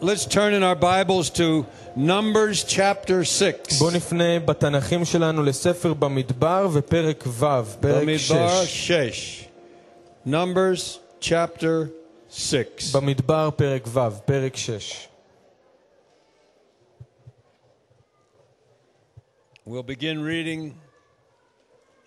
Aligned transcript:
let's 0.00 0.26
turn 0.26 0.52
in 0.52 0.62
our 0.62 0.74
Bibles 0.74 1.30
to 1.30 1.66
Numbers 1.96 2.64
chapter 2.64 3.24
6. 3.24 3.78
בואו 3.78 3.90
נפנה 3.90 4.38
בתנ"כים 4.38 5.04
שלנו 5.04 5.42
לספר 5.42 5.94
במדבר 5.94 6.68
ופרק 6.72 7.24
ו', 7.26 7.40
פרק 7.80 8.02
במדבר 8.02 8.64
6. 8.64 8.90
6. 8.90 9.44
Numbers 10.26 10.98
chapter 11.20 11.88
6. 12.30 12.94
במדבר 12.94 13.50
פרק 13.56 13.82
ו', 13.86 14.00
פרק 14.24 14.56
6. 14.56 15.08
We'll 19.66 19.82
begin 19.82 20.22
reading 20.22 20.74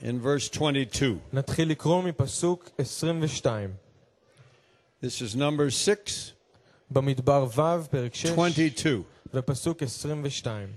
in 0.01 0.19
verse 0.19 0.49
22. 0.49 1.17
נתחיל 1.33 1.69
לקרוא 1.69 2.03
מפסוק 2.03 2.69
22. 2.77 3.73
This 5.01 5.21
is 5.21 5.35
Numbers 5.35 5.75
6, 5.75 6.33
במדבר 6.91 7.45
ו', 7.55 7.87
פרק 7.91 8.15
6, 8.15 8.25
22. 8.25 9.03
ופסוק 9.33 9.83
22. 9.83 10.67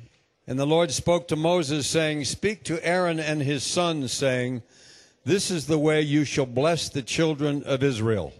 And 0.48 0.58
the 0.58 0.66
Lord 0.66 0.90
spoke 0.90 1.28
to 1.28 1.36
Moses, 1.36 1.86
saying, 1.86 2.24
Speak 2.24 2.64
to 2.64 2.84
Aaron 2.84 3.20
and 3.20 3.40
his 3.42 3.62
sons, 3.62 4.12
saying, 4.12 4.62
This 5.24 5.50
is 5.50 5.66
the 5.66 5.78
way 5.78 6.00
you 6.02 6.24
shall 6.24 6.46
bless 6.46 6.88
the 6.88 7.02
children 7.02 7.62
of 7.64 7.82
Israel. 7.82 8.32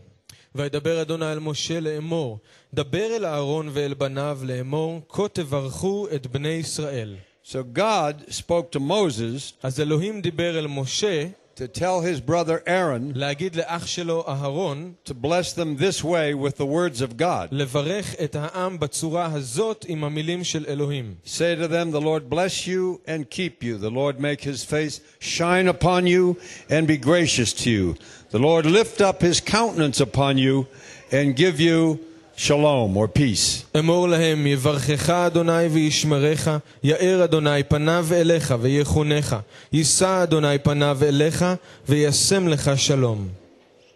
וידבר 0.54 1.02
אדוני 1.02 1.32
אל 1.32 1.38
משה 1.38 1.80
לאמור, 1.80 2.38
דבר 2.74 3.16
אל 3.16 3.24
אהרון 3.24 3.68
ואל 3.72 3.94
בניו 3.94 4.40
לאמור, 4.42 5.00
כה 5.08 5.28
תברכו 5.28 6.06
את 6.14 6.26
בני 6.26 6.48
ישראל. 6.48 7.16
So 7.44 7.58
God 7.76 8.30
spoke 8.30 8.70
to 8.76 8.80
Moses 8.80 9.54
אז 9.62 9.80
אלוהים 9.80 10.20
דיבר 10.20 10.58
אל 10.58 10.66
משה 10.66 11.26
to 11.56 11.68
tell 11.68 12.00
his 12.00 12.20
brother 12.20 12.62
Aaron 12.66 13.12
להגיד 13.14 13.56
לאח 13.56 13.86
שלו 13.86 14.24
אהרון 14.28 14.94
to 15.04 15.14
bless 15.14 15.52
them 15.52 15.76
this 15.76 16.02
way 16.02 16.32
with 16.34 16.56
the 16.56 16.64
words 16.64 17.02
of 17.02 17.16
God. 17.16 17.48
לברך 17.50 18.14
את 18.24 18.36
העם 18.36 18.78
בצורה 18.78 19.30
הזאת 19.32 19.84
עם 19.88 20.04
המילים 20.04 20.44
של 20.44 20.64
אלוהים. 20.68 21.14
Say 21.24 21.56
to 21.56 21.68
them, 21.68 21.90
The 21.90 22.00
Lord 22.00 22.30
bless 22.30 22.66
you 22.66 23.00
and 23.06 23.28
keep 23.28 23.62
you. 23.62 23.76
The 23.76 23.90
Lord 23.90 24.20
make 24.20 24.42
his 24.42 24.64
face 24.64 25.00
shine 25.18 25.68
upon 25.68 26.06
you 26.06 26.36
and 26.70 26.86
be 26.86 26.96
gracious 26.96 27.52
to 27.52 27.70
you. 27.70 27.94
The 28.30 28.38
Lord 28.38 28.64
lift 28.64 29.00
up 29.00 29.20
his 29.20 29.40
countenance 29.40 30.00
upon 30.00 30.38
you 30.38 30.66
and 31.12 31.36
give 31.36 31.60
you 31.60 32.00
shalom 32.36 32.96
or 32.96 33.08
peace. 33.18 33.78
אמור 33.78 34.08
להם, 34.08 34.46
יברכך 34.46 35.10
אדוני 35.10 35.66
וישמרך, 35.66 36.48
יאר 36.84 37.24
אדוני 37.24 37.62
פניו 37.62 38.06
אליך 38.12 38.54
ויחונך, 38.60 39.36
יישא 39.72 40.22
אדוני 40.22 40.58
פניו 40.58 40.98
אליך 41.02 41.44
וישם 41.88 42.48
לך 42.48 42.70
שלום. 42.76 43.28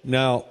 Now, 0.06 0.44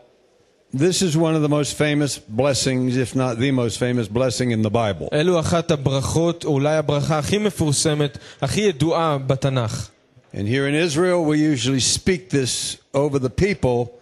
this 0.73 1.01
is 1.03 1.15
one 1.15 1.35
of 1.35 1.41
the 1.43 1.49
most 1.49 1.73
famous 1.77 2.17
blessings, 2.17 2.97
if 2.97 3.15
not 3.15 3.37
the 3.37 3.51
most 3.51 3.77
famous 3.77 4.07
blessing 4.07 4.51
in 4.51 4.61
the 4.63 4.71
Bible. 4.71 5.09
אלו 5.13 5.39
אחת 5.39 5.71
הברכות, 5.71 6.45
אולי 6.45 6.75
הברכה 6.75 7.19
הכי 7.19 7.37
מפורסמת, 7.37 8.17
הכי 8.41 8.61
ידועה 8.61 9.17
בתנ"ך. 9.17 9.89
And 10.33 10.47
here 10.47 10.67
in 10.67 10.73
Israel, 10.73 11.23
we 11.23 11.37
usually 11.37 11.79
speak 11.79 12.31
this 12.31 12.77
over 12.95 13.19
the 13.19 13.29
people 13.29 13.96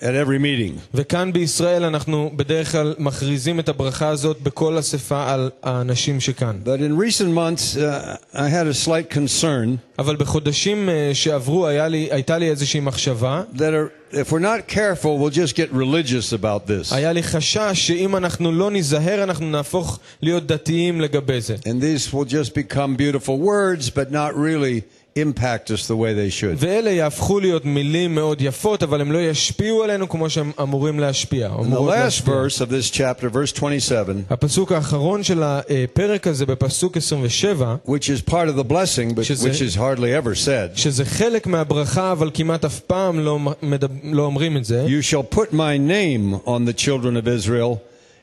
at 0.00 0.14
every 0.14 0.38
meeting. 0.38 0.78
וכאן 0.94 1.32
בישראל 1.32 1.84
אנחנו 1.84 2.30
בדרך 2.36 2.72
כלל 2.72 2.94
מכריזים 2.98 3.60
את 3.60 3.68
הברכה 3.68 4.08
הזאת 4.08 4.40
בכל 4.42 4.78
אספה 4.78 5.32
על 5.32 5.50
האנשים 5.62 6.20
שכאן. 6.20 6.60
But 6.64 6.80
in 6.80 6.96
recent 6.96 7.34
months, 7.34 7.76
uh, 7.76 8.16
I 8.34 8.48
had 8.48 8.66
a 8.66 8.86
slight 8.86 9.14
concern 9.14 9.76
אבל 9.98 10.16
בחודשים 10.16 10.88
אה, 10.88 11.10
שעברו 11.14 11.66
היה 11.66 11.88
לי, 11.88 12.08
הייתה 12.10 12.38
לי 12.38 12.50
איזושהי 12.50 12.80
מחשבה, 12.80 13.42
that 13.54 13.58
are, 13.58 14.14
if 14.14 14.32
we're 14.32 14.38
not 14.38 14.68
careful, 14.68 15.18
we'll 15.18 15.30
just 15.30 15.54
get 15.56 15.72
religious 15.72 16.32
about 16.32 16.66
this. 16.66 16.94
היה 16.94 17.12
לי 17.12 17.22
חשש 17.22 17.72
שאם 17.74 18.16
אנחנו 18.16 18.52
לא 18.52 18.70
ניזהר 18.70 19.22
אנחנו 19.22 19.50
נהפוך 19.50 19.98
להיות 20.22 20.46
דתיים 20.46 21.00
לגבי 21.00 21.40
זה. 21.40 21.54
And 21.54 21.80
these 21.80 22.12
will 22.12 22.24
just 22.24 22.54
become 22.54 22.96
beautiful 22.96 23.38
words, 23.38 23.90
but 23.90 24.10
not 24.12 24.34
really 24.34 24.80
impact 25.18 25.70
us 25.70 25.86
the 25.88 25.96
way 25.96 26.12
they 26.14 26.30
should. 26.40 26.56
ואלה 26.56 26.90
יהפכו 26.90 27.40
להיות 27.40 27.64
מילים 27.64 28.14
מאוד 28.14 28.40
יפות, 28.42 28.82
אבל 28.82 29.00
הם 29.00 29.12
לא 29.12 29.18
ישפיעו 29.18 29.82
עלינו 29.84 30.08
כמו 30.08 30.30
שהם 30.30 30.52
אמורים 30.62 31.00
להשפיע. 31.00 31.48
In 31.48 31.50
the 31.50 31.54
אמורות 31.64 31.94
last 31.94 31.96
להשפיע. 31.98 32.34
verse 32.34 32.60
of 32.60 32.70
this 32.70 32.90
chapter, 32.90 33.28
verse 33.34 33.52
27, 33.52 34.12
הפסוק 34.30 34.72
האחרון 34.72 35.22
של 35.22 35.42
הפרק 35.42 36.26
הזה 36.26 36.46
בפסוק 36.46 36.96
27, 36.96 37.76
which 37.86 37.90
is 38.08 38.30
part 38.30 38.48
of 38.48 38.60
the 38.60 38.72
blessing, 38.72 39.14
but 39.18 39.22
שזה- 39.22 39.48
which 39.50 39.60
is 39.60 39.76
hardly 39.76 40.12
ever 40.24 40.34
said, 40.46 40.78
שזה 40.78 41.04
חלק 41.04 41.46
מהברכה, 41.46 42.12
אבל 42.12 42.30
כמעט 42.34 42.64
אף 42.64 42.80
פעם 42.80 43.20
לא, 43.20 43.38
מדב... 43.62 43.88
לא 44.02 44.22
אומרים 44.22 44.56
את 44.56 44.64
זה, 44.64 44.86
You 44.88 45.12
shall 45.12 45.36
put 45.36 45.52
my 45.52 45.76
name 45.78 46.46
on 46.46 46.64
the 46.70 46.82
children 46.86 47.16
of 47.16 47.26
Israel, 47.26 47.78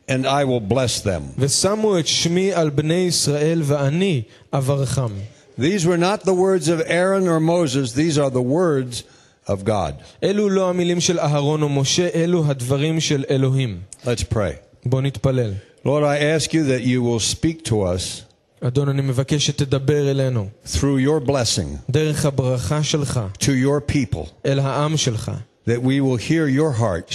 and 0.09 0.25
I 0.25 0.43
will 0.45 0.73
bless 0.73 1.05
them. 1.05 1.21
ושמו 1.37 1.99
את 1.99 2.07
שמי 2.07 2.53
על 2.53 2.69
בני 2.69 2.93
ישראל 2.93 3.61
ואני 3.63 4.21
אברכם. 4.53 5.09
These 5.57 5.85
were 5.85 5.97
not 5.97 6.25
the 6.25 6.33
words 6.33 6.67
of 6.67 6.81
Aaron 6.87 7.27
or 7.27 7.39
Moses, 7.39 7.93
these 7.93 8.17
are 8.17 8.29
the 8.29 8.41
words 8.41 9.03
of 9.47 9.63
God. 9.63 9.93
אלו 10.23 10.49
לא 10.49 10.69
המילים 10.69 10.99
של 10.99 11.19
אהרון 11.19 11.61
או 11.61 11.69
משה, 11.69 12.07
אלו 12.15 12.43
הדברים 12.47 12.99
של 12.99 13.23
אלוהים. 13.29 13.79
Let's 14.03 14.33
pray. 14.33 14.55
בואו 14.85 15.01
נתפלל. 15.01 15.53
Lord, 15.85 16.03
I 16.03 16.17
ask 16.17 16.53
you 16.53 16.63
that 16.63 16.81
you 16.81 17.01
will 17.03 17.19
speak 17.19 17.63
to 17.69 17.81
us 17.81 18.33
אדון, 18.67 18.89
אני 18.89 19.01
מבקש 19.01 19.47
שתדבר 19.47 20.11
אלינו, 20.11 20.47
through 20.65 20.99
your 21.05 21.27
blessing 21.27 21.91
דרך 21.91 22.25
הברכה 22.25 22.83
שלך, 22.83 23.19
to 23.39 23.47
your 23.47 23.91
people, 23.93 24.27
אל 24.45 24.59
העם 24.59 24.97
שלך, 24.97 25.31
that 25.66 25.82
we 25.82 26.00
will 26.00 26.16
hear 26.16 26.46
your 26.48 26.72
heart. 26.72 27.10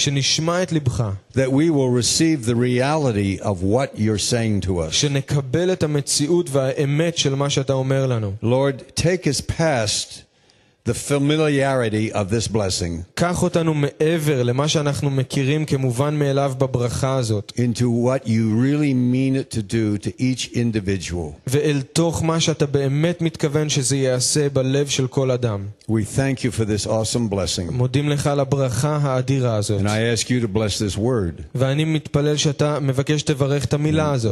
That 1.33 1.51
we 1.51 1.69
will 1.69 1.89
receive 1.89 2.45
the 2.45 2.55
reality 2.55 3.39
of 3.39 3.63
what 3.63 3.97
you're 3.97 4.19
saying 4.19 4.61
to 4.61 4.79
us. 4.79 4.93
Lord, 8.41 8.95
take 8.95 9.27
us 9.27 9.41
past 9.41 10.23
the 10.85 10.93
familiarity 10.93 12.11
of 12.11 12.29
this 12.29 12.47
blessing. 12.51 13.05
Into 17.55 17.89
what 17.89 18.27
you 18.27 18.61
really 18.61 18.93
mean 18.93 19.35
it 19.35 19.49
to 19.49 19.61
do 19.61 19.97
to 19.97 20.11
each 20.17 20.51
individual. 20.53 21.35
We 25.87 26.03
thank 26.05 26.43
you 26.43 26.51
for 26.51 26.65
this 26.65 26.85
awesome 26.85 27.27
blessing. 27.29 27.69
And 29.79 29.87
I 29.87 30.11
ask 30.11 30.29
you 30.29 30.41
to 30.41 30.47
bless 30.47 30.77
this 30.79 30.97
word. 30.97 31.45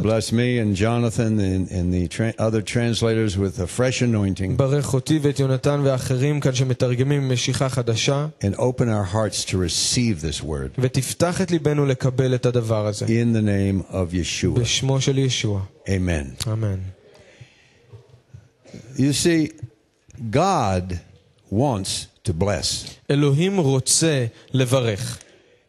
Bless 0.01 0.31
me 0.31 0.59
and 0.61 0.75
Jonathan 0.75 1.39
and, 1.39 1.71
and 1.71 1.93
the 1.93 2.07
tra- 2.07 2.33
other 2.37 2.61
translators 2.63 3.37
with 3.37 3.59
a 3.59 3.67
fresh 3.67 4.01
anointing. 4.01 4.55
ברך 6.40 6.40
אותי 6.40 6.40
ואת 6.40 6.40
יונתן 6.40 6.40
ואחרים 6.40 6.40
כאן 6.40 6.54
שמתרגמים 6.54 7.28
משיכה 7.28 7.68
חדשה, 7.68 8.26
and 8.40 8.54
open 8.56 8.88
our 8.88 9.14
hearts 9.14 9.44
to 9.44 9.54
receive 9.54 10.22
this 10.22 10.42
word 10.44 10.70
ותפתח 10.78 11.40
את 11.40 11.50
ליבנו 11.50 11.86
לקבל 11.86 12.34
את 12.34 12.46
הדבר 12.46 12.86
הזה. 12.86 13.06
in 13.06 13.08
the 13.08 13.42
name 13.42 13.92
of 13.92 14.14
Yeshua. 14.14 14.60
בשמו 14.60 15.00
של 15.00 15.18
ישוע. 15.18 15.60
Amen. 15.86 16.48
אמן. 16.52 16.78
You 18.96 19.12
see, 19.12 19.52
God 20.30 20.94
wants 21.52 22.06
to 22.28 22.32
bless. 22.32 22.90
אלוהים 23.10 23.56
רוצה 23.58 24.26
לברך. 24.52 25.18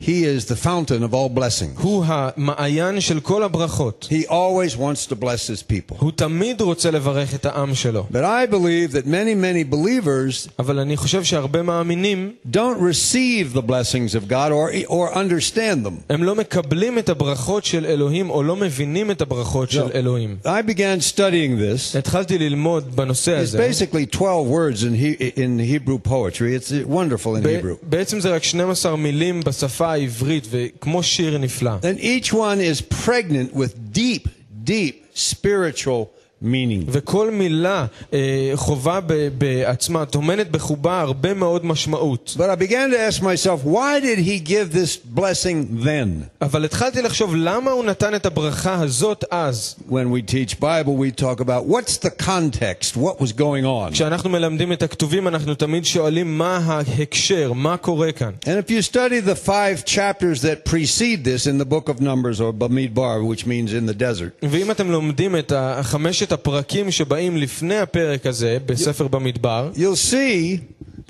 He 0.01 0.25
is 0.25 0.45
the 0.45 0.55
fountain 0.55 1.01
of 1.03 1.13
all 1.13 1.27
blessings. 1.39 1.81
הוא 1.81 2.03
המעיין 2.07 3.01
של 3.01 3.19
כל 3.19 3.43
הברכות. 3.43 4.07
He 4.11 4.25
always 4.27 4.75
wants 4.77 5.07
to 5.11 5.15
bless 5.15 5.47
his 5.49 5.63
people. 5.63 5.95
הוא 5.99 6.11
תמיד 6.15 6.61
רוצה 6.61 6.91
לברך 6.91 7.35
את 7.35 7.45
העם 7.45 7.75
שלו. 7.75 8.05
But 8.11 8.23
I 8.23 8.45
believe 8.51 8.91
that 8.93 9.05
many, 9.07 9.33
many 9.35 9.73
believers 9.73 10.49
אבל 10.59 10.79
אני 10.79 10.97
חושב 10.97 11.23
שהרבה 11.23 11.61
מאמינים, 11.61 12.31
don't 12.51 12.77
receive 12.79 13.53
the 13.57 13.61
blessings 13.61 14.15
of 14.15 14.27
God 14.29 14.51
or, 14.51 14.69
or 14.87 15.13
understand 15.17 15.85
them. 15.87 15.93
הם 16.09 16.23
לא 16.23 16.35
מקבלים 16.35 16.97
את 16.99 17.09
הברכות 17.09 17.65
של 17.65 17.85
אלוהים 17.85 18.29
או 18.29 18.43
לא 18.43 18.55
מבינים 18.55 19.11
את 19.11 19.21
הברכות 19.21 19.71
של 19.71 19.87
אלוהים. 19.95 20.37
I 20.45 20.61
began 20.69 21.15
studying 21.15 21.57
this. 21.59 21.97
התחלתי 21.97 22.37
ללמוד 22.37 22.95
בנושא 22.95 23.37
It's 23.37 23.41
הזה. 23.41 23.69
basically 23.69 24.05
12 24.17 24.47
words 24.47 24.83
in, 24.83 24.93
he, 24.93 25.23
in 25.37 25.59
Hebrew 25.59 25.97
poetry. 26.09 26.55
It's 26.55 26.71
wonderful 26.87 27.35
in 27.35 27.43
ב- 27.43 27.47
Hebrew. 27.47 27.75
בעצם 27.83 28.19
זה 28.19 28.35
רק 28.35 28.43
12 28.43 28.95
מילים 28.95 29.39
בשפה 29.41 29.87
העברית, 29.91 30.47
וכמו 30.49 31.03
שיר 31.03 31.37
נפלא. 31.37 31.71
And 31.81 31.99
each 31.99 32.33
one 32.33 32.59
is 32.59 32.81
pregnant 32.81 33.53
with 33.53 33.93
deep, 33.93 34.27
deep 34.63 35.05
spiritual 35.15 36.11
meaning. 36.43 36.83
וכל 36.87 37.31
מילה 37.31 37.85
אה, 38.13 38.51
חובה 38.55 38.99
ב- 39.07 39.27
בעצמה, 39.37 40.05
טומנת 40.05 40.51
בחובה 40.51 41.01
הרבה 41.01 41.33
מאוד 41.33 41.65
משמעות. 41.65 42.35
But 42.37 42.49
I 42.49 42.55
began 42.55 42.91
to 42.91 42.99
ask 43.09 43.21
myself, 43.21 43.63
why 43.65 43.99
did 43.99 44.19
he 44.19 44.39
give 44.49 44.71
this 44.77 45.19
blessing 45.19 45.83
then? 45.85 46.07
אבל 46.41 46.65
התחלתי 46.65 47.01
לחשוב 47.01 47.35
למה 47.35 47.71
הוא 47.71 47.85
נתן 47.85 48.15
את 48.15 48.25
הברכה 48.25 48.81
הזאת 48.81 49.23
אז. 49.31 49.75
When 49.89 49.91
we 50.11 50.31
teach 50.31 50.59
Bible, 50.59 50.95
we 50.95 51.21
talk 51.21 51.39
about 51.39 51.65
what's 51.65 51.97
the 52.07 52.23
context, 52.25 52.95
what 52.97 53.19
was 53.21 53.31
going 53.31 53.65
on. 53.65 53.91
כשאנחנו 53.91 54.29
מלמדים 54.29 54.71
את 54.73 54.83
הכתובים 54.83 55.27
אנחנו 55.27 55.55
תמיד 55.55 55.85
שואלים 55.85 56.37
מה 56.37 56.57
ההקשר, 56.57 57.53
מה 57.53 57.77
קורה 57.77 58.11
כאן. 58.11 58.31
And 58.43 58.47
if 58.47 58.69
you 58.71 58.81
study 58.93 59.19
the 59.29 59.35
five 59.49 59.85
chapters 59.85 60.41
that 60.41 60.65
precede 60.71 61.23
this 61.23 61.47
in 61.47 61.57
the 61.57 61.65
book 61.65 61.89
of 61.89 62.01
Numbers 62.01 62.39
or 62.41 62.53
Bamidbar, 62.53 63.25
which 63.27 63.45
means 63.45 63.73
in 63.73 63.85
the 63.91 63.97
desert, 63.99 64.47
ואם 64.49 64.71
אתם 64.71 64.91
לומדים 64.91 65.35
את 65.35 65.51
חמשת 66.31 66.31
הפרקים 66.31 66.91
שבאים 66.91 67.37
לפני 67.37 67.77
הפרק 67.77 68.25
הזה 68.25 68.57
בספר 68.65 69.07
במדבר, 69.07 69.71
you'll 69.75 70.11
see 70.11 70.57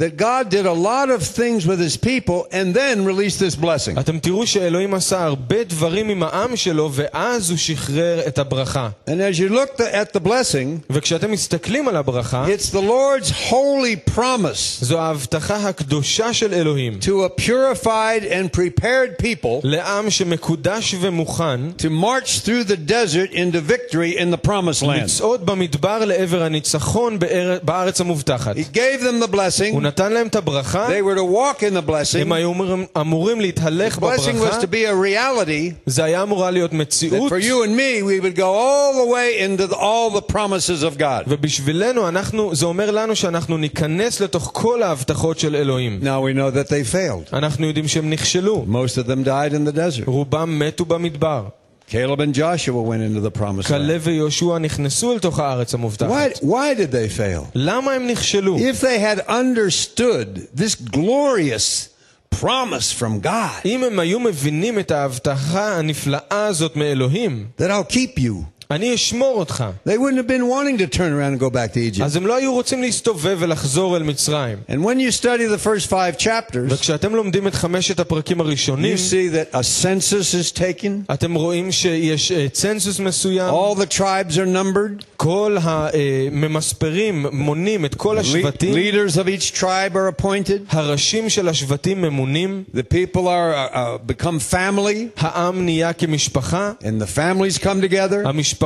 that 0.01 0.15
God 0.17 0.49
did 0.49 0.65
a 0.67 0.73
lot 0.91 1.09
of 1.09 1.23
things 1.23 1.65
with 1.65 1.79
his 1.79 1.97
people 1.97 2.39
and 2.51 2.67
then 2.75 3.03
released 3.05 3.39
this 3.39 3.55
blessing. 3.55 3.99
אתם 3.99 4.19
תראו 4.19 4.47
שאלוהים 4.47 4.93
עשה 4.93 5.23
הרבה 5.23 5.63
דברים 5.63 6.09
עם 6.09 6.23
העם 6.23 6.55
שלו 6.55 6.89
ואז 6.93 7.49
הוא 7.49 7.57
שחרר 7.57 8.19
את 8.27 8.37
הברכה. 8.39 8.89
And 9.07 9.11
as 9.11 9.39
you 9.39 9.49
look 9.53 9.77
the- 9.77 9.93
at 9.93 10.19
the 10.19 10.27
blessing, 10.27 10.81
וכשאתם 10.89 11.31
מסתכלים 11.31 11.87
על 11.87 11.95
הברכה, 11.95 12.45
it's 12.47 12.69
the 12.73 12.81
Lord's 12.81 13.31
holy 13.49 14.15
promise 14.15 14.81
זו 14.85 14.99
ההבטחה 14.99 15.55
הקדושה 15.69 16.33
של 16.33 16.53
אלוהים 16.53 16.99
to 17.01 17.05
a 17.25 17.41
purified 17.41 18.23
and 18.23 18.57
prepared 18.59 19.23
people 19.23 19.59
לעם 19.63 20.09
שמקודש 20.09 20.95
ומוכן 20.99 21.59
to 21.77 21.89
march 21.89 22.29
through 22.45 22.63
the 22.69 22.77
desert 22.91 23.33
into 23.33 23.59
victory 23.61 24.17
in 24.17 24.31
the 24.31 24.47
promised 24.47 24.83
land. 24.83 25.03
לצעוד 25.03 25.45
במדבר 25.45 26.05
לעבר 26.05 26.43
הניצחון 26.43 27.19
באר- 27.19 27.57
בארץ 27.63 28.01
המובטחת. 28.01 28.55
He 28.57 28.59
gave 28.73 29.01
them 29.01 29.19
the 29.23 29.27
הוא 29.27 29.35
blessing. 29.35 29.73
נתן 29.91 30.13
להם 30.13 30.27
את 30.27 30.35
הברכה, 30.35 30.87
They 30.87 31.01
were 31.03 31.17
to 31.17 31.23
walk 31.23 31.59
in 31.61 31.85
the 31.85 31.89
blessing. 31.89 32.17
הם 32.21 32.31
היו 32.31 32.51
אמורים- 32.53 32.85
אמורים 33.01 33.41
להתהלך 33.41 33.97
blessing 33.97 34.01
was 34.01 34.31
בברכה, 34.35 34.59
to 34.61 34.65
be 34.65 34.87
a 34.87 34.93
reality 35.15 35.73
זה 35.85 36.03
היה 36.03 36.23
אמורה 36.23 36.51
להיות 36.51 36.71
that 36.71 36.75
מציאות, 36.75 37.31
for 37.31 37.35
you 37.35 37.65
and 37.65 37.77
me, 37.77 38.03
we 38.03 38.23
would 38.23 38.37
go 38.37 38.43
all 38.43 38.93
the 38.93 39.11
way 39.13 39.41
into 39.41 39.73
the, 39.73 39.77
all 39.77 40.19
the 40.19 40.33
promises 40.33 40.83
of 40.83 40.99
God. 40.99 41.23
ובשבילנו, 41.27 42.07
אנחנו, 42.07 42.55
זה 42.55 42.65
אומר 42.65 42.91
לנו 42.91 43.15
שאנחנו 43.15 43.57
ניכנס 43.57 44.19
לתוך 44.21 44.51
כל 44.53 44.83
ההבטחות 44.83 45.39
של 45.39 45.55
אלוהים. 45.55 45.99
Now 46.03 46.05
we 46.05 46.37
know 46.37 46.51
that 46.57 46.69
they 46.69 46.93
failed. 46.93 47.35
אנחנו 47.37 47.65
יודעים 47.67 47.87
שהם 47.87 48.09
נכשלו, 48.09 48.65
Most 48.71 49.03
of 49.03 49.07
them 49.07 49.25
died 49.27 49.51
in 49.53 49.73
the 49.73 49.77
desert. 49.77 50.03
רובם 50.05 50.59
מתו 50.59 50.85
במדבר. 50.85 51.43
Caleb 51.91 52.19
and 52.19 52.33
Joshua 52.33 52.81
went 52.81 53.01
into 53.01 53.21
the 53.21 53.31
promised 53.31 53.69
land. 53.69 53.83
כלב 53.83 54.01
ויהושע 54.03 54.57
נכנסו 54.57 55.13
אל 55.13 55.19
תוך 55.19 55.39
הארץ 55.39 55.73
המובטחת. 55.73 56.09
Why, 56.09 56.37
why 56.43 56.73
did 56.77 56.91
they 56.91 57.17
fail? 57.17 57.51
למה 57.55 57.91
הם 57.91 58.07
נכשלו? 58.07 58.57
If 58.57 58.81
they 58.81 58.99
had 58.99 59.19
understood 59.29 60.59
this 60.59 60.75
glorious 60.75 61.89
promise 62.35 62.91
from 62.99 63.25
God 63.25 63.65
אם 63.65 63.83
הם 63.83 63.99
היו 63.99 64.19
מבינים 64.19 64.79
את 64.79 64.91
ההבטחה 64.91 65.77
הנפלאה 65.77 66.45
הזאת 66.45 66.75
מאלוהים, 66.75 67.47
that 67.57 67.71
I'll 67.71 67.93
keep 67.93 68.19
you, 68.19 68.33
אני 68.71 68.95
אשמור 68.95 69.39
אותך. 69.39 69.63
they 69.87 69.91
wouldn't 69.91 70.17
have 70.17 70.27
been 70.27 70.47
wanting 70.49 70.77
to 70.77 70.87
turn 70.97 71.11
around 71.13 71.33
and 71.33 71.39
go 71.39 71.49
back 71.49 71.73
to 71.73 71.79
Egypt. 71.79 72.03
אז 72.03 72.15
הם 72.15 72.27
לא 72.27 72.35
היו 72.35 72.53
רוצים 72.53 72.81
להסתובב 72.81 73.37
ולחזור 73.39 73.97
אל 73.97 74.03
מצרים. 74.03 74.57
And 74.69 74.83
when 74.83 74.99
you 74.99 75.11
study 75.21 75.45
the 75.47 75.65
first 75.67 75.89
five 75.89 76.17
chapters, 76.17 76.69
וכשאתם 76.69 77.15
לומדים 77.15 77.47
את 77.47 77.55
חמשת 77.55 77.99
הפרקים 77.99 78.41
הראשונים, 78.41 78.95
you 78.95 78.97
see 78.97 79.29
that 79.53 79.55
a 79.55 79.63
census 79.63 80.33
is 80.33 80.59
taken, 80.59 81.13
אתם 81.13 81.33
רואים 81.33 81.71
שיש 81.71 82.31
אה, 82.31 82.47
צנזוס 82.51 82.99
מסוים, 82.99 83.53
all 83.53 83.75
the 83.75 83.93
tribes 83.97 84.33
are 84.33 84.47
numbered, 84.55 85.03
כל 85.17 85.57
הממספרים 85.61 87.25
מונים 87.31 87.85
את 87.85 87.95
כל 87.95 88.15
Le- 88.15 88.19
השבטים, 88.19 88.73
leaders 88.73 89.13
of 89.15 89.27
each 89.27 89.59
tribe 89.59 89.93
are 89.95 90.21
appointed, 90.21 90.59
הראשים 90.69 91.29
של 91.29 91.47
השבטים 91.49 92.01
ממונים, 92.01 92.63
the 92.75 92.93
people 92.93 93.27
are 93.27 93.53
uh, 93.53 93.75
uh, 93.75 94.11
become 94.11 94.39
family, 94.53 95.07
העם 95.17 95.65
נהיה 95.65 95.93
כמשפחה, 95.93 96.71
and 96.81 97.01
the 97.01 97.17
families 97.17 97.57
come 97.57 97.81
together. 97.91 98.27
המשפחות 98.27 98.57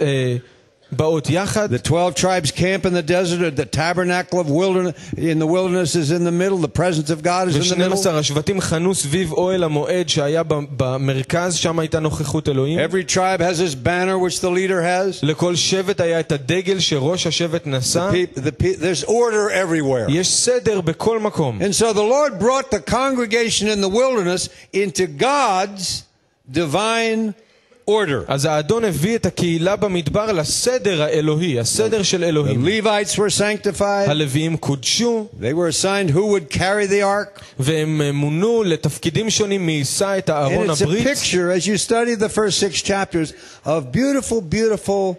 אה, 0.00 0.36
באות 0.92 1.30
יחד, 1.30 1.74
The 1.74 1.78
12 1.78 2.14
tribes 2.16 2.50
camp 2.50 2.84
in 2.84 2.92
the 2.94 3.02
desert, 3.02 3.40
or 3.42 3.50
the 3.50 3.64
tabernacle 3.76 4.40
of 4.40 4.50
wilderness 4.50 4.94
in 5.16 5.38
the 5.38 5.46
wilderness 5.46 5.94
is 5.94 6.10
in 6.10 6.24
the 6.24 6.32
middle, 6.32 6.58
the 6.58 6.76
presence 6.80 7.10
of 7.10 7.22
God 7.22 7.46
is 7.48 7.54
in 7.54 7.78
the 7.78 7.88
middle. 7.88 7.96
ו-12 7.96 8.08
השבטים 8.10 8.60
חנו 8.60 8.94
סביב 8.94 9.32
אוהל 9.32 9.64
המועד 9.64 10.08
שהיה 10.08 10.42
ב- 10.42 10.54
במרכז, 10.76 11.54
שם 11.54 11.78
הייתה 11.78 12.00
נוכחות 12.00 12.48
אלוהים. 12.48 12.78
Every 12.78 13.04
tribe 13.14 13.40
has 13.40 13.58
this 13.58 13.74
banner 13.76 14.18
which 14.18 14.40
the 14.40 14.50
leader 14.50 14.82
has. 14.82 15.18
לכל 15.22 15.56
שבט 15.56 16.00
היה 16.00 16.20
את 16.20 16.32
הדגל 16.32 16.78
שראש 16.78 17.26
השבט 17.26 17.66
נשא. 17.66 18.10
Pe- 18.12 18.38
the 18.38 18.52
pe- 18.62 18.76
there's 18.82 19.04
order 19.08 19.50
everywhere. 19.52 20.10
יש 20.12 20.28
סדר 20.28 20.80
בכל 20.80 21.18
מקום. 21.18 21.58
And 21.62 21.74
so 21.74 21.92
the 21.92 22.02
Lord 22.02 22.40
brought 22.40 22.70
the 22.70 22.80
congregation 22.90 23.68
in 23.68 23.80
the 23.80 23.88
wilderness 23.88 24.48
into 24.74 25.06
God's 25.22 26.02
divine 26.50 27.34
order. 27.90 28.24
אז 28.28 28.44
האדון 28.44 28.84
הביא 28.84 29.16
את 29.16 29.26
הקהילה 29.26 29.76
במדבר 29.76 30.32
לסדר 30.32 31.02
האלוהי, 31.02 31.60
הסדר 31.60 32.02
של 32.02 32.22
The 32.22 32.26
אלוהים. 32.26 32.66
Levites 32.66 33.14
were 33.16 33.38
sanctified. 33.40 33.82
הלוויים 34.10 34.56
קודשו, 34.56 35.26
They 35.40 35.54
were 35.54 35.68
assigned 35.82 36.10
who 36.14 36.20
would 36.26 36.54
carry 36.54 36.86
the 36.90 37.02
ark. 37.02 37.40
והם 37.58 38.02
אה, 38.02 38.12
מונו 38.12 38.62
לתפקידים 38.62 39.30
שונים 39.30 39.66
מי 39.66 39.72
יישא 39.72 40.18
את 40.18 40.28
And 40.30 40.32
הארון 40.32 40.70
it's 40.70 40.80
a 40.80 40.82
הברית. 40.82 41.06
picture, 41.08 41.50
as 41.60 41.66
you 41.66 41.88
study 41.90 42.14
the 42.22 42.28
first 42.28 42.58
six 42.60 42.82
chapters, 42.82 43.32
of 43.66 43.92
beautiful, 43.92 44.40
beautiful 44.40 45.14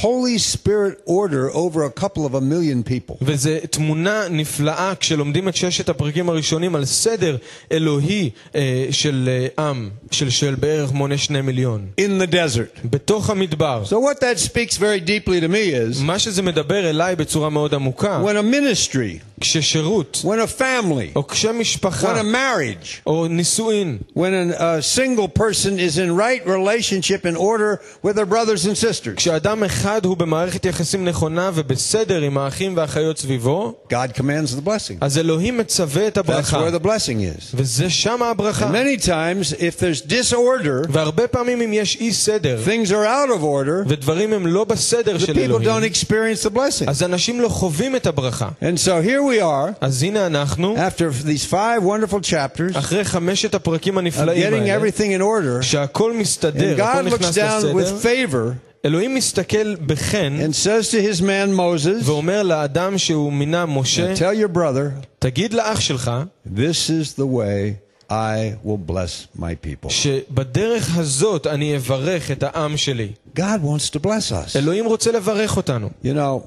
Holy 0.00 0.38
Spirit 0.38 1.02
order 1.04 1.50
over 1.50 1.84
a 1.84 1.90
couple 1.90 2.24
of 2.24 2.34
a 2.34 2.40
million 2.40 2.82
people. 2.82 3.16
וזו 3.22 3.50
תמונה 3.70 4.28
נפלאה 4.30 4.92
כשלומדים 5.00 5.48
את 5.48 5.56
ששת 5.56 5.88
הפרקים 5.88 6.28
הראשונים 6.28 6.74
על 6.74 6.84
סדר 6.84 7.36
אלוהי 7.72 8.30
אה, 8.54 8.86
של 8.90 9.28
אה, 9.58 9.64
עם, 9.64 9.90
של, 10.10 10.30
של 10.30 10.54
בערך 10.54 10.92
מונה 10.92 11.18
שני 11.18 11.40
מיליון. 11.40 11.86
in 12.00 12.22
the 12.22 12.32
desert. 12.34 12.80
בתוך 12.84 13.30
המדבר. 13.30 13.82
So 13.86 13.92
what 13.92 14.20
that 14.20 14.38
speaks 14.38 14.76
very 14.76 15.00
deeply 15.00 15.40
to 15.40 15.48
me 15.48 15.72
is 15.72 16.02
מה 16.02 16.18
שזה 16.18 16.42
מדבר 16.42 16.90
אליי 16.90 17.16
בצורה 17.16 17.50
מאוד 17.50 17.74
עמוקה, 17.74 18.22
when 18.24 18.36
a 18.36 18.54
ministry, 18.54 19.40
כששירות, 19.40 20.24
when 20.24 20.58
a 20.58 20.60
family, 20.60 21.16
או 21.16 21.26
כשמשפחה, 21.26 22.14
when 22.14 22.18
a 22.18 22.24
marriage, 22.24 23.00
או 23.06 23.26
נישואין, 23.28 23.98
when 24.14 24.20
an, 24.20 24.52
a 24.52 24.82
single 24.82 25.28
person 25.28 25.78
is 25.78 25.98
in 25.98 26.16
right 26.16 26.46
relationship 26.46 27.24
and 27.24 27.36
order 27.36 27.80
with 28.02 28.16
their 28.16 28.26
brothers 28.26 28.64
and 28.66 28.76
sisters, 28.76 29.16
כשאדם 29.16 29.64
אחד 29.64 29.85
הוא 30.04 30.16
במערכת 30.16 30.64
יחסים 30.64 31.04
נכונה 31.04 31.50
ובסדר 31.54 32.22
עם 32.22 32.38
האחים 32.38 32.76
והאחיות 32.76 33.18
סביבו, 33.18 33.74
God 33.92 34.16
commands 34.18 34.56
the 34.58 34.66
blessing. 34.66 34.96
אז 35.00 35.18
אלוהים 35.18 35.58
מצווה 35.58 36.06
את 36.06 36.16
That's 36.16 36.20
הברכה. 36.20 36.68
where 36.68 36.80
the 36.80 36.84
blessing 36.84 37.38
is. 37.38 37.44
וזה 37.54 37.90
שם 37.90 38.22
הברכה. 38.22 38.68
And 38.70 38.72
many 38.72 39.06
times, 39.06 39.52
if 39.52 39.80
there's 39.80 40.10
disorder, 40.10 40.86
והרבה 40.88 41.26
פעמים 41.26 41.60
אם 41.60 41.72
יש 41.72 41.96
אי 42.00 42.12
סדר, 42.12 42.58
things 42.66 42.88
are 42.88 42.92
out 43.06 43.30
of 43.38 43.42
order, 43.42 43.88
ודברים 43.88 44.32
הם 44.32 44.46
לא 44.46 44.64
בסדר 44.64 45.16
the 45.16 45.18
של 45.18 45.32
people 45.32 45.36
don't 45.36 45.66
אלוהים, 45.66 45.92
experience 45.92 46.46
the 46.46 46.56
blessing. 46.56 46.84
אז 46.90 47.02
אנשים 47.02 47.40
לא 47.40 47.48
חווים 47.48 47.96
את 47.96 48.06
הברכה. 48.06 48.48
And 48.62 48.78
so 48.84 49.06
here 49.06 49.22
we 49.22 49.42
are, 49.42 49.72
אז 49.80 50.02
הנה 50.02 50.26
אנחנו, 50.26 50.76
after 50.76 51.26
these 51.26 51.44
five 51.50 51.82
wonderful 51.84 52.30
chapters 52.30 52.78
אחרי 52.78 53.04
חמשת 53.04 53.54
הפרקים 53.54 53.94
of 53.96 53.98
הנפלאים 53.98 54.52
getting 54.52 54.70
האלה, 54.70 54.78
everything 54.80 55.18
in 55.18 55.22
order, 55.22 55.62
שהכל 55.62 56.12
מסתדר, 56.12 56.76
and 56.76 56.80
הכל 56.80 57.08
God 57.08 57.12
looks 57.12 57.14
נכנס 57.14 57.38
down 57.38 57.62
with 57.74 57.78
לסדר, 57.78 57.98
favor 58.02 58.65
אלוהים 58.84 59.14
מסתכל 59.14 59.74
בחן 59.86 60.38
and 60.40 60.54
says 60.54 60.90
to 60.90 60.94
his 60.94 61.20
man 61.20 61.56
Moses, 61.56 62.04
ואומר 62.04 62.42
לאדם 62.42 62.98
שהוא 62.98 63.32
מינה 63.32 63.66
משה, 63.66 64.14
Tell 64.14 64.50
your 64.50 64.56
brother, 64.56 65.06
תגיד 65.18 65.52
לאח 65.52 65.80
שלך 65.80 66.10
this 66.46 66.90
is 66.90 67.14
the 67.18 67.26
way 67.26 67.92
I 68.10 68.54
will 68.64 68.90
bless 68.90 69.38
my 69.38 69.54
people. 69.66 69.88
שבדרך 69.88 70.98
הזאת 70.98 71.46
אני 71.46 71.76
אברך 71.76 72.30
את 72.30 72.42
העם 72.42 72.76
שלי. 72.76 73.12
God 73.36 73.60
wants 73.64 73.96
to 73.96 73.98
bless 74.06 74.32
us. 74.32 74.56
אלוהים 74.56 74.86
רוצה 74.86 75.12
לברך 75.12 75.56
אותנו. 75.56 75.90
You 76.04 76.06
know, 76.06 76.42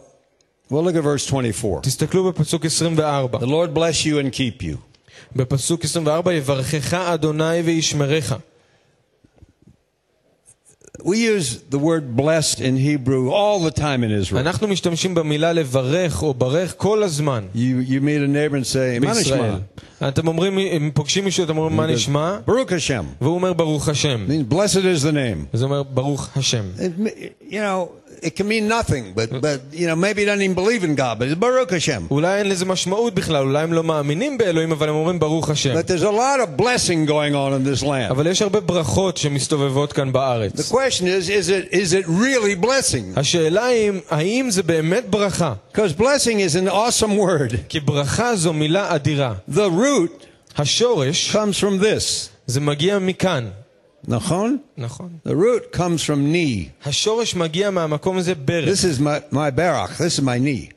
well, 0.72 0.84
look 0.84 0.96
at 0.96 1.04
verse 1.04 1.26
24. 1.28 1.82
תסתכלו 1.82 2.32
בפסוק 2.32 2.66
24. 2.66 3.40
The 3.40 3.42
Lord 3.42 3.78
bless 3.78 4.06
you 4.06 4.20
and 4.20 4.32
keep 4.32 4.64
you. 4.64 4.78
בפסוק 5.36 5.84
24, 5.84 6.34
יברכך 6.34 6.94
אדוני 6.94 7.62
וישמרך. 7.66 8.34
We 11.04 11.18
use 11.18 11.62
the 11.70 11.78
word 11.78 12.16
blessed 12.16 12.62
in 12.62 12.78
Hebrew 12.78 13.30
all 13.30 13.60
the 13.60 13.72
time 13.72 14.04
in 14.04 14.12
Israel. 14.12 14.40
אנחנו 14.40 14.68
משתמשים 14.68 15.16
במילה 15.16 15.54
לברך 15.54 16.24
או 16.24 16.34
ברך 16.34 16.74
כל 16.78 17.04
הזמן 17.04 17.44
You, 17.56 17.58
you 17.58 18.02
meet 18.02 18.22
a 18.22 18.28
neighbor 18.28 18.56
and 18.56 18.66
say, 18.66 19.00
"Ma 19.06 19.14
בישראל. 19.14 19.56
nishma?" 20.02 20.08
אתם 20.08 20.28
אומרים, 20.28 20.58
אם 20.58 20.90
פוגשים 20.94 21.26
מישהו, 21.26 21.44
אתם 21.44 21.58
אומרים, 21.58 21.78
מה 21.78 21.88
נשמע? 21.88 22.38
Baruch 22.48 22.52
Hashem. 22.70 23.06
והוא 23.22 23.36
אומר, 23.36 23.54
ברוך 23.54 23.90
השם. 23.90 24.26
means 24.28 24.54
blessed 24.54 24.84
is 25.00 25.04
the 25.04 25.14
name. 25.14 25.58
זה 25.58 25.66
אומר, 25.66 25.84
ברוך 25.84 26.30
השם. 26.36 26.64
It, 26.78 27.52
you 27.52 27.60
know, 27.62 27.90
it 28.22 28.36
can 28.36 28.48
mean 28.48 28.68
nothing, 28.68 29.14
but, 29.14 29.30
but 29.42 29.60
you 29.74 29.88
know, 29.88 29.96
maybe 29.96 30.22
he 30.22 30.26
doesn't 30.26 30.42
even 30.42 30.56
believe 30.56 30.84
in 30.84 30.96
God, 30.96 31.20
but 31.20 31.28
it's 31.28 31.40
Baruch 31.40 31.72
Hashem. 31.72 32.08
אולי 32.12 32.38
אין 32.38 32.50
לזה 32.50 32.66
משמעות 32.66 33.14
בכלל, 33.14 33.44
אולי 33.46 33.64
הם 33.64 33.74
לא 33.74 33.84
מאמינים 33.84 34.38
באלוהים, 34.38 34.72
אבל 34.72 34.90
הם 34.90 34.96
אומרים 34.96 35.20
ברוך 35.20 35.50
השם. 35.50 35.74
But 35.74 35.88
there's 35.88 36.04
a 36.04 36.12
lot 36.12 36.40
of 36.42 36.58
blessing 36.62 37.06
going 37.06 37.36
on 37.36 37.54
in 37.54 37.64
this 37.64 37.84
land. 37.84 38.12
אבל 38.12 38.28
יש 38.28 38.42
הרבה 38.42 38.60
ברכות 38.60 39.18
שמסתובבות 39.18 39.94
כאן 39.94 40.10
The 40.10 40.12
בארץ. 40.12 40.72
question 40.72 41.06
is, 41.06 41.30
is 41.30 41.50
it, 41.50 41.74
is 41.74 41.94
it 41.94 42.06
really 42.08 42.66
blessing? 42.66 43.20
השאלה 43.20 43.66
היא, 43.66 43.92
האם 44.10 44.50
זה 44.52 44.64
באמת 44.64 45.10
ברכה? 45.10 45.54
Because 45.74 45.94
blessing 46.00 46.40
is 46.40 46.56
an 46.56 46.70
awesome 46.70 47.18
word. 47.18 47.56
כי 47.70 47.80
ברכה 47.80 48.36
זו 48.36 48.54
מילה 48.54 48.96
אדירה. 48.96 49.34
The 49.52 49.70
root 49.70 49.86
השורש, 50.58 51.36
comes 51.36 51.60
from 51.60 51.80
this. 51.84 52.30
זה 52.48 52.60
מגיע 52.60 53.00
מכאן. 53.00 53.50
Nachon? 54.08 54.58
נכון. 54.78 55.10
The 55.26 55.36
root 55.36 55.76
comes 55.76 56.04
from 56.04 56.34
knee. 56.34 56.88
השורש 56.88 57.36
מגיע 57.36 57.70
מהמקום 57.70 58.18
הזה 58.18 58.36
ברך. 58.36 58.70
This 58.70 58.84
is 58.84 59.00
my, 59.00 59.34
my 59.34 59.52
barach. 59.52 59.98
This 59.98 60.20
is 60.20 60.22
my 60.22 60.38
knee. 60.40 60.76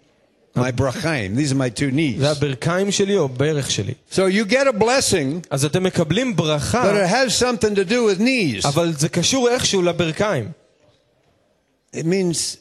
My 0.56 0.72
brachaim. 0.72 1.36
These 1.36 1.52
are 1.52 1.54
my 1.54 1.70
two 1.70 1.90
knees. 1.90 2.18
זה 2.18 2.30
הברכיים 2.30 2.90
שלי 2.90 3.16
או 3.16 3.28
ברך 3.28 3.70
שלי. 3.70 3.94
So 4.12 4.16
you 4.16 4.50
get 4.50 4.66
a 4.66 4.82
blessing, 4.82 5.46
אז 5.50 5.64
אתם 5.64 5.82
מקבלים 5.82 6.32
but 6.32 6.36
ברכה, 6.36 7.04
it 7.04 7.08
has 7.08 7.34
something 7.34 7.74
to 7.74 7.90
do 7.90 8.02
with 8.08 8.20
knees. 8.20 8.68
אבל 8.68 8.92
זה 8.98 9.08
קשור 9.08 9.48
איכשהו 9.48 9.82
לברכיים. 9.82 10.50
It 11.96 12.04
means 12.04 12.56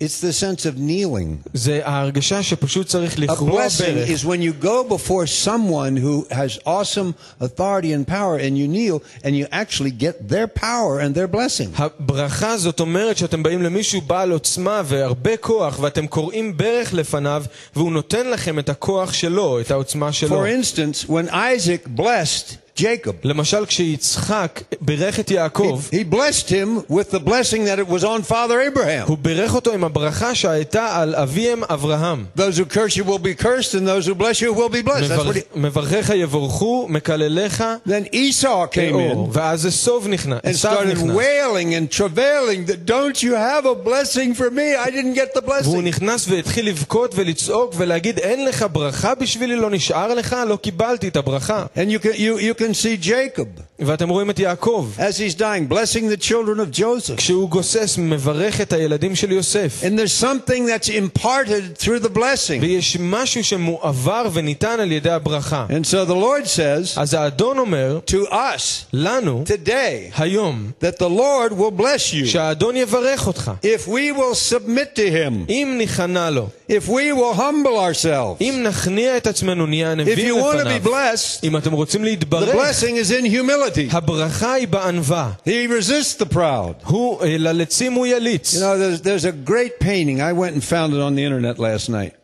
it's 0.00 0.20
the 0.20 0.32
sense 0.32 0.66
of 0.66 0.76
kneeling. 0.78 1.48
זה 1.54 1.80
ההרגשה 1.84 2.42
שפשוט 2.42 2.86
צריך 2.86 3.14
A 3.16 3.20
לכרוע 3.20 3.66
blessing 3.66 3.82
ברך. 3.82 4.08
is 4.08 4.24
when 4.24 4.40
you 4.42 4.64
go 4.64 4.84
before 4.96 5.26
someone 5.26 5.96
who 5.96 6.26
has 6.34 6.58
awesome 6.66 7.14
authority 7.40 7.92
and 7.92 8.06
power 8.06 8.36
and 8.36 8.58
you 8.58 8.66
kneel 8.68 9.02
and 9.24 9.30
you 9.36 9.46
actually 9.52 9.90
get 9.90 10.28
their 10.28 10.46
power 10.48 10.98
and 11.00 11.14
their 11.14 11.28
blessing. 11.36 11.68
הברכה 11.76 12.56
זאת 12.58 12.80
אומרת 12.80 13.16
שאתם 13.16 13.42
באים 13.42 13.62
למישהו 13.62 14.00
בעל 14.00 14.30
עוצמה 14.30 14.82
והרבה 14.84 15.36
כוח 15.36 15.78
ואתם 15.80 16.06
קוראים 16.06 16.56
ברך 16.56 16.94
לפניו 16.94 17.44
והוא 17.76 17.92
נותן 17.92 18.30
לכם 18.30 18.58
את 18.58 18.68
הכוח 18.68 19.12
שלו, 19.12 19.60
את 19.60 19.70
העוצמה 19.70 20.12
שלו. 20.12 20.44
For 20.44 20.48
instance, 20.48 21.08
when 21.08 21.28
Isaac 21.30 21.88
blessed 22.00 22.56
Jacob, 22.78 23.12
למשל 23.24 23.66
כשיצחק 23.66 24.60
בירך 24.80 25.20
את 25.20 25.30
יעקב, 25.30 25.80
he 25.92 26.14
blessed 26.14 26.48
him 26.48 26.90
with 26.92 27.10
the 27.14 27.20
blessing 27.20 27.64
that 27.64 27.78
it 27.78 27.88
was 27.88 28.02
on 28.04 28.22
Father 28.30 28.58
Abraham. 28.72 29.06
הוא 29.08 29.18
בירך 29.22 29.54
אותו 29.54 29.72
עם 29.72 29.84
הברכה 29.84 30.34
שהייתה 30.34 30.96
על 31.00 31.14
אביהם 31.14 31.64
אברהם. 31.64 32.24
Those 32.38 32.40
who 32.58 32.64
curse 32.74 32.96
you 32.96 33.04
will 33.04 33.18
be 33.18 33.42
cursed, 33.44 33.74
and 33.74 33.86
those 33.86 34.06
who 34.08 34.14
bless 34.14 34.40
you 34.42 34.52
will 34.52 34.68
be 34.68 34.82
blessed. 34.82 35.08
That's 35.08 35.24
what 35.24 35.36
he, 35.36 35.58
מברכיך 35.58 36.10
יבורכו, 36.14 36.86
מקלליך 36.88 37.64
then 37.88 38.14
Esau 38.14 38.66
came 38.72 38.90
תאור. 38.90 39.30
in 39.32 39.36
ואז 39.36 39.68
אסוב 39.68 40.08
נכנס, 40.08 40.40
and 40.44 40.48
עשיו 40.48 40.72
started 40.78 40.86
נכנס. 40.86 41.16
wailing 41.16 41.74
and 41.74 41.96
travailing 41.98 42.70
that 42.70 42.90
don't 42.90 43.22
you 43.22 43.34
have 43.34 43.66
a 43.66 43.74
blessing 43.88 44.34
for 44.34 44.50
me? 44.50 44.74
I 44.86 44.90
didn't 44.90 45.14
get 45.14 45.38
the 45.38 45.42
והוא 45.50 45.76
blessing. 45.76 45.76
נכנס 45.84 46.26
והתחיל 46.28 46.68
לבכות 46.68 47.12
ולצעוק 47.14 47.74
ולהגיד 47.76 48.18
אין 48.18 48.44
לך 48.44 48.66
ברכה 48.72 49.14
בשבילי? 49.14 49.56
לא 49.56 49.70
נשאר 49.70 50.14
לך? 50.14 50.36
לא 50.48 50.56
קיבלתי 50.56 51.08
את 51.08 51.16
הברכה. 51.16 51.66
And 51.76 51.90
you 51.90 51.98
can, 52.04 52.14
you, 52.16 52.38
you 52.38 52.54
can 52.54 52.67
see 52.68 52.96
Jacob 53.06 53.60
ואתם 53.78 54.08
רואים 54.08 54.30
את 54.30 54.38
יעקב. 54.38 54.88
as 54.98 55.18
he's 55.18 55.34
dying, 55.34 55.68
blessing 55.68 56.08
the 56.08 56.16
children 56.28 56.60
of 56.60 56.78
Joseph. 56.80 57.16
כשהוא 57.16 57.48
גוסס 57.48 57.98
מברך 57.98 58.60
את 58.60 58.72
הילדים 58.72 59.14
של 59.14 59.32
יוסף. 59.32 59.82
And 59.82 59.98
there's 59.98 60.24
something 60.24 60.66
that's 60.66 60.88
imparted 60.88 61.78
through 61.82 62.06
the 62.06 62.16
blessing. 62.16 62.60
ויש 62.60 62.96
משהו 63.00 63.44
שמועבר 63.44 64.28
וניתן 64.32 64.80
על 64.80 64.92
ידי 64.92 65.10
הברכה. 65.10 65.66
And 65.70 65.84
so 65.86 66.08
the 66.10 66.14
Lord 66.14 66.46
says 66.46 67.00
אז 67.00 67.14
האדון 67.14 67.58
אומר 67.58 68.00
to 68.10 68.30
us 68.30 68.84
לנו 68.92 69.44
today 69.46 70.20
היום 70.20 70.70
that 70.82 70.98
the 70.98 71.08
Lord 71.08 71.52
will 71.52 71.80
bless 71.80 72.12
you 72.14 72.26
שהאדון 72.26 72.76
יברך 72.76 73.26
אותך. 73.26 73.50
if 73.62 73.88
we 73.88 74.16
will 74.18 74.52
submit 74.52 74.96
to 74.98 75.10
him, 75.10 75.50
אם 75.50 75.74
ניכנע 75.78 76.30
לו, 76.30 76.48
if 76.70 76.88
we 76.88 77.12
will 77.12 77.36
humble 77.38 77.76
ourselves. 77.78 78.40
אם 78.40 78.64
נכניע 78.68 79.16
את 79.16 79.26
עצמנו, 79.26 79.66
נהיה 79.66 79.88
If 79.88 79.92
ענבים 79.92 80.28
you 80.28 80.42
want 80.42 80.56
to 80.60 80.64
be 80.64 80.68
לפניו. 80.68 80.92
blessed, 80.92 81.40
אם 81.44 81.56
אתם 81.56 81.72
רוצים 81.72 82.00
the 82.02 82.04
להתברך, 82.04 82.54
blessing 82.58 82.96
is 82.96 83.10
in 83.10 83.24
humility. 83.24 83.88
הברכה 83.90 84.52
היא 84.52 84.68
בענווה. 84.68 85.32
He 85.46 85.66
resists 85.68 86.14
the 86.14 86.26
proud. 86.26 86.84
הוא, 86.84 87.22
אה, 87.22 87.36
ללצים 87.38 87.92
הוא 87.92 88.06
יליץ. 88.06 88.54
You 88.54 88.58
know, 88.58 88.78
there's, 88.78 89.00
there's 89.02 89.24
a 89.24 89.32
great 89.50 89.80
painting. 89.80 90.20
I 90.20 90.32
went 90.32 90.54
and 90.54 90.64
found 90.64 90.94
it 90.94 91.00
on 91.00 91.14
the 91.14 91.24
internet 91.24 91.58
last 91.58 91.88
night. 91.88 92.17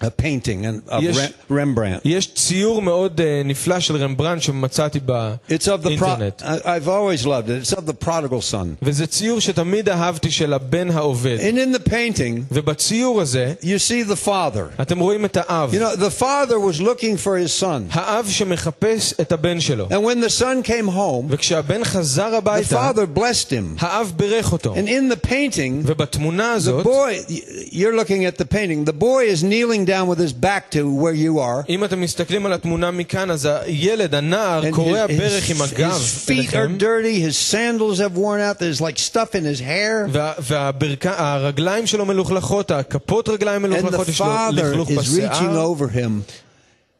A 0.00 0.10
painting 0.10 0.66
and- 0.66 0.82
of 0.88 1.00
Yes. 1.04 1.16
Rem- 1.16 1.32
Rembrandt. 1.50 2.00
יש 2.04 2.34
ציור 2.34 2.82
מאוד 2.82 3.20
אה, 3.20 3.42
נפלא 3.44 3.80
של 3.80 3.96
רמברנט 3.96 4.42
שמצאתי 4.42 4.98
It's 4.98 5.02
of 5.52 5.64
the 5.64 5.68
pro- 5.68 5.82
באינטרנט. 5.84 6.42
I, 6.42 6.44
I've 6.64 6.88
always 6.88 7.24
loved 7.26 7.48
it. 7.50 7.62
It's 7.62 7.72
of 7.78 7.86
the 7.86 8.06
prodigal 8.06 8.40
son. 8.52 8.66
וזה 8.82 9.06
ציור 9.06 9.40
שתמיד 9.40 9.88
אהבתי 9.88 10.30
של 10.30 10.52
הבן 10.52 10.90
העובד. 10.90 11.38
And 11.40 11.54
in 11.56 11.76
the 11.76 11.88
painting, 11.90 12.42
ובציור 12.52 13.20
הזה, 13.20 13.54
you 13.62 13.78
see 13.88 14.12
the 14.12 14.26
father. 14.26 14.82
אתם 14.82 14.98
רואים 14.98 15.24
את 15.24 15.36
האב. 15.40 15.74
You 15.74 15.78
know, 15.78 15.96
the 15.96 16.20
father 16.22 16.58
was 16.58 16.80
looking 16.80 17.16
for 17.24 17.36
his 17.46 17.62
son. 17.62 17.82
האב 17.92 18.26
שמחפש 18.30 19.14
את 19.20 19.32
הבן 19.32 19.60
שלו. 19.60 19.86
And 19.88 20.02
when 20.04 20.20
the 20.26 20.30
son 20.42 20.62
came 20.68 20.88
home, 20.88 21.26
וכשהבן 21.28 21.84
חזר 21.84 22.30
the 22.32 22.36
הביתה, 22.36 22.90
father 22.92 23.18
blessed 23.18 23.48
him. 23.50 23.78
האב 23.84 24.12
בירך 24.16 24.52
אותו. 24.52 24.74
And 24.74 24.88
in 24.88 25.12
the 25.14 25.26
painting, 25.28 25.82
ובתמונה 25.84 26.52
the 26.52 26.56
הזאת, 26.56 26.84
boy, 26.86 27.32
you're 27.72 27.94
looking 27.96 28.24
at 28.26 28.42
the 28.42 28.44
painting, 28.44 28.84
the 28.84 28.98
boy 28.98 29.22
is 29.32 29.42
kneeling 29.44 29.85
down 29.86 30.08
with 30.08 30.18
his 30.18 30.32
back 30.32 30.70
to 30.70 30.78
where 31.02 31.14
you 31.14 31.38
are. 31.38 31.64
אם 31.68 31.84
אתם 31.84 32.00
מסתכלים 32.00 32.46
על 32.46 32.52
התמונה 32.52 32.90
מכאן, 32.90 33.30
אז 33.30 33.48
הילד, 33.64 34.14
הנער, 34.14 34.62
And 34.62 34.74
קורע 34.74 35.04
his, 35.04 35.08
ברך 35.18 35.50
עם 35.50 35.56
his, 35.56 35.62
הגב 35.62 35.90
his 35.90 36.28
feet 36.28 36.28
are 36.28 36.56
אליכם, 36.56 36.76
dirty, 36.78 37.20
his 37.20 37.36
sandals 37.52 37.98
have 37.98 38.16
worn 38.16 38.40
out, 38.40 38.58
there's 38.58 38.80
like 38.80 38.98
stuff 38.98 39.34
in 39.34 39.44
his 39.44 39.60
hair. 39.60 40.08
והרגליים 40.42 41.86
שלו 41.86 42.04
מלוכלכות, 42.06 42.70
הכפות 42.70 43.28
רגליים 43.28 43.64
And 43.64 43.68
the 43.68 43.70
מלוכלכות, 43.70 44.08
יש 44.08 44.20
לו 44.20 44.26
father 44.26 44.52
לכלוך 44.52 44.88
is 44.88 44.92
reaching 44.92 44.98
בשיער, 44.98 45.66
over 45.66 45.96
him, 45.96 46.32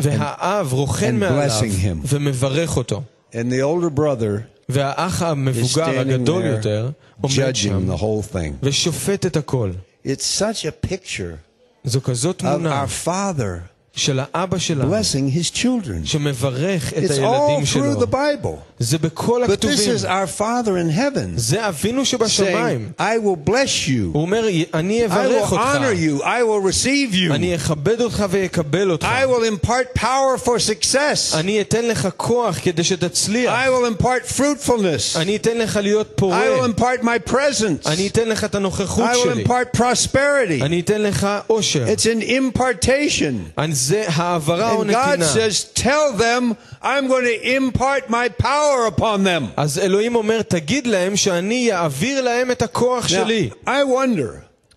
והאב 0.01 0.73
רוכן 0.73 1.15
and 1.17 1.19
מעליו 1.19 1.61
blessing 1.61 1.85
him. 1.85 2.07
ומברך 2.09 2.77
אותו. 2.77 3.03
and 3.33 3.37
the 3.51 3.63
older 3.63 3.99
brother 3.99 4.43
והאח 4.69 5.23
is 5.23 5.25
המבוגר, 5.25 5.85
standing 5.87 6.13
הגדול 6.13 6.43
there 6.43 6.47
יותר, 6.47 6.91
עומד 7.21 7.35
judging 7.35 7.55
שם 7.55 7.91
the 7.95 7.99
whole 7.99 8.35
thing. 8.35 8.53
ושופט 8.63 9.27
את 9.27 9.37
הכל. 9.37 9.71
It's 10.07 10.41
such 10.41 10.65
a 10.67 10.89
picture 10.89 11.46
זו 11.87 12.01
כזאת 12.03 12.41
of 12.41 12.43
תמונה 12.43 12.85
our 12.85 13.07
father 13.07 13.69
של 13.97 14.21
האבא 14.33 14.59
שלנו, 14.59 14.95
blessing 14.99 15.37
his 15.37 15.57
children. 15.57 16.05
שמברך 16.05 16.93
את 16.93 16.97
It's 16.97 17.09
all 17.09 17.13
הילדים 17.13 17.63
through 17.65 17.67
שלו. 17.67 18.01
the 18.03 18.07
Bible. 18.07 18.57
זה 18.79 18.99
בכל 18.99 19.43
But 19.45 19.49
this 19.49 19.53
הכתובים. 19.53 19.95
is 19.97 20.05
our 20.05 20.39
Father 20.41 20.77
in 20.87 20.99
heaven 20.99 21.29
זה 21.37 21.69
אבינו 21.69 22.05
שבשמיים. 22.05 22.93
saying, 22.99 23.03
I 23.03 23.25
will 23.25 23.49
bless 23.51 23.89
you. 23.89 24.13
הוא 24.13 24.23
אומר, 24.23 24.45
אני 24.75 25.05
I 25.05 25.09
will 25.09 25.13
אברך 25.13 25.53
אותך. 25.53 25.63
honor 25.63 25.95
you. 26.21 26.23
I 26.25 26.43
will 26.43 26.73
receive 26.73 27.15
you. 27.15 27.35
אני 27.35 27.55
אכבד 27.57 28.01
אותך 28.01 28.25
ויקבל 28.31 28.91
אותך. 28.91 29.07
I 29.07 29.27
will 29.27 29.67
impart 29.67 29.99
power 30.01 30.45
for 30.45 30.59
success. 30.59 31.35
אני 31.37 31.61
אתן 31.61 31.85
לך 31.85 32.09
כוח 32.17 32.59
כדי 32.63 32.85
שתצליח. 32.85 33.55
I 33.55 33.69
will 33.69 34.03
impart 34.03 34.39
fruitfulness. 34.41 35.17
אני 35.19 35.37
אתן 35.37 35.59
לך 35.59 35.77
להיות 35.83 36.07
I 36.17 36.19
פורה. 36.19 36.43
will 36.45 36.79
impart 36.81 37.03
my 37.05 37.31
presence. 37.31 37.87
אני 37.91 38.07
אתן 38.09 38.29
לך 38.29 38.45
את 38.45 38.55
הנוכחות 38.55 39.11
I 39.11 39.15
will 39.15 39.33
שלי. 39.35 39.45
impart 39.45 39.77
prosperity. 39.79 40.63
אני 40.65 40.81
אתן 40.81 41.03
לך 41.03 41.27
אושר. 41.51 41.87
It's 41.87 42.05
an 42.07 42.23
impartation. 42.29 43.35
אני- 43.59 43.83
זה 43.87 44.05
העברה 44.09 44.73
או 44.73 44.83
And 44.83 44.87
God 44.87 44.89
נתינה. 44.97 45.33
says, 45.33 45.65
Tell 45.83 46.19
them 46.19 46.55
I'm 46.83 47.07
going 47.09 47.25
to 47.25 47.57
impart 47.57 48.11
my 48.11 48.29
power 48.43 48.87
upon 48.97 49.25
them. 49.25 49.45
אז 49.57 49.79
אלוהים 49.79 50.15
אומר, 50.15 50.43
תגיד 50.43 50.87
להם 50.87 51.17
שאני 51.17 51.73
אעביר 51.73 52.21
להם 52.21 52.51
את 52.51 52.63
הכוח 52.63 53.05
Now, 53.05 53.09
שלי. 53.09 53.51
I 53.67 53.69
wonder, 53.69 54.33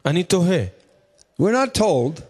אני 0.06 0.24
תוהה. 0.24 0.64
we're 1.42 1.52
not 1.52 1.78
told, 1.80 2.22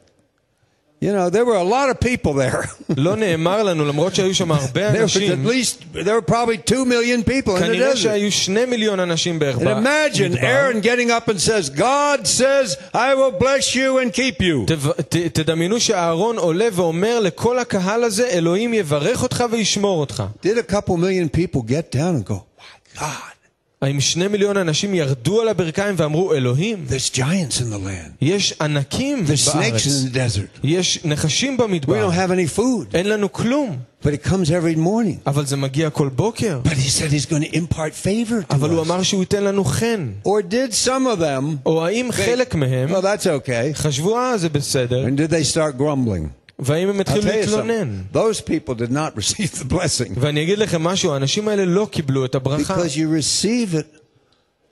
you 1.01 1.12
know, 1.12 1.29
there 1.29 1.45
were 1.45 1.57
a 1.57 1.63
lot 1.63 1.89
of 1.89 2.00
people 2.00 2.34
there. 2.34 2.67
לא 2.98 3.15
נאמר 3.15 3.63
לנו, 3.63 3.86
למרות 3.86 4.15
שהיו 4.15 4.36
שם 4.36 4.51
הרבה 4.51 4.91
there 4.93 4.95
was 4.95 4.98
at 4.98 5.22
אנשים, 5.22 5.48
least, 5.48 5.84
there 5.93 6.15
were 6.15 6.31
probably 6.31 6.57
two 6.57 6.86
million 6.86 7.24
people 7.24 7.55
in 7.55 7.60
the 7.60 7.65
כנראה 7.65 7.91
desert. 7.93 7.98
שהיו 7.98 8.31
שני 8.31 8.65
מיליון 8.65 9.00
אנשים 9.00 9.39
בערך 9.39 9.57
And 9.57 9.62
imagine 9.62 10.22
במדבר. 10.22 10.48
Aaron 10.48 10.81
getting 10.81 11.12
up 11.12 11.27
and 11.29 11.39
says, 11.39 11.69
God 11.69 12.25
says, 12.27 12.77
I 12.93 13.13
will 13.13 13.38
bless 13.39 13.75
you 13.75 13.98
and 14.00 14.13
keep 14.13 14.41
you. 14.41 14.65
תב- 14.67 14.91
ת- 15.01 15.15
תדמיינו 15.34 15.79
שאהרון 15.79 16.38
עולה 16.38 16.67
ואומר 16.74 17.19
לכל 17.19 17.60
הקהל 17.60 18.03
הזה, 18.03 18.27
אלוהים 18.29 18.74
יברך 18.74 19.24
אותך 19.24 19.43
וישמור 19.51 20.00
אותך. 20.00 20.24
Did 20.45 20.57
a 20.57 20.72
couple 20.72 20.98
million 20.98 21.29
people 21.29 21.62
get 21.62 21.91
down 21.98 22.15
and 22.15 22.25
go, 22.25 22.34
my 22.60 23.00
God, 23.00 23.36
האם 23.81 24.01
שני 24.01 24.27
מיליון 24.27 24.57
אנשים 24.57 24.93
ירדו 24.95 25.41
על 25.41 25.48
הברכיים 25.48 25.95
ואמרו, 25.98 26.34
אלוהים, 26.34 26.86
there's 26.89 27.15
giants 27.15 27.57
in 27.60 27.74
the 27.74 27.86
land. 27.86 28.12
יש 28.22 28.53
ענקים 28.62 29.25
There's 29.27 29.50
snakes 29.50 29.55
בארץ, 29.55 29.86
in 29.88 30.12
the 30.12 30.15
desert. 30.15 30.60
יש 30.63 31.00
נחשים 31.05 31.57
We 31.60 31.62
במדבר, 31.62 32.10
don't 32.10 32.13
have 32.13 32.31
any 32.31 32.57
food. 32.60 32.86
אין 32.93 33.10
לנו 33.10 33.31
כלום, 33.31 33.77
But 34.03 34.07
it 34.07 34.27
comes 34.27 34.50
every 34.50 34.77
morning. 34.77 35.17
אבל 35.27 35.45
זה 35.45 35.55
מגיע 35.57 35.89
כל 35.89 36.10
בוקר. 36.10 36.60
But 36.63 36.67
he 36.67 36.89
said 36.89 37.12
he's 37.12 37.25
going 37.31 37.51
to 37.51 37.55
impart 37.55 37.93
favor 38.05 38.51
to 38.51 38.55
אבל 38.55 38.69
הוא 38.69 38.81
us. 38.81 38.86
אמר 38.86 39.03
שהוא 39.03 39.19
ייתן 39.22 39.43
לנו 39.43 39.63
חן. 39.63 40.10
Or 40.27 40.41
did 40.51 40.74
some 40.86 41.17
of 41.17 41.22
them, 41.22 41.55
או 41.65 41.86
האם 41.86 42.12
חלק 42.12 42.55
מהם 42.55 42.89
well, 42.95 43.01
that's 43.01 43.25
okay. 43.48 43.74
חשבו, 43.74 44.17
אה, 44.17 44.38
זה 44.38 44.50
בסדר, 44.50 45.05
And 45.05 45.17
did 45.19 45.31
they 45.31 45.53
start 45.55 45.77
grumbling? 45.81 46.38
והאם 46.60 46.89
הם 46.89 46.98
I'll 46.98 47.01
התחילו 47.01 47.22
tell 47.22 47.25
you 47.25 47.29
להתלונן? 47.36 48.03
something. 48.12 48.17
Those 48.17 48.41
people 48.41 48.75
did 48.75 48.91
not 48.91 49.19
receive 49.22 49.60
the 49.60 49.74
blessing 49.74 50.12
ואני 50.19 50.43
אגיד 50.43 50.60
לכם 50.60 50.84
משהו, 50.84 51.13
האנשים 51.13 51.48
האלה 51.48 51.65
לא 51.65 51.88
קיבלו 51.91 52.25
את 52.25 52.36
הברכה. 52.36 52.75
because 52.75 52.89
you 52.95 53.07
receive 53.22 53.74
it 53.75 53.98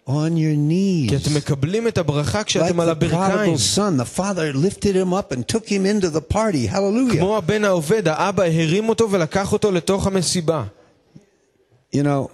on 0.07 0.31
your 0.35 0.55
כי 0.55 1.07
knees. 1.09 1.21
אתם 1.27 1.33
מקבלים 1.38 1.88
את 1.88 1.97
הברכה 1.97 2.41
Like 2.41 2.43
כשאתם 2.43 2.79
על 2.79 2.88
the 2.88 2.91
הברכיים. 2.91 3.53
prodigal 3.55 3.77
son, 3.77 3.97
the 4.01 4.17
father 4.19 4.53
lifted 4.57 4.95
him 4.95 5.13
up 5.13 5.35
and 5.35 5.55
took 5.55 5.67
him 5.67 5.85
into 5.85 6.09
the 6.09 6.33
party. 6.35 6.67
Hallelujah. 6.67 7.17
כמו 7.19 7.38
הבן 7.38 7.65
העובד, 7.65 8.07
האבא 8.07 8.43
הרים 8.43 8.89
אותו 8.89 9.12
ולקח 9.12 9.53
אותו 9.53 9.71
לתוך 9.71 10.07
המסיבה. 10.07 10.63
You 11.95 12.00
know, 12.03 12.29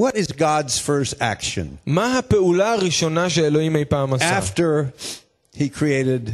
what 0.00 0.14
is 0.16 0.26
God's 0.32 0.78
first 0.78 1.14
action 1.20 1.66
מה 1.86 2.18
הפעולה 2.18 2.72
הראשונה 2.72 3.30
שאלוהים 3.30 3.76
אי 3.76 3.84
פעם 3.84 4.14
עשה? 4.14 4.38
after 4.38 4.84
he 5.56 5.68
created 5.78 6.30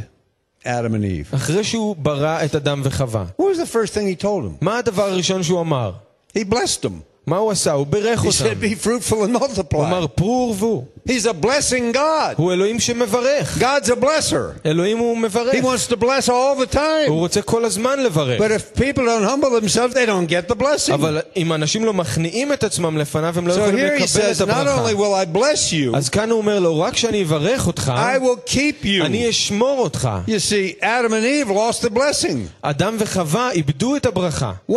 Adam 0.65 0.93
and 0.93 1.03
Eve? 1.05 1.35
אחרי 1.35 1.63
שהוא 1.63 1.95
ברא 1.95 2.45
את 2.45 2.55
אדם 2.55 2.81
וחווה. 2.83 3.25
What 3.41 3.43
was 3.43 3.57
the 3.57 3.73
first 3.73 3.93
thing 3.93 4.19
he 4.19 4.23
told 4.23 4.43
them? 4.45 4.57
מה 4.61 4.77
הדבר 4.77 5.03
הראשון 5.03 5.43
שהוא 5.43 5.61
אמר? 5.61 5.91
He 6.37 6.41
blessed 6.49 6.83
them. 6.85 6.91
מה 7.27 7.37
הוא 7.37 7.51
עשה? 7.51 7.71
הוא 7.71 7.87
בירך 7.87 8.21
He 8.23 8.25
אותם. 8.27 8.31
said, 8.37 8.63
Be 8.63 8.85
fruitful 8.85 9.13
and 9.13 9.39
הוא 9.39 9.47
multiply. 9.47 9.75
אמר 9.77 10.07
פרו 10.07 10.55
ורבו. 10.59 10.85
He's 11.07 11.25
a 11.27 11.33
blessing 11.45 11.93
God. 11.93 12.35
הוא 12.37 12.53
אלוהים 12.53 12.79
שמברך. 12.79 13.57
God's 13.57 13.89
a 13.89 14.03
blesser. 14.03 14.59
אלוהים 14.65 14.97
הוא 14.97 15.17
מברך. 15.17 15.53
He 15.53 15.61
wants 15.61 15.87
to 15.91 15.95
bless 15.95 16.29
all 16.29 16.55
the 16.55 16.77
הוא 16.77 17.07
time. 17.07 17.09
רוצה 17.09 17.41
כל 17.41 17.65
הזמן 17.65 17.99
לברך. 17.99 18.41
But 18.41 18.51
if 18.51 18.79
people 18.79 19.03
don't 19.05 19.23
humble 19.23 19.49
themselves, 19.61 19.93
they 19.93 20.05
don't 20.07 20.27
get 20.27 20.51
the 20.51 20.55
blessing. 20.55 20.93
אבל 20.93 21.19
אם 21.37 21.53
אנשים 21.53 21.85
לא 21.85 21.93
מכניעים 21.93 22.53
את 22.53 22.63
עצמם 22.63 22.97
לפניו, 22.97 23.37
הם 23.37 23.47
לא 23.47 23.53
So 23.53 23.57
יכולים 23.57 23.75
here 23.77 23.99
he 23.99 24.03
לקבל 24.03 24.21
says, 24.21 24.41
את 24.43 24.47
Not 24.47 24.51
הברכה. 24.51 24.83
only 24.85 24.93
will 24.95 25.13
I 25.33 25.37
bless 25.37 25.71
you, 25.71 25.97
אז 25.97 26.09
כאן 26.09 26.29
הוא 26.29 26.37
אומר 26.37 26.59
לו, 26.59 26.79
רק 26.79 26.97
שאני 26.97 27.23
אברך 27.23 27.67
אותך, 27.67 27.91
I 27.95 28.19
will 28.23 28.49
keep 28.51 28.83
you. 28.85 29.05
אני 29.05 29.29
אשמור 29.29 29.79
אותך. 29.79 30.09
You 30.27 30.39
see, 30.51 30.81
Adam 30.83 31.13
and 31.13 31.25
Eve 31.25 31.49
lost 31.51 31.81
the 31.87 31.89
blessing. 31.97 32.37
אדם 32.61 32.95
וחווה 32.99 33.51
איבדו 33.51 33.95
את 33.95 34.05
הברכה. 34.05 34.51
Why? 34.71 34.75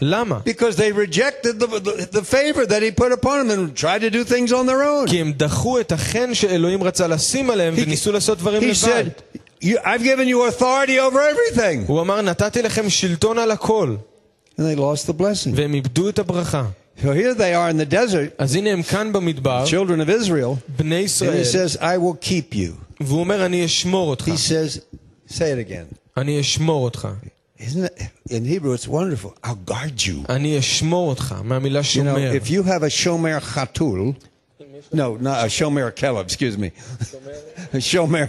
למה? 0.00 0.38
Because 0.44 0.76
they 0.76 0.92
rejected 0.92 1.60
the, 1.60 1.66
the, 1.66 2.18
the 2.18 2.22
favor 2.22 2.66
that 2.66 2.82
he 2.82 2.90
put 2.90 3.12
upon 3.12 3.48
them 3.48 3.58
and 3.60 3.76
tried 3.76 4.00
to 4.00 4.10
do 4.10 4.24
things 4.24 4.52
on 4.52 4.66
their 4.66 4.82
own. 4.82 5.06
כי 5.10 5.20
הם 5.20 5.32
דחו 5.36 5.61
את 5.80 5.92
החן 5.92 6.34
שאלוהים 6.34 6.82
רצה 6.82 7.06
לשים 7.06 7.50
עליהם 7.50 7.74
וניסו 7.76 8.12
לעשות 8.12 8.38
דברים 8.38 8.62
He 8.62 8.64
לבד. 8.64 9.06
said, 9.06 9.38
you, 9.64 9.76
I've 9.84 10.02
given 10.02 10.28
you 10.28 10.48
authority 10.48 10.98
over 10.98 11.18
everything. 11.18 11.84
הוא 11.86 12.00
אמר, 12.00 12.20
נתתי 12.22 12.62
לכם 12.62 12.90
שלטון 12.90 13.38
על 13.38 13.50
הכל, 13.50 13.96
And 14.58 14.62
they 14.62 14.76
lost 14.78 15.06
the 15.06 15.20
blessing. 15.20 15.50
והם 15.54 15.74
איבדו 15.74 16.08
את 16.08 16.18
הברכה. 16.18 16.64
So 17.00 17.12
here 17.12 17.34
they 17.34 17.54
are 17.54 17.70
in 17.70 17.76
the 17.78 17.92
desert, 17.94 18.30
אז 18.38 18.54
הנה 18.56 18.70
הם 18.70 18.82
כאן 18.82 19.12
במדבר, 19.12 19.64
children 19.66 20.00
of 20.08 20.22
Israel, 20.22 20.70
בני 20.78 20.98
and 20.98 21.02
he 21.02 21.04
ישראל, 21.04 21.42
says, 21.42 21.76
I 21.76 21.96
will 21.98 22.24
keep 22.28 22.54
you. 22.54 22.72
והוא 23.00 23.20
אומר, 23.20 23.46
אני 23.46 23.64
אשמור 23.64 24.10
אותך. 24.10 24.28
He 24.28 24.36
says, 24.36 24.80
say 25.32 25.36
it 25.38 25.70
again. 25.70 25.94
אני 26.16 26.40
אשמור 26.40 26.84
אותך. 26.84 27.08
Isn't 27.60 27.62
it? 27.86 28.02
In 28.30 28.44
Hebrew, 28.44 28.72
it's 28.72 28.86
wonderful. 28.88 29.34
I'll 29.44 29.70
guard 29.70 30.02
you. 30.06 30.14
אני 30.28 30.58
אשמור 30.58 31.08
אותך, 31.10 31.34
מהמילה 31.44 31.80
You 31.80 31.82
know, 31.82 31.86
שומר. 31.86 32.32
if 32.42 32.50
you 32.50 32.62
have 32.62 32.82
a 32.82 32.90
shomer 32.90 33.54
chatul, 33.54 34.14
no, 34.92 35.16
not 35.16 35.44
a 35.44 35.48
shomer 35.48 35.92
keleb, 35.92 36.24
excuse 36.24 36.58
me, 36.58 36.72
a 37.72 37.78
shomer. 37.78 38.28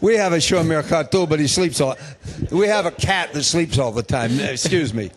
We 0.00 0.16
have 0.16 0.32
a 0.32 0.38
shomer 0.38 0.82
chatul, 0.82 1.28
but 1.28 1.38
he 1.38 1.46
sleeps 1.46 1.82
all. 1.82 1.94
We 2.50 2.66
have 2.68 2.86
a 2.86 2.90
cat 2.90 3.34
that 3.34 3.42
sleeps 3.42 3.76
all 3.78 3.92
the 3.92 4.02
time. 4.02 4.40
Excuse 4.40 4.94
me. 4.94 5.10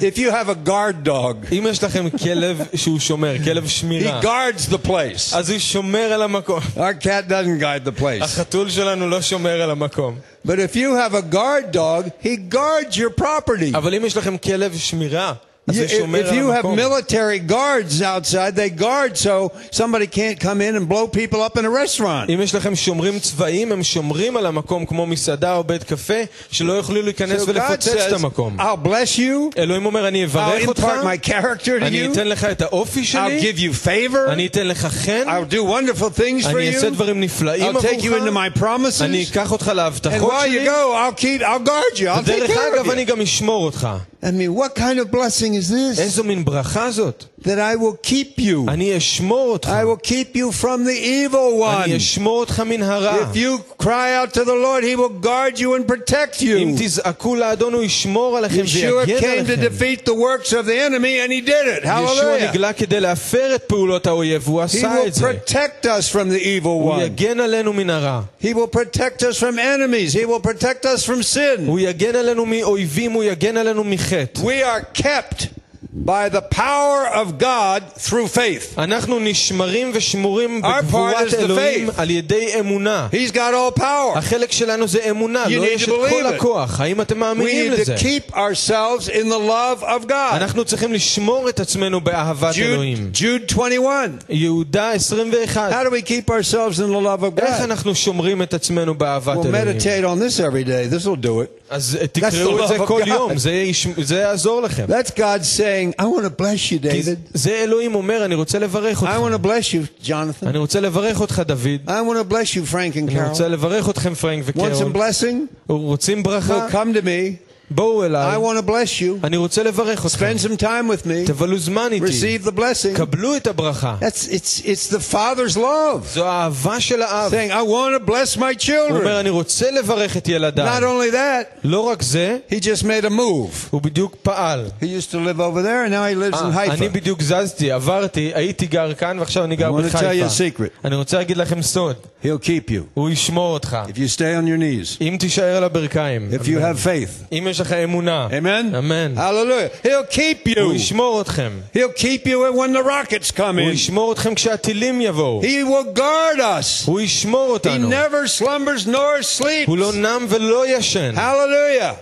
If 0.00 0.16
you 0.16 0.30
have 0.30 0.48
a 0.48 0.54
guard 0.54 1.04
dog, 1.04 1.46
אם 1.52 1.66
יש 1.70 1.84
לכם 1.84 2.10
כלב 2.10 2.62
שהוא 2.74 2.98
שומר, 2.98 3.34
כלב 3.44 3.64
he 3.64 3.68
שמירה, 3.68 4.20
guards 4.22 4.68
the 4.68 4.78
place. 4.78 5.36
אז 5.36 5.50
הוא 5.50 5.58
שומר 5.58 6.12
על 6.12 6.22
המקום. 6.22 6.60
Our 6.76 6.94
cat 6.94 7.28
doesn't 7.28 7.60
guard 7.60 7.84
the 7.84 8.00
place. 8.00 8.22
החתול 8.22 8.70
שלנו 8.70 9.08
לא 9.08 9.22
שומר 9.22 9.62
על 9.62 9.70
המקום. 9.70 10.18
But 10.46 10.58
if 10.58 10.76
you 10.76 10.94
have 10.94 11.14
a 11.14 11.22
guard 11.22 11.72
dog, 11.72 12.10
he 12.22 12.36
guards 12.36 12.96
your 12.96 13.10
property. 13.20 13.74
אבל 13.74 13.94
אם 13.94 14.04
יש 14.04 14.16
לכם 14.16 14.38
כלב 14.38 14.76
שמירה, 14.76 15.28
אז 15.28 15.36
You- 15.70 15.72
הוא 15.76 15.86
שומר 15.98 16.20
if 16.20 16.28
על 16.28 16.38
you 16.38 16.52
have 16.52 16.66
המקום. 16.66 16.78
military 16.78 17.50
guards 17.50 18.02
outside, 18.02 18.54
they 18.54 18.68
guard 18.82 19.16
so 19.16 19.50
somebody 19.72 20.06
can't 20.06 20.38
come 20.38 20.60
in 20.60 20.76
and 20.76 20.86
blow 20.92 21.06
people 21.08 21.40
up 21.40 21.56
in 21.58 21.64
a 21.64 21.70
restaurant. 21.70 22.30
אם 22.34 22.40
יש 22.40 22.54
לכם 22.54 22.76
שומרים 22.76 23.18
צבאיים, 23.18 23.72
הם 23.72 23.82
שומרים 23.82 24.36
על 24.36 24.46
המקום 24.46 24.86
כמו 24.86 25.06
מסעדה 25.06 25.54
או 25.56 25.64
בית 25.64 25.84
קפה, 25.84 26.14
שלא 26.50 26.72
יוכלו 26.72 27.02
להיכנס 27.02 27.42
So 27.42 27.44
God 27.44 27.48
ולפוצץ 27.48 27.88
את 27.88 28.10
says, 28.12 28.14
המקום. 28.14 28.60
I'll 28.60 28.86
bless 28.86 29.18
you. 29.18 29.58
אלוהים 29.58 29.86
אומר, 29.86 30.08
אני 30.08 30.24
I'll 30.24 30.28
אברך 30.28 30.68
אותך, 30.68 30.82
impart 30.84 31.04
my 31.04 31.28
character 31.28 31.80
to 31.80 31.84
אני 31.86 32.06
you. 32.08 32.12
אתן 32.12 32.28
לך 32.28 32.44
את 32.44 32.62
האופי 32.62 33.00
I'll 33.00 33.04
שלי, 33.04 33.52
give 33.52 33.58
you 33.58 33.86
favor. 33.86 34.30
אני 34.32 34.46
אתן 34.46 34.66
לך 34.66 34.86
חן, 34.86 35.22
I'll 35.26 35.52
do 35.54 35.56
wonderful 35.56 36.18
things 36.20 36.44
for 36.44 36.48
אני 36.56 36.74
אעשה 36.76 36.86
you. 36.88 36.90
דברים 36.90 37.20
נפלאים 37.20 37.76
I'll 37.76 37.80
take 37.80 37.84
you 38.00 38.04
into 38.04 38.06
עבורך, 38.28 38.34
my 38.54 38.58
promises. 38.58 39.02
אני 39.02 39.24
אקח 39.30 39.52
אותך 39.52 39.68
And 39.68 39.72
להבטחות 39.72 40.30
while 40.32 40.46
you 40.46 40.50
שלי, 40.50 40.66
go, 40.66 40.70
I'll 40.94 41.20
keep, 41.20 41.42
I'll 41.42 41.68
guard 41.68 41.98
you. 41.98 42.08
I'll 42.08 42.28
take 42.28 42.32
ודרך 42.32 42.50
care 42.50 42.74
אגב 42.78 42.86
of 42.88 42.92
אני 42.92 43.02
you. 43.02 43.06
גם 43.06 43.20
אשמור 43.20 43.64
אותך. 43.64 43.88
I 44.22 44.30
mean, 44.30 44.54
what 44.54 44.74
kind 44.74 44.98
of 44.98 45.10
blessing 45.10 45.54
is 45.54 45.70
this? 45.70 45.98
איזו 46.00 46.24
מין 46.24 46.44
ברכה 46.44 46.90
זאת? 46.90 47.24
That 47.44 47.58
I 47.58 47.76
will 47.76 47.96
keep 48.02 48.38
you. 48.40 48.68
אני 48.68 48.96
אשמור 48.96 49.52
אותך. 49.52 49.68
I 49.68 49.84
will 49.84 50.06
keep 50.08 50.34
you 50.36 50.50
from 50.62 50.84
the 50.84 50.98
evil 50.98 51.60
one. 51.60 51.84
אני 51.84 51.96
אשמור 51.96 52.40
אותך 52.40 52.60
מן 52.66 52.82
הרע. 52.82 53.16
If 53.32 53.36
you 53.36 53.82
cry 53.82 54.14
out 54.16 54.32
to 54.34 54.44
the 54.44 54.54
Lord, 54.66 54.82
He 54.84 54.96
will 54.96 55.20
guard 55.26 55.58
you 55.58 55.74
and 55.74 55.86
protect 55.86 56.42
אם 56.42 56.74
you. 56.76 56.82
תזעקו 56.84 57.36
לאדון 57.36 57.72
הוא 57.74 57.82
ישמור 57.82 58.36
עליכם 58.38 58.62
Yeshua 58.64 59.06
ויגן 59.06 59.18
came 59.18 59.46
to 59.46 59.52
עליכם. 59.52 59.62
defeat 59.62 60.04
the 60.06 60.14
works 60.14 60.52
of 60.52 60.66
the 60.66 60.78
enemy, 60.78 61.18
and 61.20 61.30
He 61.32 61.40
did 61.40 61.66
it. 61.66 61.84
ישוע 61.84 61.92
Hallelujah. 62.08 62.50
נגלה 62.50 62.72
כדי 62.72 63.00
להפר 63.00 63.54
את 63.54 63.62
פעולות 63.66 64.06
האויב, 64.06 64.42
והוא 64.48 64.60
He 64.60 64.64
עשה 64.64 64.94
will 65.04 65.06
את 65.06 65.14
זה. 65.14 65.24
protect 65.30 65.84
us 65.86 66.08
from 66.08 66.28
the 66.30 66.40
evil 66.42 66.66
הוא 66.66 66.94
one. 66.96 67.00
יגן 67.02 67.40
עלינו 67.40 67.72
מן 67.72 67.90
הרע. 67.90 68.20
He 68.42 68.46
will 68.54 68.76
protect 68.78 69.22
us 69.22 69.38
from 69.38 69.58
enemies. 69.58 70.12
He 70.14 70.24
will 70.24 70.40
protect 70.40 70.84
us 70.86 71.04
from 71.04 71.22
sin. 71.34 71.60
הוא 71.66 71.80
יגן 71.80 72.16
עלינו 72.16 72.46
מאויבים, 72.46 73.12
הוא 73.12 73.24
יגן 73.24 73.56
עלינו 73.56 73.84
מחטא. 73.84 74.40
We 74.40 74.62
are 74.64 75.02
kept 75.02 75.46
by 75.92 76.28
the 76.28 76.40
power 76.40 77.06
of 77.20 77.38
God 77.38 77.82
through 77.98 78.26
faith. 78.28 78.78
אנחנו 78.78 79.18
נשמרים 79.20 79.90
ושמורים 79.94 80.60
Our 80.64 80.68
part 80.68 80.82
בגבורת 80.82 81.28
is 81.28 81.32
the 81.32 81.36
אלוהים 81.38 81.88
faith. 81.88 81.92
על 81.96 82.10
ידי 82.10 82.60
אמונה. 82.60 83.08
He's 83.12 83.30
got 83.32 83.36
all 83.54 83.78
power. 83.80 84.18
החלק 84.18 84.52
שלנו 84.52 84.88
זה 84.88 84.98
אמונה, 85.10 85.44
You 85.44 85.50
לא 85.50 85.64
need 85.64 85.66
יש 85.68 85.82
to 85.82 85.84
את 85.84 85.88
כל 85.88 86.08
believe 86.22 86.32
it. 86.32 86.34
הכוח. 86.34 86.80
האם 86.80 87.00
אתם 87.00 87.14
We 87.14 87.18
מאמינים 87.18 87.72
need 87.72 87.76
לזה? 87.80 87.94
to 87.94 87.98
keep 87.98 88.34
ourselves 88.34 89.08
in 89.08 89.28
the 89.28 89.38
love 89.48 89.82
of 89.82 90.06
God. 90.08 90.12
אנחנו 90.36 90.64
צריכים 90.64 90.92
לשמור 90.92 91.48
את 91.48 91.60
עצמנו 91.60 92.00
באהבת 92.00 92.54
אלוהים. 92.58 93.10
Jude, 93.14 93.18
Jude 93.18 93.52
21. 93.54 94.10
יהודה 94.28 94.90
21. 94.92 95.72
How 95.72 95.84
do 95.88 95.90
we 95.90 96.02
keep 96.02 96.30
ourselves 96.30 96.78
in 96.80 96.90
the 96.92 97.04
love 97.04 97.22
of 97.22 97.40
איך 97.42 97.60
God? 97.60 97.64
אנחנו 97.64 97.94
שומרים 97.94 98.42
את 98.42 98.54
עצמנו 98.54 98.94
באהבת 98.94 99.36
Well, 99.36 99.46
אלוהים? 99.46 99.54
meditate 99.78 100.04
on 100.04 100.18
this 100.18 100.40
every 100.40 100.64
day. 100.64 100.86
This 100.96 101.06
will 101.06 101.16
do 101.26 101.40
it. 101.40 101.57
אז 101.70 101.98
תקראו 102.12 102.58
the 102.58 102.62
את 102.62 102.68
זה 102.68 102.76
love 102.76 102.80
of 102.80 102.86
כל 102.86 103.02
God. 103.02 103.08
יום, 103.08 103.38
זה 103.38 103.52
יש- 103.52 103.86
זה 104.02 104.16
יעזור 104.16 104.60
לכם. 104.62 104.84
That's 104.88 105.10
God 105.10 105.42
saying, 105.58 106.00
I 106.00 106.04
want 106.04 106.24
to 106.24 106.40
bless 106.40 106.70
you, 106.72 106.90
כי 106.90 107.02
David. 107.02 107.16
זה 107.34 107.50
אלוהים 107.50 107.94
אומר, 107.94 108.24
אני 108.24 108.34
רוצה 108.34 108.58
לברך 108.58 109.02
I 109.02 109.06
want 109.06 109.06
אותך. 109.06 109.34
to 109.34 109.46
bless 109.46 109.72
you, 109.74 110.06
Jonathan. 110.08 110.46
אני 110.46 110.58
רוצה 110.58 110.80
לברך 110.80 111.20
אותך, 111.20 111.42
דוד. 111.46 111.80
I 111.86 111.90
want 111.90 112.28
to 112.28 112.32
bless 112.32 112.54
you, 112.54 112.72
Frank 112.72 112.96
and 112.96 113.10
אני 113.10 113.28
רוצה 113.28 113.44
Carol. 113.46 113.48
לברך 113.48 113.88
אתכם, 113.90 114.14
פרנק 114.14 114.44
Want 114.48 114.58
some 114.58 114.58
וקרול. 114.84 114.92
blessing? 114.92 115.34
רוצים 115.72 116.22
ברכה? 116.22 116.68
Well, 116.68 116.72
come 116.72 116.96
to 116.96 117.04
me. 117.04 117.36
בואו 117.70 118.02
I 118.02 118.06
אליי. 118.06 118.36
want 118.36 118.58
to 118.58 118.68
bless 118.68 119.00
you. 119.00 119.24
אני 119.26 119.36
רוצה 119.36 119.62
לברך 119.62 120.06
אתכם. 120.06 120.26
Spend 120.36 120.40
some 120.40 120.60
time 120.60 120.64
with 121.02 121.06
me. 121.06 121.26
תבלו 121.26 121.58
זמן 121.58 121.88
איתי. 121.92 122.06
Receive 122.06 122.46
the 122.46 122.52
blessing. 122.58 122.96
קבלו 122.96 123.36
את 123.36 123.46
הברכה. 123.46 123.96
That's 124.00 124.28
it's 124.28 124.60
it's 124.64 124.92
the 124.94 125.12
Father's 125.14 125.56
love 125.56 126.06
זו 126.14 126.26
האהבה 126.26 126.80
של 126.80 127.02
האב. 127.02 127.32
saying, 127.32 127.50
I 127.52 127.62
want 127.62 128.02
to 128.02 128.10
bless 128.10 128.36
my 128.38 128.40
הוא 128.40 128.74
אומר, 128.90 129.04
children. 129.04 129.20
אני 129.20 129.30
רוצה 129.30 129.70
לברך 129.70 130.16
את 130.16 130.26
Not 130.26 130.30
ילדיי. 130.30 130.78
only 130.80 131.12
that, 131.12 131.58
לא 131.64 131.80
רק 131.80 132.02
זה, 132.02 132.38
he 132.50 132.54
just 132.54 132.82
made 132.82 133.04
a 133.04 133.10
move. 133.10 133.68
הוא 133.70 133.82
בדיוק 133.82 134.16
פעל. 134.22 134.66
He 134.80 134.84
used 134.84 135.10
to 135.10 135.16
live 135.16 135.40
over 135.40 135.62
there, 135.62 135.84
and 135.86 135.92
now 135.92 136.04
he 136.04 136.34
lives 136.34 136.40
in 136.40 136.44
אה, 136.58 136.64
אני 136.64 136.86
Haifa. 136.88 136.92
בדיוק 136.92 137.22
זזתי, 137.22 137.72
עברתי, 137.72 138.30
הייתי 138.34 138.66
גר 138.66 138.94
כאן 138.94 139.18
ועכשיו 139.18 139.44
אני 139.44 139.56
גר 139.56 139.68
I 139.70 139.72
want 139.72 139.92
to 139.92 139.96
tell 139.96 140.00
you 140.00 140.24
a 140.24 140.26
בחיפה. 140.26 140.62
secret. 140.62 140.84
אני 140.84 140.96
רוצה 140.96 141.16
להגיד 141.18 141.36
לכם 141.36 141.62
סוד, 141.62 141.96
He'll 142.24 142.26
keep 142.46 142.70
you 142.70 142.80
הוא 142.94 143.10
ישמור 143.10 143.54
אותך. 143.54 143.76
if 143.88 143.96
you 143.96 144.16
stay 144.16 144.34
on 144.42 144.46
your 144.46 144.58
knees. 144.60 144.96
אם 145.00 145.16
תישאר 145.20 145.56
על 145.56 145.64
הברכיים. 145.64 146.28
If 146.32 146.44
you 146.44 146.58
have 146.60 146.86
faith. 146.86 147.32
אם 147.32 147.46
יש 147.50 147.57
לך 147.60 147.72
אמונה. 147.72 148.28
Amen. 148.30 148.78
אמן. 148.78 149.14
Hallelujah. 149.16 149.86
He'll 149.86 150.14
keep 150.16 150.58
הוא 150.60 150.72
you. 150.72 150.76
ישמור 150.76 151.20
אתכם. 151.20 151.52
He'll 151.76 151.98
keep 152.00 152.26
you 152.26 152.52
when 152.58 152.72
the 152.72 152.84
rockets 152.86 153.30
come 153.36 153.40
הוא 153.40 153.70
in. 153.70 153.72
ישמור 153.74 154.12
אתכם 154.12 154.34
כשהטילים 154.34 155.00
יבואו. 155.00 155.42
He 155.42 155.64
will 155.68 155.98
guard 155.98 156.38
us. 156.40 156.86
הוא 156.86 157.00
ישמור 157.00 157.46
He 157.48 157.50
אותנו. 157.52 157.90
never 157.90 158.40
slumbers 158.42 158.86
nor 158.86 159.38
sleeps. 159.40 159.66
הוא 159.66 159.78
לא 159.78 159.92
נם 159.92 160.26
ולא 160.28 160.68
ישן. 160.68 161.14
Hallelujah. 161.16 161.94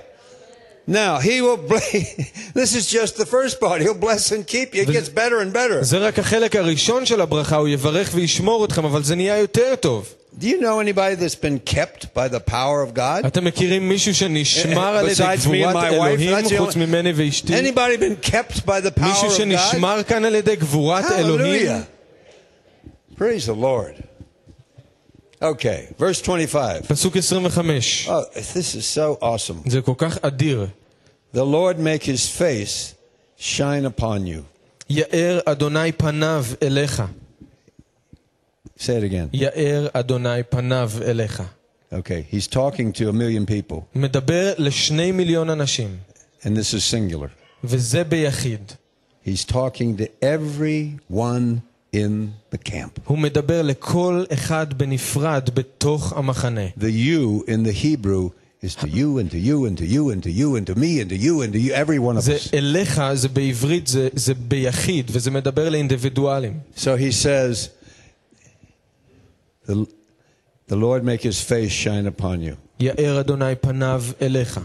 Now, 0.88 1.18
he 1.20 1.40
will 1.40 1.57
bless. 1.57 1.92
this 2.55 2.75
is 2.75 2.90
just 2.90 3.16
the 3.16 3.25
first 3.27 3.61
part. 3.61 3.81
He'll 3.83 3.94
bless 4.09 4.33
and 4.33 4.44
keep 4.46 4.75
you. 4.75 4.83
It 4.83 4.88
gets 4.88 5.09
better 5.09 5.38
and 5.40 5.53
better. 5.53 5.83
זה 5.83 5.98
רק 5.98 6.18
החלק 6.18 6.57
הראשון 6.57 7.07
של 7.07 7.20
הברכה, 7.20 7.57
הוא 7.57 7.68
יברך 7.68 8.11
וישמור 8.14 8.64
אתכם, 8.64 8.85
אבל 8.85 9.03
זה 9.03 9.14
נהיה 9.14 9.38
יותר 9.38 9.75
טוב. 9.81 10.14
Do 10.38 10.48
you 10.48 10.61
know 10.61 10.81
anybody 10.81 11.14
that's 11.14 11.35
been 11.35 11.59
kept 11.59 12.14
by 12.14 12.27
the 12.29 12.40
power 12.40 12.83
of 12.83 12.94
God? 12.94 13.27
אתם 13.27 13.44
מכירים 13.44 13.88
מישהו 13.88 14.14
שנשמר 14.14 14.96
על 14.96 15.09
ידי 15.09 15.14
Besides 15.22 15.46
me 15.46 15.48
and 15.48 15.70
גבורת 15.70 15.75
my 15.75 15.79
wife, 15.90 15.92
אלוהים 15.92 16.37
that's 16.38 16.48
the 16.48 16.57
חוץ 16.59 16.75
only- 16.75 16.79
ממני 16.79 17.12
ואשתי? 17.16 17.53
Anybody 17.59 17.96
been 17.96 18.31
kept 18.31 18.66
by 18.66 18.81
the 18.81 18.90
power 19.01 19.05
מישהו 19.05 19.29
of 19.29 19.31
God? 19.31 19.37
שנשמר 19.37 20.03
כאן 20.03 20.25
על 20.25 20.35
ידי 20.35 20.57
גבורת 20.57 21.05
אלוהים? 21.12 21.66
Hallelujah. 21.66 23.18
Praise 23.18 23.46
the 23.46 23.55
Lord. 23.55 23.94
Okay, 25.42 25.88
verse 25.98 26.20
25. 26.22 26.87
פסוק 26.87 27.16
25. 27.16 28.09
Oh, 28.09 28.25
this 28.35 28.75
is 28.75 28.85
so 28.87 29.18
awesome. 29.22 29.70
זה 29.70 29.81
כל 29.81 29.94
כך 29.98 30.18
אדיר. 30.22 30.66
The 31.35 31.44
Lord 31.44 31.79
make 31.79 32.05
his 32.05 32.29
face 32.38 32.94
shine 33.38 33.85
upon 33.98 34.27
you. 34.27 34.42
יאר 34.90 35.40
אדוני 35.46 35.92
פניו 35.92 36.44
אליך. 36.62 37.03
Say 38.79 38.96
it 38.96 39.05
again. 39.05 39.29
יאר 39.33 39.88
אדוני 39.92 40.42
פניו 40.48 40.90
אליך. 41.07 41.42
Okay, 41.92 42.22
he's 42.31 42.46
talking 42.46 42.92
to 42.92 43.09
a 43.09 43.12
million 43.12 43.46
people, 43.46 43.81
מדבר 43.94 44.53
לשני 44.59 45.12
מיליון 45.12 45.51
אנשים, 45.51 45.96
and 46.42 46.46
this 46.46 46.75
is 46.75 46.85
singular. 46.85 47.29
וזה 47.64 48.05
ביחיד. 48.05 48.72
He's 49.27 49.44
talking 49.44 49.96
to 49.98 50.07
everyone 50.22 51.61
in 51.94 52.33
the 52.55 52.59
camp. 52.59 53.01
הוא 53.05 53.18
מדבר 53.18 53.62
לכל 53.62 54.25
אחד 54.33 54.75
בנפרד 54.79 55.51
בתוך 55.55 56.12
המחנה. 56.12 56.66
The 56.79 56.90
you 56.90 57.44
in 57.48 57.62
the 57.68 57.72
Hebrew 57.72 58.31
is 58.64 58.75
to 58.77 58.88
you 58.88 59.18
and 59.18 59.31
to 59.31 59.38
you 59.38 59.66
and 59.66 59.77
to 59.79 59.85
you 59.85 60.11
and 60.11 60.22
to 60.22 60.31
you 60.31 60.57
and 60.57 60.66
to 60.66 60.75
me 60.75 61.01
and 61.01 61.11
to 61.11 61.16
you 61.16 61.42
and 61.42 61.53
to 61.53 61.59
you, 61.59 61.72
every 61.72 61.98
one 61.98 62.16
of 62.16 62.20
זה 62.20 62.37
us. 62.37 62.55
אליך, 62.55 63.01
זה 63.14 63.29
בעברית, 63.29 63.87
זה, 63.87 64.09
זה 64.12 64.35
ביחיד, 64.35 65.11
וזה 65.12 65.31
מדבר 65.31 65.68
לאינדיבידואלים. 65.68 66.59
So 66.77 66.96
he 66.96 67.11
says, 67.12 67.68
the, 69.66 69.75
the 70.68 70.77
Lord 70.77 71.05
make 71.05 71.22
his 71.22 71.40
face 71.40 71.72
shine 71.72 72.07
upon 72.07 72.40
you. 72.42 72.55
יאר 72.81 73.20
אדוני 73.20 73.55
פניו 73.61 74.03
אליך. 74.22 74.61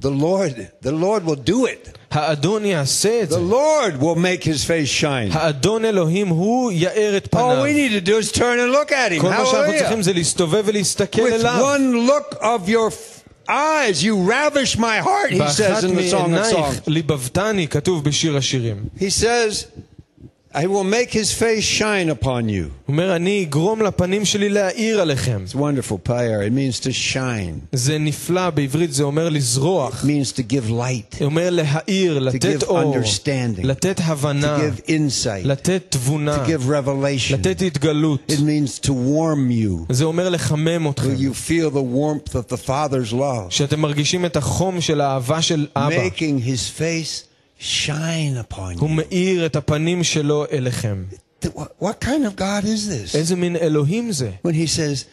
The 0.00 0.10
Lord, 0.10 0.54
the 0.82 0.92
Lord 0.92 1.24
will 1.24 1.34
do 1.50 1.66
it. 1.66 1.88
האדון 2.10 2.64
יעשה 2.64 3.22
את 3.22 3.28
The 3.28 3.32
זה. 3.34 3.38
Lord 3.40 4.00
will 4.00 4.16
make 4.16 4.44
his 4.44 4.64
face 4.64 4.88
shine. 5.00 5.32
האדון 5.36 5.84
אלוהים 5.84 6.28
הוא 6.28 6.72
יאר 6.72 7.16
את 7.16 7.24
All 7.26 7.28
פניו. 7.28 7.64
we 7.64 7.72
need 7.72 8.04
to 8.04 8.08
do 8.08 8.16
is 8.18 8.32
turn 8.32 8.58
and 8.60 8.70
look 8.72 8.92
at 8.92 9.12
him. 9.12 9.20
כל 9.20 9.28
מה 9.30 9.46
שאנחנו 9.46 9.72
צריכים 9.78 9.98
Hallelujah. 9.98 10.02
זה 10.02 10.12
להסתובב 10.12 10.62
ולהסתכל 10.66 11.22
With 11.22 11.32
אליו. 11.32 11.76
one 11.76 12.06
look 12.10 12.38
of 12.40 12.68
your 12.68 12.90
f- 12.90 13.24
eyes, 13.50 14.02
you 14.02 14.14
ravish 14.30 14.76
my 14.78 14.98
heart, 15.00 15.30
he 15.32 15.38
says 15.48 15.58
באחת 15.58 15.84
in 15.84 15.96
the 15.96 16.10
Song 16.10 16.14
of 16.14 16.28
מעינייך 16.28 16.56
Songs. 16.56 16.80
ליבבתני, 16.86 17.68
כתוב 17.68 18.04
בשיר 18.04 18.36
השירים. 18.36 18.76
He 18.98 19.10
says, 19.22 19.64
I 20.54 20.66
will 20.66 20.84
make 20.84 21.12
his 21.12 21.30
face 21.32 21.62
shine 21.62 22.08
upon 22.08 22.48
you. 22.48 22.64
הוא 22.86 22.88
אומר, 22.88 23.16
אני 23.16 23.42
אגרום 23.42 23.82
לפנים 23.82 24.24
שלי 24.24 24.48
להאיר 24.48 25.00
עליכם. 25.00 25.44
It's 25.46 25.54
wonderful, 25.54 25.98
Payer. 26.08 26.42
It 26.42 26.52
means 26.52 26.80
to 26.80 26.90
shine. 26.92 27.66
זה 27.72 27.98
נפלא, 27.98 28.50
בעברית 28.50 28.92
זה 28.92 29.02
אומר 29.02 29.28
לזרוח. 29.28 30.04
It 30.04 30.06
means 30.06 30.32
to 30.32 30.42
give 30.42 30.70
light, 30.70 31.18
זה 31.18 31.24
אומר 31.24 31.50
להאיר, 31.50 32.18
to 32.18 32.20
לתת 32.20 32.62
give 32.62 32.66
אור, 32.66 32.94
understanding, 32.96 33.66
לתת 33.66 34.00
to 34.00 34.02
הבנה, 34.02 34.58
give 34.58 34.88
insight, 34.88 35.44
לתת 35.44 35.82
to 35.90 35.98
תבונה, 35.98 36.46
give 36.46 36.68
revelation. 36.68 37.32
לתת 37.32 37.62
התגלות. 37.62 38.32
It 38.32 38.40
means 38.40 38.86
to 38.86 38.90
warm 38.90 39.50
you. 39.50 39.92
זה 39.92 40.04
אומר 40.04 40.28
לחמם 40.28 40.88
אתכם. 40.90 41.14
Will 41.14 41.20
you 41.20 41.50
feel 41.50 41.70
the 41.70 41.82
warmth 41.82 42.34
of 42.34 42.54
the 42.54 42.68
Father's 42.68 43.12
love? 43.12 43.50
שאתם 43.50 43.80
מרגישים 43.80 44.24
את 44.24 44.36
החום 44.36 44.80
של 44.80 45.00
האהבה 45.00 45.42
של 45.42 45.66
אבא. 45.76 46.06
Making 46.06 46.46
his 46.46 46.80
face 46.80 47.28
shine 47.62 48.52
upon 48.52 48.54
הוא 48.78 48.88
you. 48.88 48.92
מאיר 48.92 49.46
את 49.46 49.56
הפנים 49.56 50.04
שלו 50.04 50.44
אליכם. 50.52 51.04
Th- 51.44 51.48
What, 51.48 51.84
what 51.84 52.04
kind 52.04 52.24
of 52.26 52.38
God 52.38 52.64
is 52.64 52.88
this? 52.88 53.16
איזה 53.16 53.36
מין 53.36 53.56
אלוהים 53.56 54.12
זה? 54.12 54.30
When 54.46 54.50
he 54.50 54.66
says, 54.66 55.04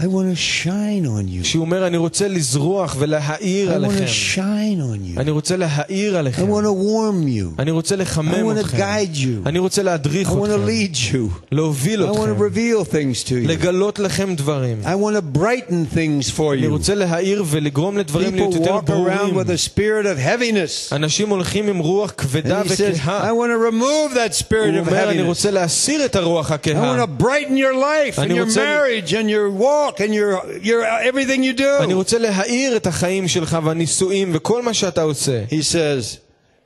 I 0.00 0.06
want 0.06 0.30
to 0.30 0.36
shine 0.36 1.06
on 1.06 1.26
you. 1.28 1.44
שהוא 1.44 1.60
אומר, 1.64 1.86
אני 1.86 1.96
רוצה 1.96 2.28
לזרוח 2.28 2.96
ולהאיר 2.98 3.68
I 3.68 3.72
want 3.72 3.74
עליכם. 3.74 4.04
to 4.04 4.08
shine 4.36 4.80
on 4.80 5.16
you. 5.16 5.20
אני 5.20 5.30
רוצה 5.30 5.56
להאיר 5.56 6.14
I 6.14 6.18
עליכם. 6.18 6.42
want 6.52 6.62
to 6.64 6.68
warm 6.86 7.26
you. 7.28 7.60
אני 7.62 7.70
רוצה 7.70 7.94
I 7.94 7.98
לחמם 7.98 8.32
want 8.52 8.56
to 8.56 8.60
אתכם. 8.60 8.78
guide 8.78 9.16
you. 9.16 9.48
אני 9.48 9.58
רוצה 9.58 9.82
I 9.82 9.84
להדריך 9.84 10.28
want 10.28 10.32
to 10.32 10.36
אתכם. 10.44 10.66
lead 10.66 11.14
you. 11.14 11.40
להוביל 11.52 12.02
I 12.02 12.08
want 12.12 12.16
to 12.16 12.20
אתכם. 12.20 12.42
reveal 12.42 12.84
things 12.92 13.24
to 13.28 13.30
you. 13.30 13.48
לגלות 13.48 13.98
לכם 13.98 14.34
דברים. 14.34 14.82
I 14.84 14.86
want 14.86 15.16
to 15.16 15.38
brighten 15.38 15.94
things 15.96 16.30
for 16.38 16.52
אני 16.52 16.66
you. 16.66 16.70
רוצה 16.70 16.94
להאיר 16.94 17.44
ולגרום 17.46 17.98
לדברים 17.98 18.34
להיות 18.34 18.54
People 18.54 18.58
יותר 18.58 18.76
walk 18.78 18.88
around 18.88 18.90
ברורים. 18.90 19.36
with 19.38 19.50
a 19.50 19.68
spirit 19.68 20.06
of 20.06 20.18
heaviness. 20.26 20.92
אנשים 20.96 21.28
הולכים 21.28 21.68
עם 21.68 21.78
רוח 21.78 22.12
כבדה 22.16 22.62
And 22.62 22.64
he 22.64 22.68
says, 22.68 22.78
I 22.78 22.94
וכהה. 22.96 23.30
want 23.32 23.50
to 23.50 23.72
remove 23.72 24.14
that 24.14 24.34
spirit 24.44 24.52
הוא 24.52 24.84
of 24.84 24.88
אומר, 24.88 25.10
אני 25.10 25.20
heaviness. 25.20 25.24
רוצה 25.24 25.50
להסיר 25.50 26.04
את 26.04 26.16
הרוח 26.16 26.50
I 26.50 26.54
הכהה. 26.54 26.96
want 26.96 27.08
to 27.08 27.22
brighten 27.22 27.56
your 27.56 27.74
life 27.74 28.16
and 28.18 28.22
אני 28.22 28.34
your 28.40 28.44
רוצה- 28.44 28.60
marriage 28.60 29.10
and 29.12 29.28
your 29.28 29.48
walk 29.82 30.00
and 30.00 30.12
your, 30.14 30.44
your 30.62 30.84
everything 30.84 31.42
you 31.42 31.62
אני 31.80 31.92
do. 31.92 31.96
רוצה 31.96 32.18
להאיר 32.18 32.76
את 32.76 32.86
החיים 32.86 33.28
שלך 33.28 33.58
והנישואים 33.64 34.30
וכל 34.34 34.62
מה 34.62 34.74
שאתה 34.74 35.02
עושה. 35.02 35.44
He 35.50 35.62
says, 35.62 36.18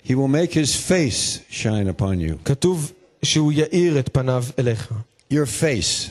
He 0.09 0.15
will 0.15 0.29
make 0.29 0.53
His 0.53 0.75
face 0.91 1.41
shine 1.51 1.89
upon 2.01 2.21
you. 2.21 2.35
כתוב 2.45 2.93
שהוא 3.23 3.53
יאיר 3.53 3.99
את 3.99 4.09
פניו 4.13 4.45
אליך. 4.59 4.93
Your 5.33 5.47
face 5.61 6.11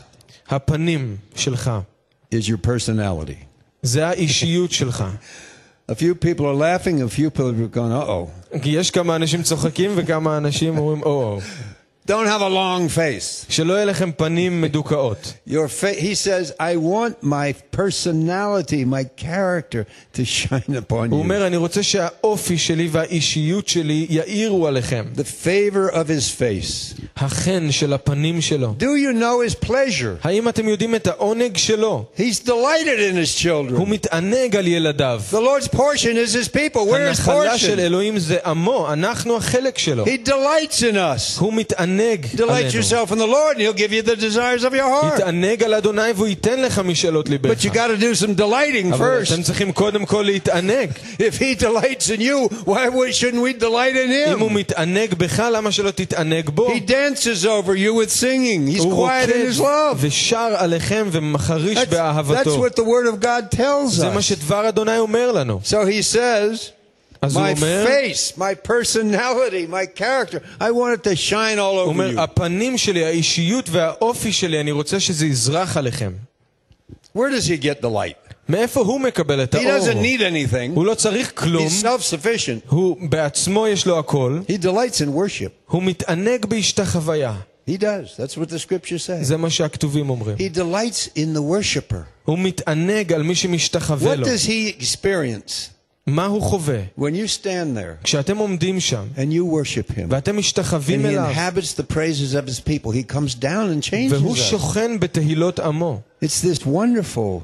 הפנים 0.49 1.17
שלך, 1.35 1.71
is 2.35 2.47
your 2.47 2.67
personality. 2.67 3.45
זה 3.81 4.07
האישיות 4.07 4.71
שלך. 4.71 5.03
A 5.91 5.93
few 5.93 6.15
people 6.15 6.45
are 6.45 6.55
laughing, 6.55 7.01
a 7.01 7.09
few 7.09 7.29
people 7.29 7.49
are 7.49 7.75
going, 7.77 7.91
uh 7.91 8.55
oh. 8.55 8.59
כי 8.61 8.69
יש 8.69 8.91
כמה 8.91 9.15
אנשים 9.15 9.43
צוחקים 9.43 9.91
וכמה 9.95 10.37
אנשים 10.37 10.77
אומרים, 10.77 11.03
או, 11.03 11.39
Don't 12.07 12.25
have 12.25 12.41
a 12.41 12.49
long 12.49 12.89
face. 12.89 13.45
שלא 13.49 13.73
יהיה 13.73 13.85
לכם 13.85 14.11
פנים 14.17 14.61
מדוכאות. 14.61 15.33
Your 15.47 15.67
fa- 15.67 15.93
he 15.99 16.15
says, 16.15 16.51
I 16.59 16.75
want 16.75 17.23
my 17.23 17.53
personality, 17.71 18.83
my 18.85 19.03
character 19.17 19.85
to 20.13 20.25
shine 20.25 20.75
upon 20.75 20.91
הוא 20.91 21.19
you. 21.19 21.23
אומר, 21.23 21.47
אני 21.47 21.57
רוצה 21.57 21.83
שהאופי 21.83 22.57
שלי 22.57 22.87
והאישיות 22.91 23.67
שלי 23.67 24.07
יאירו 24.09 24.67
עליכם. 24.67 25.05
The 25.15 25.45
favor 25.45 25.93
of 25.93 26.07
his 26.09 26.39
face. 26.41 27.01
החן 27.17 27.71
של 27.71 27.93
הפנים 27.93 28.41
שלו. 28.41 28.75
Do 28.79 28.83
you 28.83 29.13
know 29.21 29.51
his 29.51 29.65
pleasure? 29.67 30.17
האם 30.23 30.49
אתם 30.49 30.67
יודעים 30.69 30.95
את 30.95 31.07
העונג 31.07 31.57
שלו? 31.57 32.05
He's 32.17 32.39
delighted 32.47 32.99
in 33.11 33.15
his 33.15 33.47
הוא 33.49 33.67
children. 33.69 33.89
מתענג 33.89 34.55
על 34.55 34.67
ילדיו. 34.67 35.21
The 35.31 35.35
Lord's 35.35 35.67
portion 35.67 36.17
is 36.17 36.33
his 36.33 36.47
people. 36.49 36.75
We're 36.87 37.13
his 37.15 37.19
הנחלה 37.29 37.57
של 37.57 37.75
portion. 37.75 37.79
אלוהים 37.79 38.19
זה 38.19 38.37
עמו, 38.45 38.93
אנחנו 38.93 39.37
החלק 39.37 39.77
שלו. 39.77 40.05
He 40.05 40.27
delights 40.27 40.79
in 40.81 40.95
us. 40.95 41.39
הוא 41.39 41.53
מתענג 41.53 41.94
Delight 41.95 42.41
עלינו. 42.41 42.71
yourself 42.71 43.11
in 43.11 43.17
the 43.17 43.27
Lord, 43.27 43.57
and 43.57 43.61
he'll 43.61 43.73
give 43.73 43.91
you 43.91 44.01
the 44.01 44.15
desires 44.15 44.63
of 44.63 44.73
your 44.73 44.89
heart. 44.89 45.13
התענג 45.21 45.63
על 45.63 45.73
אדוני 45.73 46.11
והוא 46.15 46.27
ייתן 46.27 46.59
לך 46.61 46.79
משאלות 46.79 47.29
ליבך. 47.29 47.51
But 47.51 47.63
you 47.63 47.69
got 47.69 47.87
to 47.87 47.97
do 47.97 48.15
some 48.23 48.35
delighting 48.39 48.93
אבל 48.93 49.23
first. 49.25 49.33
אתם 49.33 49.41
צריכים 49.43 49.71
קודם 49.71 50.05
כל 50.05 50.21
להתענג. 50.25 50.89
If 51.19 51.35
he 51.39 51.55
delights 51.63 52.09
in 52.09 52.21
you, 52.21 52.49
why 52.65 52.87
would- 52.89 53.13
shouldn't 53.13 53.41
we 53.41 53.53
delight 53.53 53.95
in 53.95 54.31
אם 54.33 54.39
הוא 54.39 54.49
him? 54.49 54.53
מתענג 54.53 55.13
בך, 55.13 55.39
למה 55.53 55.71
שלא 55.71 55.91
תתענג 55.91 56.49
בו? 56.49 56.67
He 56.75 56.89
dances 56.89 57.45
over 57.45 57.75
you 57.75 57.93
with 57.93 58.11
singing. 58.11 58.75
He's 58.75 58.83
הוא 58.83 59.07
quiet 59.07 59.29
in 59.29 59.55
his 59.55 59.59
love. 59.59 59.95
ושר 59.97 60.53
עליכם 60.57 61.07
ומחריש 61.11 61.77
That's, 61.77 61.81
that's 61.81 61.89
באהבתו. 61.91 62.65
what 62.65 62.75
the 62.75 62.83
Word 62.83 63.07
of 63.13 63.23
God 63.23 63.57
tells 63.57 63.87
זה 63.89 64.09
מה 64.09 64.17
us. 64.19 64.21
שדבר 64.21 64.69
אדוני 64.69 64.97
אומר 64.97 65.31
לנו. 65.31 65.59
So 65.65 65.85
he 65.85 66.01
says, 66.15 66.15
אז 66.15 66.59
הוא 66.59 66.59
My 67.23 67.27
אומר, 67.27 67.85
face, 67.87 68.37
my 68.37 68.55
personality, 68.67 69.67
my 69.69 69.85
character, 69.85 70.39
I 70.59 70.71
want 70.71 70.93
it 70.99 71.03
to 71.03 71.15
shine 71.15 71.57
all 71.59 71.59
הוא 71.59 71.79
over 71.81 71.87
אומר, 71.89 72.11
you. 72.17 72.21
הפנים 72.21 72.77
שלי, 72.77 73.05
האישיות 73.05 73.69
והאופי 73.69 74.31
שלי, 74.31 74.59
אני 74.61 74.71
רוצה 74.71 74.99
שזה 74.99 75.25
יזרח 75.25 75.77
עליכם. 75.77 76.11
Where 77.15 77.29
does 77.29 77.47
he 77.47 77.57
get 77.63 77.81
the 77.81 77.89
light? 77.89 78.33
מאיפה 78.49 78.81
הוא 78.81 78.99
מקבל 79.01 79.43
את 79.43 79.55
He 79.55 79.57
האור? 79.57 79.77
doesn't 79.79 80.01
need 80.03 80.21
anything. 80.21 80.71
הוא 80.75 80.85
לא 80.85 80.93
צריך 80.93 81.31
כלום, 81.35 81.67
He's 81.67 81.83
self-sufficient. 81.85 82.69
הוא 82.69 82.97
בעצמו 83.09 83.67
יש 83.67 83.85
לו 83.87 83.99
הכל, 83.99 84.39
He 84.49 84.63
delights 84.63 84.97
in 85.01 85.15
worship. 85.15 85.49
הוא 85.67 85.83
מתענג 85.83 86.45
בהשתחוויה. 86.45 87.33
He 87.69 87.73
does. 87.77 88.17
That's 88.17 88.35
what 88.37 88.49
the 88.49 88.59
scripture 88.59 88.97
says. 89.07 89.21
זה 89.23 89.37
מה 89.37 89.49
שהכתובים 89.49 90.09
אומרים. 90.09 90.37
He 90.37 90.57
delights 90.57 91.07
in 91.17 91.35
the 91.37 91.41
worshiper. 91.41 91.95
הוא 92.25 92.39
מתענג 92.39 93.13
על 93.13 93.23
מי 93.23 93.35
שמשתחווה 93.35 94.13
What 94.13 94.17
לו. 94.17 94.27
does 94.27 94.45
he 94.47 94.81
experience 94.81 95.69
מה 96.07 96.25
הוא 96.25 96.41
חווה? 96.41 96.81
when 96.99 97.13
you 97.13 97.43
stand 97.43 97.77
there 97.77 98.03
כשאתם 98.03 98.37
עומדים 98.37 98.79
שם 98.79 99.03
and 99.15 99.19
you 99.33 99.43
worship 99.53 99.91
him? 99.91 100.05
ואתם 100.09 100.37
משתחווים 100.37 100.99
And 101.01 101.03
he 101.03 101.07
אליו, 101.09 101.31
inhabits 101.31 101.73
the 101.73 101.93
praises 101.93 102.33
of 102.35 102.47
his 102.49 102.59
people. 102.59 102.91
He 102.91 103.03
comes 103.13 103.35
down 103.35 103.69
and 103.69 103.83
changes 103.83 104.13
והוא 104.13 104.33
us. 104.33 104.39
שוכן 104.39 104.99
בתהילות 104.99 105.59
עמו. 105.59 106.01
It's 106.23 106.41
this 106.41 106.65
wonderful 106.65 107.41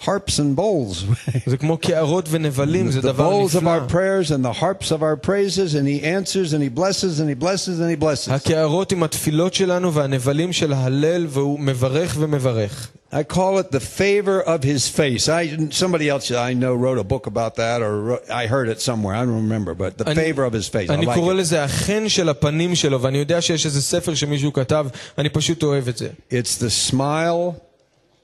harps 0.00 0.38
and 0.38 0.56
bowls. 0.56 1.04
זה 1.46 1.56
כמו 1.56 1.76
קערות 1.78 2.26
ונבלים, 2.30 2.90
זה 2.90 2.98
the 3.00 3.02
דבר 3.02 3.30
bowls 3.46 3.50
of 3.54 3.62
our 3.62 3.80
נפלא. 3.86 3.88
prayers 3.88 4.30
and 4.30 4.44
the 4.44 4.52
harps 4.60 4.90
of 4.92 5.02
our 5.02 5.16
praises, 5.16 5.74
and 5.74 5.86
he 5.88 6.02
answers 6.04 6.52
and 6.52 6.62
he 6.62 6.68
blesses 6.68 7.20
and 7.20 7.28
he 7.30 7.34
blesses 7.44 7.80
and 7.80 7.90
he 7.90 7.96
blesses. 8.04 8.28
הקערות 8.32 8.92
עם 8.92 9.02
התפילות 9.02 9.54
שלנו 9.54 9.92
והנבלים 9.94 10.52
של 10.52 10.72
ההלל, 10.72 11.26
והוא 11.28 11.60
מברך 11.60 12.16
ומברך. 12.18 12.90
I 13.12 13.22
call 13.22 13.58
it 13.60 13.70
the 13.70 13.78
favor 13.80 14.42
of 14.44 14.64
his 14.64 14.88
face. 14.88 15.28
I 15.28 15.42
somebody 15.70 16.08
else 16.08 16.32
I 16.32 16.52
know 16.52 16.74
wrote 16.74 16.98
a 16.98 17.04
book 17.12 17.26
about 17.32 17.54
that, 17.62 17.78
or 17.80 17.92
wrote, 18.08 18.24
I 18.28 18.46
heard 18.54 18.68
it 18.74 18.80
somewhere. 18.80 19.14
I 19.14 19.24
don't 19.24 19.40
remember, 19.48 19.72
but 19.82 19.90
the 19.98 20.10
אני- 20.10 20.16
favor 20.22 20.44
of 20.44 20.52
his 20.52 20.66
face. 20.68 20.90
I 20.90 20.94
אני 20.94 21.06
like 21.06 21.14
קורא 21.14 21.32
it. 21.32 21.36
לזה 21.36 21.64
החן 21.64 22.08
של 22.08 22.28
הפנים 22.28 22.74
שלו, 22.74 23.02
ואני 23.02 23.18
יודע 23.18 23.40
שיש 23.40 23.66
איזה 23.66 23.82
ספר 23.82 24.14
שמישהו 24.14 24.52
כתב, 24.52 24.86
אני 25.18 25.28
פשוט 25.28 25.62
אוהב 25.62 25.88
את 25.88 25.96
זה. 25.98 26.08
It's 26.30 26.58
the 26.60 26.90
smile 26.92 27.54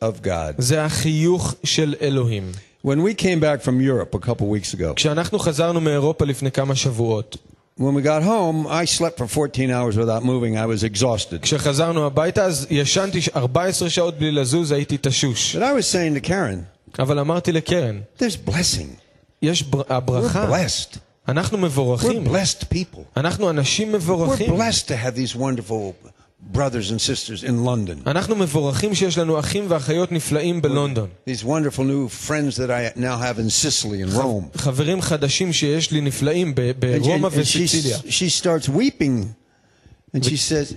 of 0.05 0.25
God. 0.25 0.55
זה 0.59 0.85
החיוך 0.85 1.55
של 1.65 1.95
אלוהים. 2.03 2.53
When 2.87 3.01
we 3.03 3.15
came 3.15 3.41
back 3.41 3.61
from 3.63 3.81
Europe 3.81 4.15
a 4.15 4.27
couple 4.27 4.47
weeks 4.47 4.75
ago, 4.75 4.95
כשאנחנו 4.97 5.39
חזרנו 5.39 5.81
מאירופה 5.81 6.25
לפני 6.25 6.51
כמה 6.51 6.75
שבועות, 6.75 7.37
when 7.79 7.95
we 7.95 8.03
got 8.03 8.23
home, 8.23 8.67
I 8.67 8.85
slept 8.99 9.19
for 9.19 9.27
14 9.27 9.71
hours 9.71 9.97
without 9.97 10.23
moving. 10.25 10.57
I 10.57 10.67
was 10.67 10.83
exhausted. 10.85 11.39
כשחזרנו 11.43 12.07
הביתה 12.07 12.45
אז 12.45 12.67
ישנתי 12.71 13.19
14 13.37 13.91
שעות 13.91 14.19
בלי 14.19 14.33
לזוז, 14.33 14.73
הייתי 14.73 14.99
תשוש. 15.01 15.57
But 15.57 15.61
I 15.61 15.73
was 15.81 15.87
saying 15.95 16.25
to 16.25 16.29
Karen, 16.29 16.99
אבל 16.99 17.19
אמרתי 17.19 17.53
לקרן, 17.53 18.01
there's 18.19 18.49
blessing. 18.51 19.01
יש 19.43 19.63
בר... 19.63 19.81
We're 19.81 19.85
הברכה, 19.93 20.49
blessed. 20.51 20.97
אנחנו 21.29 21.59
We're 21.59 21.61
מבורכים, 21.61 22.27
blessed 22.27 22.65
people. 22.75 23.01
אנחנו 23.17 23.51
אנשים 23.51 23.93
We're 23.93 23.97
מבורכים. 23.97 24.57
blessed 24.57 24.87
to 24.89 24.93
have 25.07 25.15
these 25.17 25.37
wonderful 25.37 25.93
brothers 26.53 26.91
and 26.91 26.99
sisters 27.01 27.45
in 27.45 27.65
London. 27.65 28.03
אנחנו 28.07 28.37
מבורכים 28.37 28.95
שיש 28.95 29.19
לנו 29.19 29.39
אחים 29.39 29.65
ואחיות 29.69 30.13
נפלאים 30.13 30.63
בלונדון. 30.63 31.09
These 31.29 31.45
wonderful 31.45 31.85
new 31.85 32.09
friends 32.29 32.57
that 32.57 32.71
I 32.71 32.99
now 32.99 33.17
have 33.19 33.39
in 33.39 33.51
Sicily 33.51 34.03
and 34.03 34.13
Rome. 34.23 34.59
חברים 34.59 35.01
חדשים 35.03 35.53
שיש 35.53 35.91
לי 35.91 36.01
נפלאים 36.01 36.55
ב- 36.55 36.59
And, 36.59 36.75
ברומא 37.03 37.29
and- 37.29 37.31
and 37.31 37.35
she, 37.35 37.39
וסיציליה. 37.41 37.99
she 37.99 38.43
starts 38.43 38.69
weeping 38.69 39.27
and 40.17 40.25
she 40.25 40.37
says, 40.37 40.75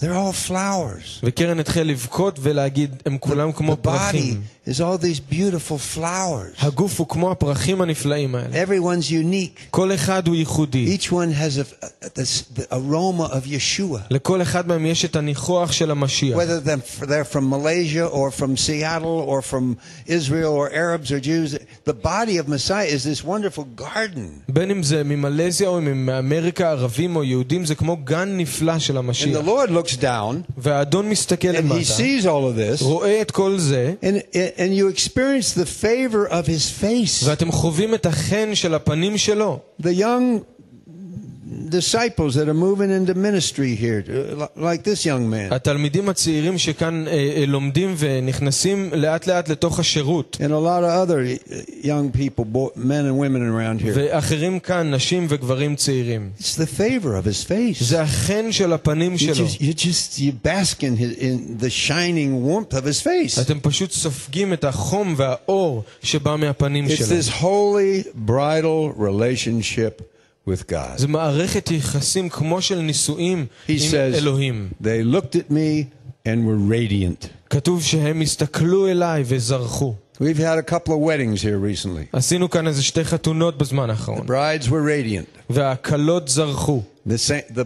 They're 0.00 0.14
all 0.16 0.48
flowers. 0.48 1.20
וקרן 1.22 1.60
התחילה 1.60 1.84
לבכות 1.84 2.38
ולהגיד, 2.42 3.02
הם 3.06 3.18
כולם 3.18 3.52
כמו 3.52 3.72
The 3.72 3.76
body 3.76 3.82
פרחים. 3.82 4.40
is 4.68 4.80
all 4.80 4.98
these 5.02 5.20
beautiful 5.34 5.96
flowers. 5.96 6.58
הגוף 6.66 6.98
הוא 6.98 7.08
כמו 7.08 7.30
הפרחים 7.30 7.80
הנפלאים 7.80 8.34
האלה. 8.34 8.64
Everyone's 8.64 9.10
unique. 9.10 9.60
כל 9.70 9.94
אחד 9.94 10.26
הוא 10.28 10.36
ייחודי. 10.36 10.96
Each 10.98 11.06
one 11.08 11.32
has 11.32 11.58
a, 11.58 11.84
a, 11.84 12.08
this, 12.08 12.58
the 12.58 12.62
aroma 12.72 13.24
of 13.32 13.46
Yeshua. 13.46 13.98
לכל 14.10 14.42
אחד 14.42 14.68
מהם 14.68 14.86
יש 14.86 15.04
את 15.04 15.16
הניחוח 15.16 15.72
של 15.72 15.90
המשיח. 15.90 16.38
Whether 16.38 16.60
them, 16.68 17.02
they're 17.04 17.34
from 17.36 17.48
Malaysia 17.50 18.06
or 18.12 18.30
from 18.30 18.56
Seattle 18.56 19.24
or 19.26 19.42
from 19.42 19.76
Israel 20.08 20.52
or 20.52 20.70
Arabs 20.72 21.12
or 21.12 21.20
Jews, 21.20 21.56
the 21.84 21.94
body 21.94 22.38
of 22.38 22.48
Messiah 22.48 22.86
is 22.86 23.04
this 23.04 23.24
wonderful 23.24 23.64
garden. 23.82 24.40
בין 24.48 24.70
אם 24.70 24.82
זה 24.82 25.04
ממלזיה 25.04 25.68
או 25.68 25.80
מאמריקה, 25.80 26.70
ערבים 26.70 27.16
או 27.16 27.24
יהודים, 27.24 27.64
זה 27.64 27.74
כמו 27.74 27.96
גן 27.96 28.36
נפלא 28.36 28.78
של 28.78 28.94
And 28.96 28.98
המשיח. 28.98 29.38
the 29.38 29.46
Lord 29.46 29.70
looks 29.86 29.96
down 29.96 30.52
והאדון 30.58 31.08
מסתכל 31.08 31.48
and 31.48 31.54
he 31.54 31.58
למטה, 31.58 31.80
sees 31.80 32.24
all 32.24 32.26
of 32.26 32.80
this, 32.80 32.84
רואה 32.84 33.22
את 33.22 33.30
כל 33.30 33.58
זה, 33.58 33.94
and, 34.02 34.36
and 34.58 34.72
you 34.78 34.88
experience 34.96 35.52
the 35.54 35.66
favor 35.82 36.30
of 36.30 36.46
his 36.46 36.82
face. 36.82 37.24
ואתם 37.24 37.52
חווים 37.52 37.94
את 37.94 38.06
החן 38.06 38.54
של 38.54 38.74
הפנים 38.74 39.18
שלו. 39.18 39.58
The 39.82 39.98
young 39.98 40.42
disciples 41.68 42.34
that 42.36 42.48
are 42.48 42.54
moving 42.54 42.90
into 42.90 43.14
ministry 43.14 43.74
here, 43.74 44.04
uh, 44.08 44.46
like 44.56 44.82
this 44.84 45.04
young 45.04 45.28
man, 45.30 45.52
התלמידים 45.52 46.08
הצעירים 46.08 46.58
שכאן 46.58 47.04
אה, 47.08 47.12
אה, 47.12 47.44
לומדים 47.46 47.94
ונכנסים 47.98 48.90
לאט 48.94 49.26
לאט 49.26 49.48
לתוך 49.48 49.78
השירות. 49.80 50.36
and 50.40 50.44
a 50.44 50.58
lot 50.58 50.82
of 50.84 51.08
other 51.08 51.20
uh, 51.26 51.86
young 51.86 52.10
people, 52.12 52.44
boy, 52.44 52.68
men 52.76 53.06
and 53.06 53.18
women 53.18 53.42
around 53.42 53.80
here. 53.84 53.92
ואחרים 53.94 54.60
כאן, 54.60 54.94
נשים 54.94 55.26
וגברים 55.28 55.76
צעירים. 55.76 56.30
It's 56.40 56.54
the 56.56 56.78
favor 56.78 57.16
of 57.16 57.26
his 57.26 57.44
face. 57.48 57.84
זה 57.84 58.02
החן 58.02 58.52
של 58.52 58.72
הפנים 58.72 59.14
You 59.14 59.18
שלו. 59.18 59.34
just, 59.46 59.60
you 59.60 59.74
just 59.74 60.18
you 60.18 60.32
bask 60.46 60.82
in, 60.82 60.96
his, 60.96 61.18
in 61.18 61.58
the 61.64 61.70
shining 61.70 62.44
warmth 62.46 62.74
of 62.74 62.84
his 62.84 63.00
face. 63.04 63.40
אתם 63.40 63.58
פשוט 63.62 63.90
סופגים 63.92 64.52
את 64.52 64.64
החום 64.64 65.14
והאור 65.16 65.84
שבא 66.02 66.36
מהפנים 66.36 66.86
It's 66.86 66.96
שלו. 66.96 67.06
this 67.18 67.28
holy 67.28 68.08
bridal 68.28 68.92
relationship 68.98 70.02
with 70.48 70.70
God. 70.70 70.96
זה 70.96 71.08
מערכת 71.08 71.70
יחסים 71.70 72.28
כמו 72.28 72.62
של 72.62 72.78
נישואים 72.78 73.46
He 73.66 73.70
עם 73.72 73.76
says, 73.78 74.16
אלוהים. 74.16 74.68
They 74.82 75.14
looked 75.14 75.34
at 75.36 75.50
me 75.52 75.84
and 76.26 76.38
were 76.46 76.70
radiant. 76.72 77.26
כתוב 77.50 77.82
שהם 77.82 78.20
הסתכלו 78.20 78.88
אליי 78.88 79.22
וזרחו. 79.26 79.94
We've 80.20 80.38
had 80.38 80.58
a 80.58 80.70
couple 80.70 80.88
of 80.92 81.00
weddings 81.00 81.42
here 81.42 81.58
recently. 81.84 82.06
עשינו 82.12 82.50
כאן 82.50 82.66
איזה 82.66 82.82
שתי 82.82 83.04
חתונות 83.04 83.58
בזמן 83.58 83.88
The 83.88 83.92
האחרון, 83.92 84.26
brides 84.26 84.64
were 84.66 84.70
radiant. 84.86 85.52
והכלות 85.52 86.28
זרחו, 86.28 86.82
The, 87.08 87.10
sa- 87.10 87.54
the 87.54 87.64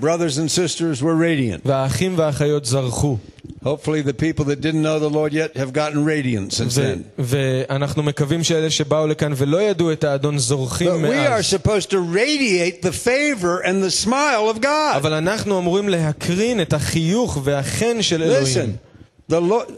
brothers 0.00 0.38
and 0.38 0.48
sisters 0.50 1.02
were 1.02 1.16
radiant. 1.20 1.60
והאחים 1.68 2.18
והאחיות 2.18 2.64
זרחו. 2.64 3.16
Hopefully, 3.64 4.02
the 4.02 4.12
people 4.12 4.44
that 4.46 4.60
didn't 4.60 4.82
know 4.82 4.98
the 4.98 5.10
Lord 5.10 5.32
yet 5.32 5.56
have 5.56 5.72
gotten 5.72 6.04
radiant 6.04 6.52
since 6.52 6.74
ו- 6.76 6.82
then. 6.82 7.02
ואנחנו 7.18 8.02
מקווים 8.02 8.44
שאלה 8.44 8.70
שבאו 8.70 9.06
לכאן 9.06 9.32
ולא 9.36 9.62
ידעו 9.62 9.92
את 9.92 10.04
האדון 10.04 10.38
זורחים 10.38 10.88
But 11.04 11.08
we 11.08 11.14
are 11.14 11.30
מאז. 11.30 11.54
supposed 11.54 11.90
to 11.90 11.96
radiate 12.14 12.82
the 12.82 12.92
favor 12.92 13.60
and 13.64 13.82
the 13.82 14.04
smile 14.06 14.48
of 14.56 14.60
God. 14.62 14.96
אבל 14.96 15.12
אנחנו 15.12 15.58
אמורים 15.58 15.88
להקרין 15.88 16.60
את 16.60 16.72
החיוך 16.72 17.38
והחן 17.44 18.02
של 18.02 18.22
אלוהים. 18.22 18.44
Listen, 18.46 19.32
the 19.32 19.40
Lord. 19.40 19.70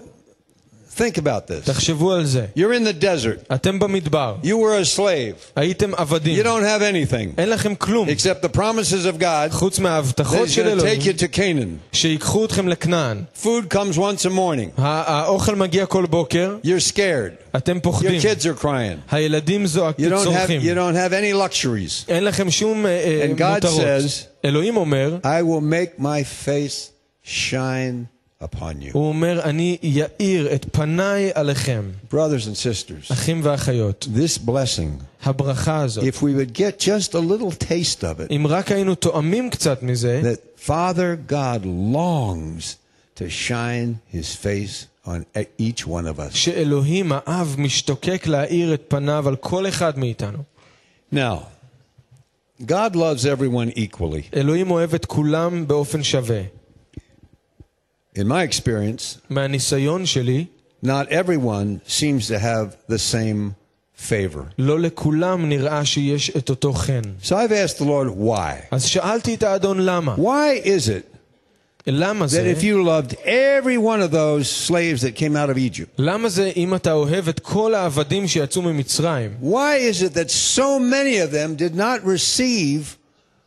Think 0.98 1.16
about 1.18 1.46
this. 1.48 1.64
תחשבו 1.64 2.12
על 2.12 2.24
זה. 2.26 2.46
You're 2.56 2.60
in 2.60 2.84
the 2.84 3.02
desert. 3.04 3.54
אתם 3.54 3.78
במדבר, 3.78 4.36
You 4.42 4.46
were 4.46 4.94
a 4.94 4.96
slave. 4.98 5.52
הייתם 5.56 5.94
You 5.94 5.96
עבדים, 6.00 6.42
don't 6.44 6.62
have 6.62 6.82
anything 7.12 7.38
אין 7.38 7.48
לכם 7.50 7.74
כלום, 7.74 8.08
except 8.08 8.44
the 8.46 8.56
promises 8.56 9.06
of 9.16 9.20
God 9.22 9.50
חוץ 9.50 9.78
that 9.78 9.82
מההבטחות 9.82 10.48
He's 10.48 10.50
של 10.50 10.62
going 10.62 10.66
to 10.66 10.68
אלוהים, 10.70 11.00
take 11.00 11.04
you 11.04 11.18
to 11.18 11.36
Canaan. 11.36 11.96
שיקחו 11.96 12.44
אתכם 12.44 12.68
לכנען. 12.68 13.24
Food 13.42 13.74
comes 13.74 13.96
once 13.98 14.24
a 14.26 14.30
morning. 14.30 14.80
ה- 14.80 15.20
האוכל 15.20 15.54
מגיע 15.56 15.86
כל 15.86 16.06
בוקר, 16.06 16.56
You're 16.64 16.92
scared. 16.92 17.56
אתם 17.56 17.80
פוחדים, 17.80 18.20
Your 18.20 18.24
kids 18.24 18.42
are 18.42 18.62
crying. 18.62 19.14
הילדים 19.14 19.64
You 19.64 19.68
זועקים, 19.68 20.12
don't 20.12 20.16
have 20.16 20.24
צורכים. 20.24 20.60
you 20.60 20.74
don't 20.74 20.96
have 20.96 21.12
any 21.12 21.32
luxuries. 21.34 22.04
אין 22.08 22.24
לכם 22.24 22.50
שום 22.50 22.86
אה, 22.86 22.90
אה, 22.90 23.26
And 23.32 23.38
God 23.38 23.64
מותרות. 23.64 23.80
says- 23.82 24.44
אלוהים 24.44 24.76
אומר, 24.76 25.18
I 25.22 25.42
will 25.42 25.62
make 25.62 26.02
my 26.02 26.46
face 26.46 26.90
shine 27.24 28.06
upon 28.42 28.54
you. 28.82 28.90
הוא 28.92 29.08
אומר, 29.08 29.40
אני 29.42 29.78
יאיר 29.82 30.54
את 30.54 30.66
פניי 30.72 31.30
עליכם, 31.34 31.90
Brothers 32.12 32.14
and 32.46 32.56
sisters, 32.56 33.12
אחים 33.12 33.40
ואחיות. 33.44 34.08
this 34.14 34.48
blessing, 34.48 35.02
הברכה 35.24 35.82
הזאת, 35.82 36.04
if 36.04 36.16
we 36.16 36.34
would 36.34 36.52
get 36.58 36.80
just 36.80 37.14
a 37.14 37.18
little 37.18 37.64
taste 37.64 38.00
of 38.00 38.20
it, 38.20 38.32
אם 38.36 38.46
רק 38.48 38.72
היינו 38.72 38.94
תואמים 38.94 39.50
קצת 39.50 39.82
מזה, 39.82 40.20
that 40.24 40.66
Father 40.68 41.30
God 41.32 41.64
longs 41.94 42.76
to 43.16 43.22
shine 43.48 44.14
his 44.14 44.34
face 44.44 44.86
on 45.06 45.24
e- 45.36 45.62
each 45.62 45.86
one 45.86 46.06
of 46.16 46.18
us. 46.18 46.34
שאלוהים 46.36 47.12
האב 47.14 47.54
משתוקק 47.58 48.26
להאיר 48.26 48.74
את 48.74 48.82
פניו 48.88 49.28
על 49.28 49.36
כל 49.36 49.68
אחד 49.68 49.98
מאיתנו. 49.98 50.38
Now, 51.14 51.18
God 52.62 52.94
loves 52.94 53.24
everyone 53.24 53.76
equally. 53.78 54.36
אלוהים 54.36 54.70
אוהב 54.70 54.94
את 54.94 55.04
כולם 55.06 55.66
באופן 55.68 56.02
שווה. 56.02 56.40
In 58.16 58.28
my 58.28 58.42
experience, 58.42 59.18
מהניסיון 59.30 60.06
שלי, 60.06 60.44
not 60.84 61.08
everyone 61.08 61.80
seems 61.86 62.26
to 62.28 62.38
have 62.38 62.76
the 62.88 62.98
same 62.98 63.54
favor. 63.96 64.42
לא 64.58 64.80
לכולם 64.80 65.48
נראה 65.48 65.84
שיש 65.84 66.30
את 66.36 66.50
אותו 66.50 66.72
חן. 66.72 67.02
So 67.22 67.36
I've 67.36 67.52
asked 67.52 67.78
the 67.78 67.84
Lord 67.84 68.10
why. 68.18 68.66
אז 68.70 68.84
שאלתי 68.84 69.34
את 69.34 69.42
האדון 69.42 69.78
למה. 69.80 70.14
Why 70.18 70.66
is 70.66 70.88
it 70.88 71.16
למה 71.86 72.24
that 72.24 72.28
זה? 72.28 72.52
if 72.56 72.62
you 72.62 72.82
loved 72.84 73.14
every 73.24 73.78
one 73.78 74.00
of 74.02 74.10
those 74.12 74.48
slaves 74.68 75.02
that 75.02 75.14
came 75.16 75.36
out 75.36 75.50
of 75.50 75.56
Egypt, 75.58 75.94
למה 75.98 76.28
זה 76.28 76.52
אם 76.56 76.74
אתה 76.74 76.92
אוהב 76.92 77.28
את 77.28 77.40
כל 77.40 77.74
העבדים 77.74 78.28
שיצאו 78.28 78.62
ממצרים? 78.62 79.30
why 79.42 79.76
is 79.90 80.02
it 80.02 80.14
that 80.14 80.30
so 80.30 80.78
many 80.78 81.18
of 81.18 81.32
them 81.32 81.56
did 81.56 81.74
not 81.74 82.04
receive 82.04 82.95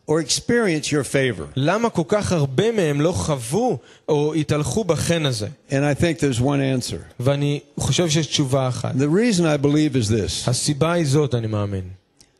or 0.10 0.19
experience 0.19 0.91
your 0.91 1.03
favor? 1.03 1.43
למה 1.55 1.89
כל 1.89 2.01
כך 2.08 2.31
הרבה 2.31 2.71
מהם 2.71 3.01
לא 3.01 3.12
חוו 3.12 3.77
או 4.10 4.34
התהלכו 4.34 4.84
בחן 4.84 5.25
הזה? 5.25 5.47
And 5.69 5.73
I 5.73 6.01
think 6.01 6.19
there's 6.19 6.41
one 6.41 6.62
answer. 6.89 6.97
ואני 7.19 7.60
חושב 7.79 8.10
שיש 8.10 8.27
תשובה 8.27 8.67
אחת. 8.67 8.95
The 8.95 9.10
reason 9.38 9.41
I 9.41 9.58
believe 9.65 9.95
is 9.95 10.10
this 10.10 10.49
הסיבה 10.49 10.91
היא 10.93 11.05
זאת, 11.05 11.36
אני 11.36 11.47
מאמין. 11.47 11.89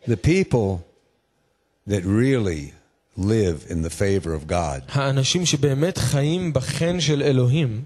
the 0.08 0.18
people 0.28 0.80
that 1.88 2.04
really 2.06 2.74
live 3.18 3.66
in 3.70 3.82
the 3.82 3.90
favor 3.90 4.34
of 4.34 4.48
God, 4.48 4.82
האנשים 4.92 5.46
שבאמת 5.46 5.98
חיים 5.98 6.54
בחן 6.54 7.00
של 7.00 7.22
אלוהים, 7.22 7.84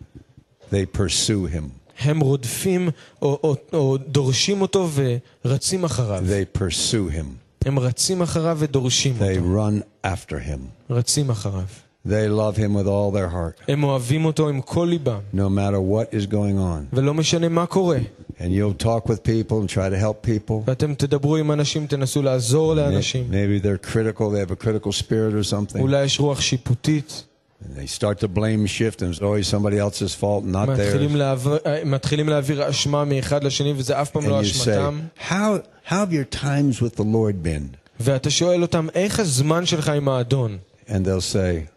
they 0.71 0.97
pursue 0.97 1.55
him, 1.55 1.63
הם 1.99 2.19
רודפים 2.19 2.89
או, 3.21 3.39
או, 3.43 3.55
או 3.73 3.97
דורשים 3.97 4.61
אותו 4.61 4.89
ורצים 5.45 5.83
אחריו. 5.83 6.23
they 6.27 6.57
pursue 6.57 7.09
him, 7.15 7.25
הם 7.65 7.79
רצים 7.79 8.21
אחריו 8.21 8.57
ודורשים 8.59 9.15
they 9.19 9.37
אותו. 9.39 9.57
run 9.57 10.05
after 10.07 10.35
him, 10.49 10.59
רצים 10.89 11.29
אחריו. 11.29 11.63
they 12.07 12.27
love 12.29 12.57
him 12.57 12.73
with 12.73 12.87
all 12.87 13.11
their 13.11 13.29
heart, 13.33 13.63
הם 13.71 13.83
אוהבים 13.83 14.25
אותו 14.25 14.49
עם 14.49 14.61
כל 14.61 14.87
ליבם, 14.89 15.19
no 15.35 15.37
matter 15.49 15.79
what 15.93 16.15
is 16.15 16.25
going 16.31 16.57
on. 16.59 16.95
ולא 16.95 17.13
משנה 17.13 17.49
מה 17.49 17.65
קורה. 17.65 17.97
And 18.39 18.51
you'll 18.53 18.83
talk 18.83 19.09
with 19.09 19.21
people 19.23 19.59
and 19.61 19.69
try 19.69 19.89
to 19.89 19.97
help 19.97 20.25
people. 20.27 20.53
ואתם 20.65 20.93
תדברו 20.93 21.35
עם 21.35 21.51
אנשים, 21.51 21.87
תנסו 21.87 22.21
לעזור 22.21 22.73
לאנשים. 22.75 23.27
Maybe 23.31 23.63
they're 23.65 23.87
critical, 23.91 24.19
they 24.31 24.39
have 24.49 24.51
a 24.51 24.65
critical 24.65 24.91
spirit 24.91 25.33
or 25.33 25.43
something. 25.53 25.79
אולי 25.79 26.03
יש 26.03 26.19
רוח 26.19 26.41
שיפוטית. 26.41 27.23
And 27.65 27.75
they 27.75 27.87
start 27.87 28.19
to 28.21 28.27
blame 28.29 28.65
shift, 28.67 29.01
and 29.01 29.13
it's 29.13 29.21
always 29.21 29.47
somebody 29.47 29.77
else's 29.77 30.15
fault, 30.15 30.45
not 30.45 30.69
מתחילים 30.69 31.11
theirs. 31.11 31.17
להעביר, 31.17 31.57
אה, 31.65 31.81
מתחילים 31.85 32.29
להעביר 32.29 32.69
אשמה 32.69 33.05
מאחד 33.05 33.43
לשני, 33.43 33.73
וזה 33.77 34.01
אף 34.01 34.11
פעם 34.11 34.29
לא 34.29 34.39
And 34.39 34.43
you 34.43 34.47
say, 34.47 34.51
אשמתם. 34.61 34.99
how, 35.29 35.59
how 35.89 35.91
have 35.91 36.13
your 36.13 36.35
times 36.35 36.81
with 36.81 36.95
the 36.95 37.03
Lord 37.03 37.43
been? 37.43 37.75
ואתה 37.99 38.29
שואל 38.29 38.61
אותם, 38.61 38.87
איך 38.95 39.19
הזמן 39.19 39.65
שלך 39.65 39.89
עם 39.89 40.09
האדון? 40.09 40.57
And 40.87 40.91
they'll 41.05 41.33
say, 41.35 41.67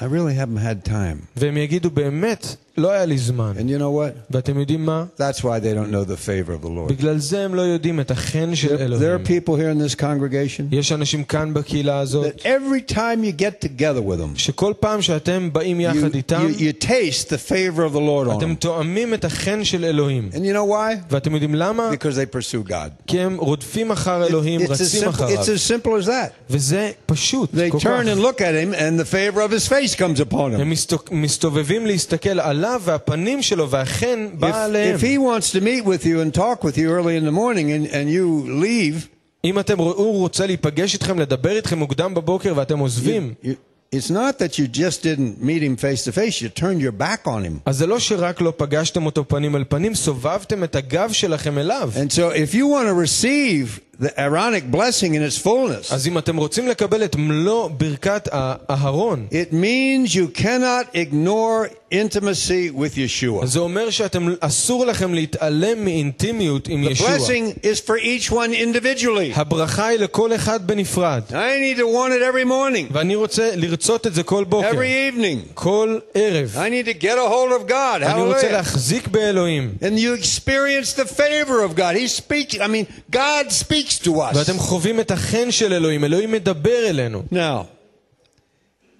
I 0.00 0.04
really 0.04 0.34
haven't 0.34 0.58
had 0.58 0.88
time. 0.88 1.26
והם 1.36 1.56
יגידו, 1.56 1.90
באמת, 1.90 2.56
לא 2.78 2.90
היה 2.90 3.04
לי 3.04 3.18
זמן. 3.18 3.52
And 3.58 3.70
you 3.70 3.78
know 3.80 3.92
what? 4.00 4.18
ואתם 4.30 4.58
יודעים 4.58 4.84
מה? 4.86 5.04
That's 5.18 5.38
why 5.40 5.60
they 5.60 5.74
don't 5.74 5.92
know 5.92 6.04
the 6.04 6.16
favor 6.16 6.52
of 6.52 6.64
the 6.64 6.68
Lord. 6.68 6.88
בגלל 6.88 7.18
זה 7.18 7.44
הם 7.44 7.54
לא 7.54 7.62
יודעים 7.62 8.00
את 8.00 8.10
החן 8.10 8.54
של 8.54 8.68
There, 8.68 8.78
there 8.78 8.80
are 8.80 8.82
אלוהים. 8.82 9.24
people 9.24 9.54
here 9.56 9.70
in 9.70 9.88
this 9.90 9.94
congregation 10.00 10.62
יש 10.70 10.92
אנשים 10.92 11.24
כאן 11.24 11.54
בקהילה 11.54 11.98
הזאת, 11.98 12.26
that 12.26 12.40
every 12.40 12.92
time 12.92 13.24
you 13.24 13.32
get 13.42 13.64
together 13.68 14.00
with 14.02 14.18
them, 14.18 14.38
שכל 14.38 14.72
פעם 14.80 15.02
שאתם 15.02 15.52
באים 15.52 15.78
you, 15.80 15.82
יחד 15.82 16.14
איתם, 16.14 16.46
you, 16.56 16.60
you 16.60 16.84
taste 16.86 17.28
the 17.28 17.38
favor 17.50 17.80
of 17.84 17.92
the 17.92 18.00
Lord 18.00 18.28
on 18.34 18.38
אתם 18.38 18.52
them. 18.52 18.56
תואמים 18.58 19.14
את 19.14 19.24
החן 19.24 19.64
של 19.64 19.84
אלוהים. 19.84 20.28
And 20.32 20.36
you 20.36 20.54
know 20.54 20.70
why? 20.72 21.04
ואתם 21.10 21.32
יודעים 21.34 21.54
למה? 21.54 21.90
Because 21.92 22.16
they 22.16 22.36
pursue 22.36 22.68
God. 22.70 22.74
כי 23.06 23.20
הם 23.20 23.36
רודפים 23.36 23.90
אחר 23.90 24.26
אלוהים, 24.26 24.60
It's 24.60 24.64
as, 24.64 24.70
רצים 24.70 25.02
simple, 25.02 25.08
אחריו. 25.08 25.40
it's 25.42 25.46
as 25.46 25.70
simple 25.70 26.04
as 26.04 26.06
that. 26.06 26.30
וזה 26.50 26.90
פשוט, 27.06 27.50
They 27.54 27.70
כל 27.70 27.78
turn 27.78 27.82
כך. 27.82 28.12
and 28.16 28.20
look 28.20 28.38
at 28.40 28.54
him, 28.54 28.74
and 28.74 28.98
the 29.00 29.04
favor 29.04 29.40
of 29.40 29.52
his 29.52 29.68
face 29.68 29.94
comes 29.94 30.20
upon 30.20 30.34
him. 30.56 30.60
הם 30.60 30.70
מסתוק- 30.70 31.08
מסתובבים 31.12 31.86
להסתכל 31.86 32.40
עליו, 32.40 32.67
והפנים 32.80 33.42
שלו 33.42 33.70
והחן 33.70 34.28
בא 34.38 34.50
If, 34.50 34.54
עליהם. 34.54 34.96
if 34.96 35.00
he 35.00 35.18
wants 35.18 35.50
to 35.52 35.60
meet 35.60 35.84
with 35.84 36.04
you 36.06 36.20
and 36.20 36.34
talk 36.34 36.64
with 36.64 36.76
you 36.78 36.88
early 36.90 37.16
in 37.16 37.24
the 37.24 37.32
morning 37.32 37.70
and, 37.72 37.86
and 37.86 38.08
you 38.10 38.48
leave, 38.62 39.08
אם 39.44 39.58
אתם, 39.58 39.78
הוא 39.78 40.18
רוצה 40.18 40.46
להיפגש 40.46 40.94
איתכם, 40.94 41.18
לדבר 41.18 41.56
איתכם 41.56 41.78
מוקדם 41.78 42.14
בבוקר 42.14 42.52
ואתם 42.56 42.78
עוזבים, 42.78 43.34
you, 43.44 43.48
it's 43.94 44.10
not 44.10 44.38
that 44.38 44.58
you 44.58 44.66
just 44.66 45.02
didn't 45.02 45.40
meet 45.42 45.62
him 45.62 45.76
face 45.76 46.02
to 46.04 46.12
face, 46.12 46.40
you 46.42 46.48
turned 46.48 46.80
your 46.80 46.92
back 46.92 47.26
on 47.26 47.44
him. 47.44 47.60
אז 47.66 47.76
זה 47.78 47.86
לא 47.86 47.98
שרק 47.98 48.40
לא 48.40 48.52
פגשתם 48.56 49.06
אותו 49.06 49.28
פנים 49.28 49.56
אל 49.56 49.64
פנים, 49.68 49.94
סובבתם 49.94 50.64
את 50.64 50.76
הגב 50.76 51.12
שלכם 51.12 51.58
אליו. 51.58 51.90
And 51.94 52.12
so 52.12 52.30
if 52.34 52.54
you 52.54 52.66
want 52.66 52.86
to 52.88 52.94
receive 52.94 53.80
the 54.00 54.10
Aaronic 54.18 54.70
blessing 54.72 55.14
in 55.14 55.22
its 55.22 55.38
fullness, 55.38 55.94
אז 55.94 56.06
אם 56.06 56.18
אתם 56.18 56.36
רוצים 56.36 56.68
לקבל 56.68 57.04
את 57.04 57.16
מלוא 57.16 57.68
ברכת 57.68 58.28
האהרון, 58.32 59.26
it 59.30 59.52
means 59.52 60.14
you 60.14 60.40
cannot 60.40 60.96
ignore 60.96 61.68
intimacy 61.92 62.70
with 62.70 62.96
Yeshua. 62.96 63.42
אז 63.42 63.52
זה 63.52 63.58
אומר 63.60 63.90
שאתם, 63.90 64.28
אסור 64.40 64.86
לכם 64.86 65.14
להתעלם 65.14 65.84
מאינטימיות 65.84 66.68
עם 66.68 66.84
The 66.84 66.90
ישוע. 66.90 67.16
blessing 67.16 67.58
is 67.62 67.80
for 67.80 67.96
each 67.98 68.30
one 68.30 68.52
individually. 68.52 69.38
הברכה 69.38 69.86
היא 69.86 69.98
לכל 69.98 70.34
אחד 70.34 70.66
בנפרד. 70.66 71.22
I 71.30 71.32
need 71.32 71.78
to 71.78 71.86
want 71.86 72.12
it 72.12 72.22
every 72.22 72.48
morning, 72.48 72.92
ואני 72.92 73.14
רוצה 73.14 73.50
לרצות 73.56 74.06
את 74.06 74.14
זה 74.14 74.22
כל 74.22 74.44
בוקר, 74.44 74.70
every 74.70 75.14
evening. 75.14 75.52
כל 75.54 75.98
ערב. 76.14 76.56
I 76.56 76.68
need 76.70 76.88
to 76.88 77.02
get 77.02 77.16
a 77.18 77.28
hold 77.28 77.62
of 77.66 77.70
God. 77.70 78.02
אני 78.02 78.22
רוצה 78.22 78.40
Hallelujah. 78.40 78.52
להחזיק 78.52 79.08
באלוהים. 79.08 79.74
And 79.82 79.98
you 79.98 80.20
experience 80.24 80.92
the 81.00 81.06
favor 81.06 81.62
of 81.62 81.76
God. 81.76 81.94
He 81.96 82.08
speaks, 82.08 82.54
I 82.60 82.66
mean, 82.66 82.86
God 83.12 83.52
speaks 83.88 84.04
to 84.04 84.08
us. 84.08 84.36
ואתם 84.36 84.58
חווים 84.58 85.00
את 85.00 85.10
החן 85.10 85.50
של 85.50 85.72
אלוהים, 85.72 86.04
אלוהים 86.04 86.32
מדבר 86.32 86.88
אלינו. 86.88 87.22
Now, 87.32 87.66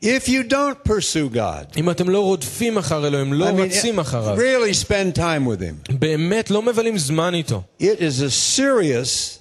if 0.04 0.28
you 0.28 0.42
don't 0.50 0.88
pursue 0.88 1.34
God, 1.34 1.76
אם 1.76 1.90
אתם 1.90 2.08
לא 2.08 2.20
רודפים 2.20 2.78
אחר 2.78 3.06
אלוהים, 3.06 3.32
לא 3.32 3.48
I 3.48 3.52
mean, 3.52 3.60
רצים 3.60 3.98
אחריו, 3.98 4.36
really 4.36 4.84
spend 4.84 5.18
time 5.18 5.46
with 5.46 5.60
Him, 5.90 5.92
באמת 5.98 6.50
לא 6.50 6.62
מבלים 6.62 6.98
זמן 6.98 7.34
איתו, 7.34 7.62
it 7.80 7.84
is 7.98 8.20
a 8.20 8.30
serious 8.58 9.38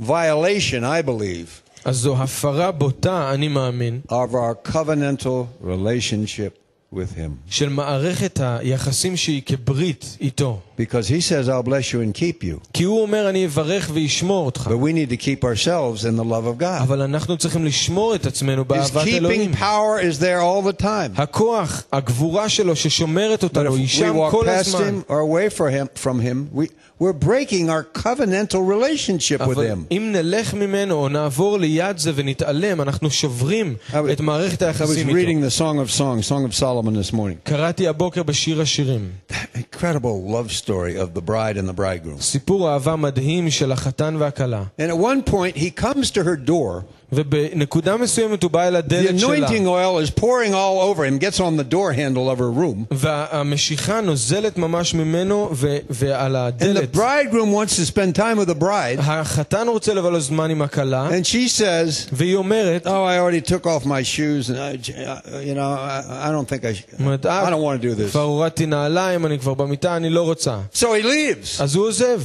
violation, 0.00 0.82
I 0.82 1.02
believe, 1.08 1.48
אז 1.84 1.96
זו 1.96 2.16
הפרה 2.16 2.70
בוטה, 2.70 3.30
אני 3.34 3.48
מאמין, 3.48 4.00
of 4.08 4.12
our 4.32 4.68
covenantal 4.72 5.64
relationship 5.64 6.58
with 6.94 7.18
Him. 7.18 7.50
של 7.50 7.68
מערכת 7.68 8.40
היחסים 8.42 9.16
שהיא 9.16 9.42
כברית 9.46 10.16
איתו. 10.20 10.60
Because 10.76 11.08
He 11.08 11.20
says, 11.20 11.48
I'll 11.48 11.62
bless 11.64 11.92
you 11.92 12.00
and 12.00 12.14
keep 12.14 12.44
you. 12.44 12.58
כי 12.72 12.84
הוא 12.84 13.02
אומר, 13.02 13.28
אני 13.28 13.46
אברך 13.46 13.90
ואשמור 13.94 14.46
אותך. 14.46 14.66
But 14.70 14.78
we 14.78 14.92
need 14.92 15.10
to 15.10 15.16
keep 15.16 15.44
ourselves 15.44 16.04
in 16.04 16.16
the 16.16 16.24
love 16.24 16.46
of 16.46 16.60
God. 16.62 16.82
אבל 16.82 17.02
אנחנו 17.02 17.36
צריכים 17.36 17.64
לשמור 17.64 18.14
את 18.14 18.26
עצמנו 18.26 18.62
His 18.62 18.64
באהבת 18.64 19.06
אלוהים. 19.06 19.52
keeping 19.52 19.56
power 19.56 20.00
is 20.00 20.18
there 20.20 20.40
all 20.40 20.62
the 20.78 20.82
time. 20.82 21.20
הכוח, 21.20 21.82
הגבורה 21.92 22.48
שלו 22.48 22.76
ששומרת 22.76 23.40
But 23.40 23.44
אותנו, 23.44 23.74
היא 23.74 23.86
if 23.86 23.90
we 23.90 23.92
שם 23.92 24.16
walk 24.16 24.30
כל 24.30 24.46
past 24.46 24.50
הזמן. 24.68 25.00
him 25.08 25.10
or 25.10 25.18
away 25.20 25.50
from 25.58 25.70
him, 25.70 26.02
from 26.04 26.20
him 26.20 26.58
we, 26.58 26.66
we're 27.00 27.12
breaking 27.28 27.68
our 27.70 27.84
covenantal 28.02 28.62
relationship 28.68 29.40
with 29.40 29.42
אבל 29.42 29.66
him. 29.66 29.78
אם 29.92 30.12
נלך 30.12 30.54
ממנו 30.54 30.94
או 30.94 31.08
נעבור 31.08 31.58
ליד 31.58 31.98
זה 31.98 32.12
ונתעלם, 32.14 32.80
אנחנו 32.80 33.10
שוברים 33.10 33.74
I 33.90 33.94
was- 33.94 34.12
את 34.12 34.20
מערכת 34.20 34.62
I 34.62 34.64
was 34.64 34.66
היחסים 34.66 35.08
איתו. 35.08 35.18
reading 35.18 35.42
the 35.42 35.58
Song 35.60 35.78
of 35.88 35.98
Songs, 35.98 36.28
Song 36.30 36.44
of 36.52 36.60
Solomon 36.60 36.94
this 37.10 37.12
morning. 37.14 37.36
קראתי 37.42 37.88
הבוקר 37.88 38.22
בשיר 38.22 38.60
השירים, 38.60 39.10
Incredible 39.54 40.30
love 40.30 40.50
story 40.61 40.61
of 40.62 41.14
the 41.14 41.20
bride 41.20 41.56
and 41.56 41.68
the 41.68 41.72
bridegroom. 41.72 42.20
סיפור 42.20 42.70
אהבה 42.70 42.96
מדהים 42.96 43.50
של 43.50 43.72
החתן 43.72 44.16
והכלה. 44.18 44.62
And 44.78 44.90
at 44.90 44.98
one 44.98 45.22
point, 45.30 45.56
he 45.56 45.70
comes 45.70 46.10
to 46.10 46.22
her 46.22 46.36
door. 46.36 46.84
ובנקודה 47.12 47.96
מסוימת 47.96 48.42
הוא 48.42 48.50
בא 48.50 48.68
אל 48.68 48.74
The 48.76 48.78
הדלת 48.78 49.18
שלה, 49.20 49.46
anointing 49.48 49.64
oil 49.66 50.06
is 50.06 50.10
pouring 50.20 50.52
all 50.52 50.78
over 50.80 51.00
him, 51.04 51.18
gets 51.18 51.40
on 51.40 51.56
the 51.56 51.74
door 51.74 51.92
handle 51.92 52.30
of 52.30 52.38
her 52.38 52.50
room. 52.50 52.84
והמשיכה 52.90 54.00
נוזלת 54.00 54.58
ממש 54.58 54.94
ממנו 54.94 55.48
ו- 55.52 55.76
ועל 55.90 56.36
And 56.36 56.50
the 56.60 56.64
הדלת. 56.64 56.96
bridegroom 56.96 57.52
wants 57.52 57.76
to 57.76 57.86
spend 57.92 58.14
time 58.16 58.38
with 58.38 58.48
the 58.48 58.60
bride. 58.60 58.98
החתן 59.00 59.68
רוצה 59.68 59.94
לבלות 59.94 60.22
זמן 60.22 60.50
עם 60.50 60.62
הכלה, 60.62 61.08
And 61.10 61.26
she 61.26 61.48
says, 61.60 62.08
והיא 62.12 62.36
אומרת, 62.36 62.86
Oh, 62.86 62.90
I 62.90 63.18
already 63.18 63.50
took 63.50 63.66
off 63.66 63.86
my 63.86 64.02
shoes, 64.02 64.50
and 64.50 64.58
I, 64.58 64.74
uh, 64.74 65.38
you 65.38 65.54
know, 65.54 65.70
I, 65.72 66.28
I 66.28 66.30
don't 66.30 66.48
think 66.48 66.64
I, 66.64 66.74
sh- 66.74 67.00
אומרת, 67.00 67.26
I 67.26 67.28
"אה, 67.28 67.50
don't 67.50 67.62
want 67.62 67.82
to 67.82 67.96
do 67.96 68.00
this. 68.00 68.10
כבר 68.10 68.22
הורדתי 68.22 68.66
נעליים, 68.66 69.26
אני 69.26 69.38
כבר 69.38 69.54
במיטה, 69.54 69.96
אני 69.96 70.10
לא 70.10 70.22
רוצה. 70.22 70.58
So 70.74 70.86
he 70.86 71.04
leaves. 71.04 71.62
אז 71.62 71.74
הוא 71.74 71.86
עוזב. 71.86 72.20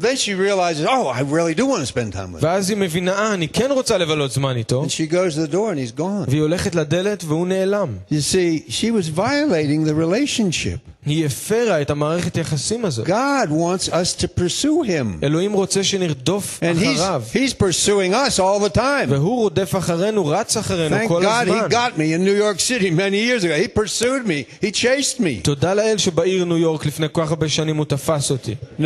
Then 0.00 0.14
she 0.16 0.32
realizes, 0.34 0.86
oh, 0.86 1.08
I 1.08 1.22
really 1.22 1.54
do 1.54 1.66
want 1.66 1.80
to 1.80 1.86
spend 1.86 2.12
time 2.12 2.32
with 2.32 2.40
him. 2.40 2.44
ואז 2.46 2.70
היא 2.70 2.76
מבינה, 2.78 3.12
אה, 3.12 3.34
אני 3.34 3.48
כן 3.48 3.70
רוצה 3.70 3.98
לבלות 3.98 4.30
זמן 4.30 4.56
איתו, 4.56 4.84
And 4.84 4.88
she 4.90 5.12
goes 5.12 5.34
to 5.34 5.50
the 5.50 5.52
door 5.54 5.72
and 5.72 5.78
he's 5.78 6.00
gone. 6.00 6.28
והיא 6.30 6.40
הולכת 6.42 6.74
לדלת 6.74 7.24
והוא 7.24 7.46
נעלם. 7.46 7.96
You 8.10 8.14
see, 8.32 8.70
she 8.70 8.90
was 8.92 9.08
violating 9.18 9.84
the 9.88 9.94
relationship. 9.94 10.78
היא 11.06 11.26
הפרה 11.26 11.82
את 11.82 11.90
המערכת 11.90 12.36
יחסים 12.36 12.84
הזאת. 12.84 13.06
God 13.06 13.48
wants 13.50 13.88
us 13.88 14.20
to 14.22 14.26
pursue 14.40 14.84
him. 14.88 15.24
אלוהים 15.24 15.52
רוצה 15.52 15.84
שנרדוף 15.84 16.60
And 16.62 16.78
he's, 16.82 17.00
אחריו. 17.00 17.22
he's 17.32 17.52
pursuing 17.54 18.12
us 18.14 18.38
all 18.38 18.68
the 18.70 18.76
time. 18.76 19.08
והוא 19.08 19.36
רודף 19.36 19.74
אחרינו, 19.78 20.26
רץ 20.26 20.56
אחרינו 20.56 20.96
Thank 20.96 21.08
כל 21.08 21.22
God 21.22 21.48
he 21.48 21.52
הזמן. 21.52 21.68
got 21.70 21.98
me 21.98 22.12
in 22.12 22.24
New 22.24 22.36
York 22.42 22.60
City 22.60 22.90
many 22.90 23.18
years 23.28 23.44
ago. 23.44 23.54
He 23.54 23.68
pursued 23.68 24.26
me. 24.26 24.64
He 24.64 24.70
chased 24.70 25.20
me. 25.20 25.42
תודה 25.42 25.74
לאל 25.74 25.98
שבעיר 25.98 26.44
ניו 26.44 26.56
יורק 26.58 26.86
לפני 26.86 27.06
כל 27.12 27.22
כך 27.24 27.30
הרבה 27.30 27.48
שנים 27.48 27.76
הוא 27.76 27.84
תפס 27.84 28.30
אותי. 28.30 28.54
Now, 28.80 28.84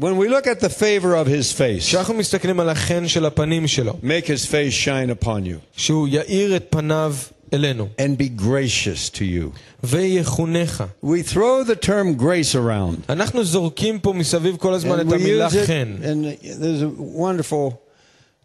when 0.00 0.16
we 0.16 0.28
look 0.28 0.46
at 0.46 0.60
the 0.60 0.68
favor 0.68 1.14
of 1.14 1.26
his 1.26 1.52
face, 1.52 1.84
כשאנחנו 1.86 2.14
מסתכלים 2.14 2.60
על 2.60 2.68
החן 2.68 3.08
של 3.08 3.26
הפנים 3.26 3.66
שלו, 3.66 3.92
make 4.02 4.26
his 4.26 4.46
face 4.46 4.72
shine 4.84 5.24
upon 5.24 5.44
you 5.46 5.58
שהוא 5.76 6.08
יאיר 6.08 6.56
את 6.56 6.66
פניו 6.70 7.14
אלינו, 7.52 7.88
and 7.98 8.18
be 8.18 8.42
gracious 8.42 9.10
to 9.10 9.22
you. 9.22 9.50
ויחונך. 9.84 10.84
We 11.04 11.22
throw 11.22 11.64
the 11.64 11.76
term 11.76 12.14
grace 12.16 12.54
around. 12.54 12.96
אנחנו 13.08 13.44
זורקים 13.44 13.98
פה 13.98 14.12
מסביב 14.12 14.56
כל 14.56 14.74
הזמן 14.74 14.98
And 14.98 15.02
את 15.02 15.06
we 15.06 15.14
המילה 15.14 15.48
use 15.48 15.52
it, 15.52 15.66
חן. 15.66 15.96
and 16.02 16.44
there's 16.60 16.82
a 16.82 16.88
wonderful, 17.18 17.80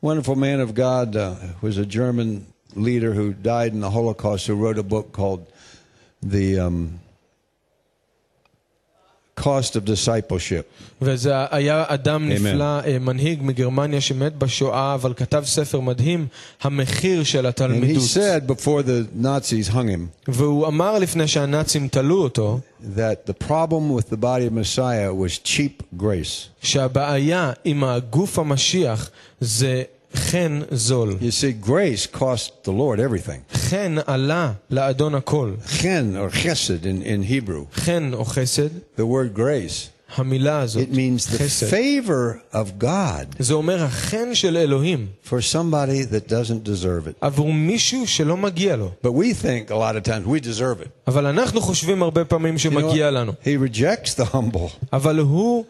wonderful 0.01 0.35
man 0.35 0.59
of 0.59 0.73
God 0.75 1.15
uh, 1.15 1.33
who 1.61 1.67
was 1.67 1.77
a 1.77 1.85
German 1.85 2.45
leader 2.75 3.13
who 3.13 3.33
died 3.33 3.73
in 3.73 3.81
the 3.81 3.89
Holocaust, 3.89 4.47
who 4.47 4.55
wrote 4.55 4.77
a 4.77 4.83
book 4.83 5.11
called 5.11 5.41
"The 6.23 6.59
um, 6.59 6.99
Cost 9.39 9.73
of 9.75 9.87
Discipleship." 9.87 10.63
וזה 11.01 11.31
היה 11.51 11.83
אדם 11.87 12.29
Amen. 12.29 12.33
נפלא, 12.33 12.79
אה, 12.79 12.97
מנהיג 12.99 13.39
מגרמניה 13.43 14.01
שמת 14.01 14.35
בשואה, 14.35 14.93
אבל 14.93 15.13
כתב 15.13 15.43
ספר 15.45 15.79
מדהים, 15.79 16.27
המחיר 16.61 17.23
של 17.23 17.39
And 17.39 17.43
he 17.43 17.47
התלמידות. 17.47 18.03
said 18.03 18.51
before 18.51 18.81
the 18.83 19.23
Nazis 19.23 19.69
hung 19.73 19.87
him 19.95 20.31
והוא 20.31 20.67
אמר 20.67 20.99
לפני 20.99 21.27
שהנאצים 21.27 21.87
תלו 21.87 22.23
אותו, 22.23 22.59
that 22.95 23.29
the 23.31 23.45
problem 23.47 23.97
with 23.99 24.09
the 24.13 24.17
body 24.17 24.45
of 24.49 24.53
Messiah 24.53 25.11
was 25.13 25.47
cheap 25.47 25.97
grace. 26.01 26.47
שהבעיה 26.61 27.51
עם 27.65 27.83
הגוף 27.83 28.39
המשיח 28.39 29.09
זה 29.41 29.83
חן 30.15 30.61
זול. 30.71 31.15
You 31.21 31.31
see, 31.31 31.53
grace 31.67 32.05
cost 32.17 32.63
the 32.65 32.71
Lord 32.71 32.99
everything. 32.99 33.55
חן 33.57 33.95
עלה 34.05 34.51
לאדון 34.69 35.15
הכל. 35.15 35.51
Chen 35.79 36.15
or 36.15 36.29
chesed 36.35 36.83
in, 36.85 37.01
in 37.05 37.23
Hebrew, 37.23 37.75
חן 37.75 38.11
או 38.13 38.25
חסד, 38.25 38.69
the 38.97 39.01
word 39.01 39.37
grace, 39.37 39.89
המילה 40.17 40.59
הזאת, 40.59 40.83
it 40.83 40.93
means 40.93 41.25
the 41.33 41.37
חסד, 41.37 41.69
favor 41.69 42.55
of 42.55 42.83
God 42.83 43.35
זה 43.39 43.53
אומר 43.53 43.83
החן 43.83 44.35
של 44.35 44.57
אלוהים 44.57 45.07
for 45.25 45.41
somebody 45.53 46.03
that 46.13 46.29
doesn't 46.29 46.63
deserve 46.67 47.07
it. 47.07 47.13
עבור 47.21 47.53
מישהו 47.53 48.07
שלא 48.07 48.37
מגיע 48.37 48.75
לו. 48.75 48.91
But 49.03 49.09
we 49.13 49.33
think 49.33 49.71
a 49.71 49.75
lot 49.75 49.95
of 49.95 50.03
times 50.03 50.25
we 50.27 50.39
deserve 50.45 50.81
it. 50.85 50.89
אבל 51.07 51.25
אנחנו 51.25 51.61
חושבים 51.61 52.03
הרבה 52.03 52.25
פעמים 52.25 52.55
You 52.55 52.57
know 52.57 52.61
שמגיע 52.61 53.07
what? 53.09 53.11
לנו. 53.11 53.31
He 53.43 53.75
rejects 53.75 54.21
the 54.23 54.35
humble. 54.35 54.85
אבל 54.93 55.19
הוא 55.19 55.65
אה, 55.65 55.69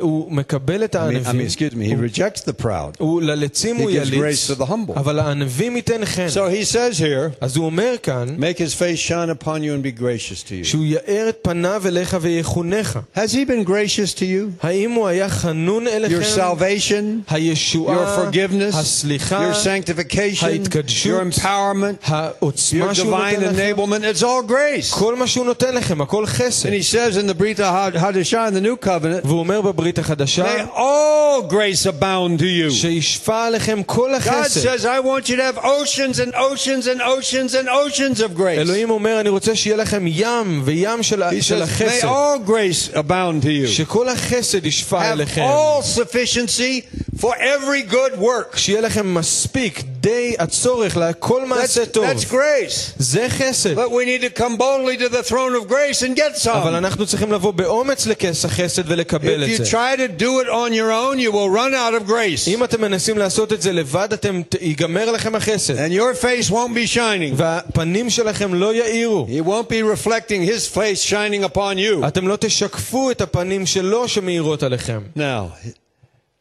הוא 0.00 0.32
מקבל 0.32 0.84
את 0.84 0.96
I 0.96 0.98
mean, 0.98 1.00
I 1.00 1.12
mean, 1.12 1.26
הענבים, 1.26 1.46
excuse 1.46 1.74
me, 1.74 1.84
he 1.84 1.94
rejects 1.94 2.40
the 2.44 2.62
proud. 2.62 2.96
הוא 2.98 3.22
ללצים 3.22 3.76
He 3.76 3.80
הוא 3.80 3.90
gives 3.90 3.94
יליץ, 3.94 4.20
grace 4.50 4.52
to 4.54 4.58
the 4.62 4.66
humble. 4.66 4.96
אבל 4.96 5.18
הענבים 5.18 5.76
ייתן 5.76 6.04
חן. 6.04 6.26
So 6.28 6.48
he 6.48 6.64
says 6.64 6.98
here, 6.98 7.36
אז 7.40 7.56
הוא 7.56 7.66
אומר 7.66 7.94
כאן, 8.02 8.36
make 8.38 8.58
his 8.58 8.74
face 8.74 8.98
shine 9.08 9.30
upon 9.42 9.62
you 9.62 9.74
and 9.74 9.82
be 9.82 10.00
gracious 10.00 10.42
to 10.48 10.54
you. 10.54 10.64
שהוא 10.64 10.84
יאר 10.84 11.26
את 11.28 11.36
פניו 11.42 11.82
אליך 11.86 12.16
ויחונך. 12.20 12.98
Has 13.16 13.18
he 13.32 13.44
been 13.50 13.64
gracious 13.68 14.14
to 14.18 14.22
you? 14.22 14.50
האם 14.66 14.90
הוא 14.90 15.06
היה 15.06 15.28
חנון 15.28 15.86
Your 15.86 15.90
אליכם? 15.90 16.22
salvation, 16.36 17.30
your 17.30 17.34
הישועה, 17.34 18.16
forgiveness, 18.30 18.76
הסליחה, 18.76 19.50
your 19.50 19.54
sanctification, 19.66 20.44
ההתקדשות, 20.44 21.12
your 21.12 21.34
empowerment, 21.34 22.04
העוצמה 22.04 22.90
your 22.90 22.94
שהוא 22.94 23.16
divine 23.16 23.40
נותן 23.40 23.54
לכם, 23.54 23.74
enablement, 23.76 24.16
it's 24.16 24.22
all 24.22 24.50
grace. 24.50 24.94
כל 24.94 25.16
מה 25.16 25.26
שהוא 25.26 25.46
נותן 25.46 25.74
לכם, 25.74 26.00
הכל 26.00 26.26
חסד. 26.26 26.68
And 26.68 26.72
he 26.72 26.82
says 26.82 27.16
in 27.16 27.26
the 27.26 27.34
Brit 27.34 27.58
Hadashah 27.58 28.48
in 28.48 28.54
the 28.54 28.60
New 28.60 28.86
Covenant, 28.86 29.26
והוא 29.26 29.38
אומר 29.38 29.59
בברית 29.62 29.98
may 29.98 30.00
החדשה, 30.02 30.64
all 30.74 31.50
grace 31.50 31.86
abound 31.86 32.40
to 32.40 32.44
you. 32.44 32.70
שישפע 32.70 33.46
עליכם 33.46 33.82
כל 33.86 34.10
God 34.14 34.16
החסד. 34.16 34.60
says, 34.60 34.84
I 34.84 35.00
want 35.00 35.28
you 35.28 35.36
to 35.36 35.42
have 35.42 35.58
oceans 35.64 36.18
and 36.18 36.34
oceans 36.34 36.86
and 36.86 37.00
oceans 37.02 37.54
and 37.54 37.68
oceans 37.68 38.20
of 38.20 38.34
grace. 38.36 38.58
אלוהים 38.58 38.90
אומר, 38.90 39.20
אני 39.20 39.28
רוצה 39.28 39.56
שיהיה 39.56 39.76
לכם 39.76 40.04
ים 40.06 40.62
וים 40.64 41.02
של, 41.02 41.22
He 41.22 41.42
של 41.42 41.62
says, 41.62 41.66
may 41.66 41.70
החסד. 41.84 42.04
all 42.06 42.48
grace 42.48 42.94
abound 42.96 43.42
to 43.44 43.48
you. 43.48 43.68
שכל 43.68 44.08
החסד 44.08 44.66
ישפע 44.66 45.00
Have 45.00 45.12
אליכם. 45.12 45.42
all 45.42 45.98
sufficiency 45.98 46.82
for 47.20 47.34
every 47.36 47.92
good 47.92 48.20
work. 48.20 48.56
שיהיה 48.56 48.80
לכם 48.80 49.14
מספיק, 49.14 49.82
די 50.00 50.34
הצורך 50.38 50.96
לכל 50.96 51.42
That's, 51.42 51.46
מעשה 51.46 51.86
טוב. 51.86 52.04
that's 52.04 52.24
grace. 52.32 52.92
זה 52.98 53.26
חסד. 53.28 53.74
But 53.78 53.90
we 53.90 54.04
need 54.04 54.22
to 54.22 54.38
come 54.40 54.56
boldly 54.58 54.96
to 55.02 55.08
the 55.08 55.28
throne 55.30 55.54
of 55.54 55.68
grace 55.68 56.02
and 56.02 56.16
get 56.16 56.48
אבל 56.48 56.72
some. 56.74 56.76
אנחנו 56.76 57.06
צריכים 57.06 57.32
לבוא 57.32 57.52
באומץ 57.52 58.06
לכס 58.06 58.44
החסד 58.44 58.82
ולקבל 58.90 59.44
If 59.44 59.54
את 59.54 59.60
you 59.60 59.64
זה. 59.64 59.70
try 59.70 59.96
to 59.96 60.20
do 60.22 60.44
it 60.44 60.48
on 60.48 60.72
your 60.72 60.90
own, 60.92 61.18
you 61.18 61.32
will 61.32 61.50
run 61.50 61.74
out 61.74 61.94
of 62.04 62.08
grace. 62.10 62.48
אם 62.48 62.64
אתם 62.64 62.80
מנסים 62.80 63.18
לעשות 63.18 63.52
את 63.52 63.62
זה 63.62 63.72
לבד, 63.72 64.12
אתם, 64.12 64.42
ת- 64.48 64.54
ייגמר 64.60 65.10
לכם 65.12 65.34
החסד. 65.34 65.74
And 65.78 65.92
your 65.92 66.22
face 66.22 66.50
won't 66.50 66.74
be 66.74 66.94
shining. 66.96 67.34
והפנים 67.36 68.10
שלכם 68.10 68.54
לא 68.54 68.74
יאירו. 68.74 69.26
He 69.30 69.46
won't 69.46 69.68
be 69.72 69.82
reflecting 69.96 70.50
his 70.50 70.76
face 70.76 71.10
shining 71.10 71.54
upon 71.54 71.76
you. 71.78 72.06
אתם 72.08 72.28
לא 72.28 72.36
תשקפו 72.40 73.10
את 73.10 73.20
הפנים 73.20 73.66
שלו 73.66 74.08
שמאירות 74.08 74.62
עליכם. 74.62 75.00
Now, 75.16 75.20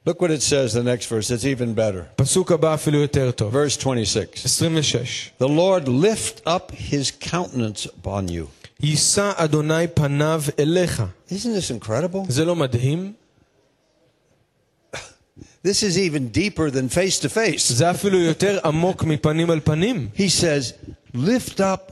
look 0.06 0.22
what 0.22 0.32
it 0.32 0.42
says, 0.42 0.74
the 0.74 0.84
next 0.84 1.06
verse. 1.08 1.32
It's 1.32 1.46
even 1.46 1.74
better. 1.74 2.06
פסוק 2.16 2.52
הבא 2.52 2.74
אפילו 2.74 3.02
יותר 3.02 3.32
טוב. 3.32 3.54
Verse 3.54 3.78
26. 3.78 4.44
26. 4.44 5.32
The 5.40 5.48
Lord 5.48 5.88
lift 5.88 6.42
up 6.46 6.72
his 6.72 7.12
countenance 7.12 7.86
upon 7.86 8.28
you. 8.28 8.48
יישא 8.84 9.32
אדוני 9.36 9.88
פניו 9.94 10.44
אליך. 10.60 11.04
Isn't 11.30 11.54
this 11.54 11.72
incredible? 11.72 12.26
זה 12.30 12.46
לא 12.46 12.56
מדהים? 12.56 13.14
This 15.66 15.82
is 15.82 15.98
even 15.98 16.30
deeper 16.30 16.70
than 16.70 16.90
face 16.90 17.20
to 17.20 17.30
face. 17.30 17.74
זה 17.74 17.92
אפילו 17.92 18.20
יותר 18.20 18.60
עמוק 18.66 19.04
מפנים 19.04 19.52
אל 19.52 19.60
פנים. 19.60 20.10
He 20.16 20.30
says, 20.30 20.74
lift 21.16 21.60
up 21.60 21.92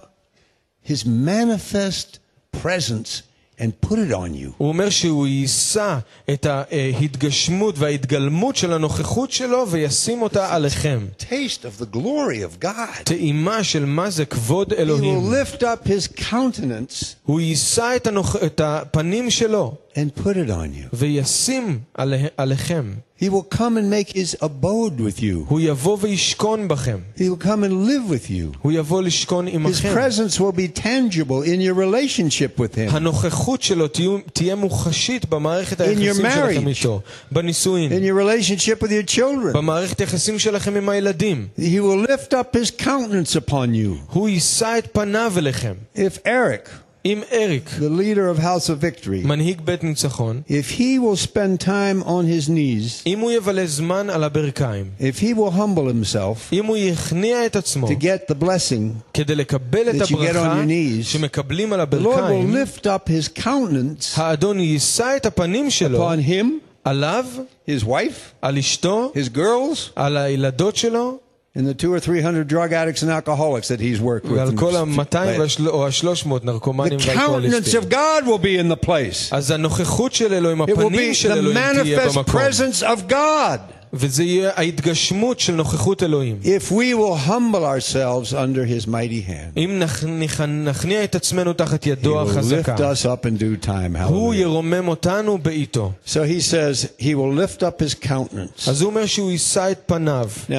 his 0.87 1.05
manifest 1.05 2.19
presence 2.61 3.23
and 3.59 3.87
put 3.87 3.93
it 3.93 4.11
on 4.11 4.33
you. 4.35 4.49
הוא 4.57 4.67
אומר 4.67 4.89
שהוא 4.89 5.27
יישא 5.27 5.97
את 6.33 6.45
ההתגשמות 6.45 7.75
וההתגלמות 7.79 8.55
של 8.55 8.73
הנוכחות 8.73 9.31
שלו 9.31 9.65
וישים 9.69 10.21
אותה 10.21 10.55
עליכם. 10.55 10.99
Taste 11.19 11.23
of 11.63 11.81
the 11.83 11.95
glory 11.95 12.61
of 12.61 12.63
God. 12.65 13.03
טעימה 13.03 13.63
של 13.63 13.85
מה 13.85 14.09
זה 14.09 14.25
כבוד 14.25 14.73
He 14.73 14.75
will 14.75 14.79
אלוהים. 14.79 15.31
lift 15.33 15.57
up 15.61 15.87
his 15.87 16.19
countenance 16.21 17.05
הוא 17.23 17.41
יישא 17.41 17.93
את, 17.95 18.07
הנוכ... 18.07 18.35
את 18.45 18.61
הפנים 18.63 19.29
שלו 19.29 19.75
and 19.93 20.19
put 20.19 20.33
it 20.33 20.49
on 20.49 20.75
you. 20.77 20.87
וישים 20.93 21.79
עלי... 21.93 22.23
עליכם. 22.37 22.93
He 23.21 23.29
will 23.29 23.57
come 23.57 23.77
and 23.77 23.89
make 23.89 24.09
his 24.17 24.35
abode 24.41 24.99
with 24.99 25.21
you. 25.21 25.45
הוא 25.47 25.59
יבוא 25.59 25.97
וישכון 26.01 26.67
בכם. 26.67 26.97
He 27.17 27.21
will 27.21 27.43
come 27.43 27.63
and 27.63 27.87
live 27.87 28.09
with 28.11 28.29
you. 28.29 28.57
הוא 28.61 28.71
יבוא 28.71 29.01
לשכון 29.01 29.47
His 29.47 29.51
עמכם. 29.53 29.93
presence 29.95 30.39
will 30.39 30.51
be 30.51 30.67
tangible 30.81 31.41
in 31.43 31.61
your 31.61 31.73
relationship 31.73 32.59
with 32.59 32.75
him, 32.75 32.89
הנוכחות 32.91 33.61
שלו 33.61 33.87
תהיה, 33.87 34.09
תהיה 34.33 34.55
מוחשית 34.55 35.29
במערכת 35.29 35.81
your 35.81 35.83
היחסים 35.83 36.13
שלכם 36.13 36.65
marriage. 36.65 36.67
איתו. 36.67 37.01
בנישואין. 37.31 37.91
in 37.91 37.95
your 38.03 38.15
relationship 38.15 38.81
with 38.83 38.91
your 38.91 39.15
children. 39.15 39.53
במערכת 39.53 39.99
היחסים 39.99 40.39
שלכם 40.39 40.75
עם 40.75 40.89
הילדים. 40.89 41.47
He 41.59 41.61
will 41.79 42.07
lift 42.09 42.33
up 42.33 42.55
his 42.57 42.83
countenance 42.83 43.35
upon 43.49 43.73
you. 43.73 44.11
הוא 44.13 44.29
יישא 44.29 44.75
את 44.77 44.87
פניו 44.91 45.33
אליכם. 45.37 45.73
If 45.95 46.17
Eric, 46.25 46.69
אם 47.07 47.21
אריק, 47.31 47.69
the 47.79 47.99
leader 47.99 48.37
of 48.37 48.41
House 48.41 48.69
of 48.69 48.81
Victory, 48.81 49.27
מנהיג 49.27 49.61
בית 49.61 49.83
ניצחון, 49.83 50.41
if 50.47 50.77
he 50.77 50.99
will 50.99 51.27
spend 51.27 51.65
time 51.65 52.07
on 52.07 52.25
his 52.25 52.49
knees, 52.49 53.03
אם 53.07 53.19
הוא 53.19 53.31
יבלה 53.31 53.65
זמן 53.65 54.09
על 54.09 54.23
הברכיים, 54.23 54.85
if 54.99 55.19
he 55.19 55.37
will 55.37 55.51
humble 55.57 55.89
himself 55.89 56.53
אם 56.53 56.65
הוא 56.65 56.77
יכניע 56.77 57.45
את 57.45 57.55
עצמו 57.55 57.87
to 57.87 57.91
get 57.91 58.31
the 58.31 58.43
blessing, 58.43 59.11
כדי 59.13 59.35
לקבל 59.35 59.89
את 59.89 59.95
that 59.95 60.05
you 60.05 60.09
get 60.09 60.13
on 60.13 60.17
הברכה 60.17 60.63
your 60.63 60.67
knees, 60.67 61.03
שמקבלים 61.03 61.73
על 61.73 61.81
the 61.81 61.85
Lord 61.85 61.95
will 61.95 62.07
הברכיים, 62.07 62.55
lift 62.55 62.81
up 62.85 63.09
his 63.09 63.41
countenance 63.41 64.19
האדון 64.19 64.59
יישא 64.59 65.13
את 65.17 65.25
הפנים 65.25 65.69
שלו 65.69 66.13
upon 66.13 66.29
him, 66.29 66.45
עליו, 66.83 67.25
his 67.69 67.83
wife, 67.83 68.33
על 68.41 68.57
אשתו, 68.57 69.11
his 69.15 69.37
girls, 69.37 69.79
על 69.95 70.17
הילדות 70.17 70.75
שלו, 70.75 71.17
and 71.57 71.67
the 71.67 71.73
two 71.83 71.93
or 71.93 71.99
three 71.99 72.21
hundred 72.21 72.47
drug 72.47 72.73
addicts 72.73 73.01
and 73.03 73.11
alcoholics 73.11 73.67
that 73.67 73.79
he's 73.79 74.01
worked 74.01 74.25
with. 74.25 74.37
ועל 74.37 74.49
and 74.49 74.57
כל 74.59 74.75
ה-200 74.75 75.67
או 75.67 75.85
ה-300 75.87 76.41
The 76.41 76.45
נרקומנים 76.45 76.99
countenance 76.99 77.07
ואלכוהוליסטים. 77.07 77.81
of 77.81 77.85
God 77.89 78.25
will 78.27 78.43
be 78.43 78.57
in 78.57 78.81
the 78.81 78.85
place. 78.87 79.27
אז 79.31 79.51
הנוכחות 79.51 80.13
של 80.13 80.33
אלוהים, 80.33 80.61
It 80.61 80.65
will 80.65 80.71
הפנים 80.71 81.11
be 81.11 81.13
של 81.13 81.31
the 81.31 81.35
אלוהים 81.35 81.57
תהיה 81.83 81.99
manifest 82.07 82.15
במקום. 82.17 82.35
presence 82.41 82.83
of 82.83 83.11
God. 83.11 83.59
וזה 83.95 84.23
יהיה 84.23 84.51
ההתגשמות 84.55 85.39
של 85.39 85.53
נוכחות 85.53 86.03
אלוהים. 86.03 86.39
If 86.43 86.71
we 86.71 86.95
will 86.95 87.27
humble 87.29 87.63
ourselves 87.63 88.33
under 88.33 88.65
his 88.65 88.87
mighty 88.87 89.21
hand, 89.29 89.57
אם 89.57 89.81
נכ- 89.83 90.03
נכ- 90.03 90.41
נכניע 90.45 91.03
את 91.03 91.15
עצמנו 91.15 91.53
תחת 91.53 91.83
he 91.83 91.89
ידו 91.89 92.21
will 92.23 92.27
lift 92.27 92.29
החזקה, 92.37 92.75
us 92.91 93.05
up 93.05 93.25
in 93.25 93.39
due 93.39 93.65
time. 93.67 93.97
הוא 94.03 94.33
Hallelujah. 94.33 94.37
ירומם 94.37 94.87
אותנו 94.87 95.37
בעיתו. 95.37 95.91
So 96.07 96.09
he 96.09 96.41
says 96.51 96.87
he 96.99 97.13
will 97.15 97.33
lift 97.37 97.61
up 97.63 97.81
his 97.83 98.07
countenance. 98.07 98.69
אז 98.69 98.81
הוא 98.81 98.89
אומר 98.89 99.05
שהוא 99.05 99.31
יישא 99.31 99.71
את 99.71 99.79
פניו. 99.85 100.29
Now, 100.49 100.53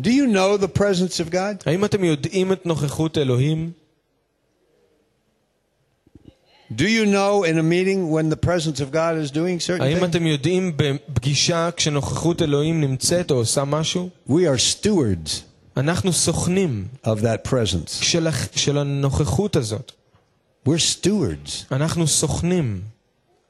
do 0.00 0.08
you 0.10 0.26
know 0.34 0.56
the 0.64 0.78
presence 0.78 1.20
of 1.20 1.30
God? 1.32 1.62
האם 1.66 1.84
אתם 1.84 2.04
יודעים 2.04 2.52
את 2.52 2.66
נוכחות 2.66 3.18
אלוהים? 3.18 3.72
Do 6.72 6.86
you 6.86 7.04
know 7.04 7.42
in 7.42 7.58
a 7.58 7.62
meeting 7.62 8.10
when 8.10 8.28
the 8.28 8.36
presence 8.36 8.80
of 8.80 8.92
God 8.92 9.16
is 9.16 9.30
doing 9.32 9.58
certain 9.58 9.82
האם 9.82 9.98
things? 9.98 10.04
אתם 10.04 10.26
יודעים 10.26 10.72
בפגישה 10.76 11.70
כשנוכחות 11.76 12.42
אלוהים 12.42 12.80
נמצאת 12.80 13.30
או 13.30 13.36
עושה 13.36 13.64
משהו? 13.64 14.08
We 14.28 14.32
are 14.32 14.58
stewards 14.84 15.30
אנחנו 15.76 16.12
סוכנים 16.12 16.88
of 17.04 17.18
that 17.20 17.48
presence. 17.50 18.04
של, 18.04 18.26
הח- 18.26 18.48
של 18.56 18.78
הנוכחות 18.78 19.56
הזאת. 19.56 19.92
We're 20.68 20.70
stewards 21.02 21.74
אנחנו 21.74 22.06
סוכנים 22.06 22.80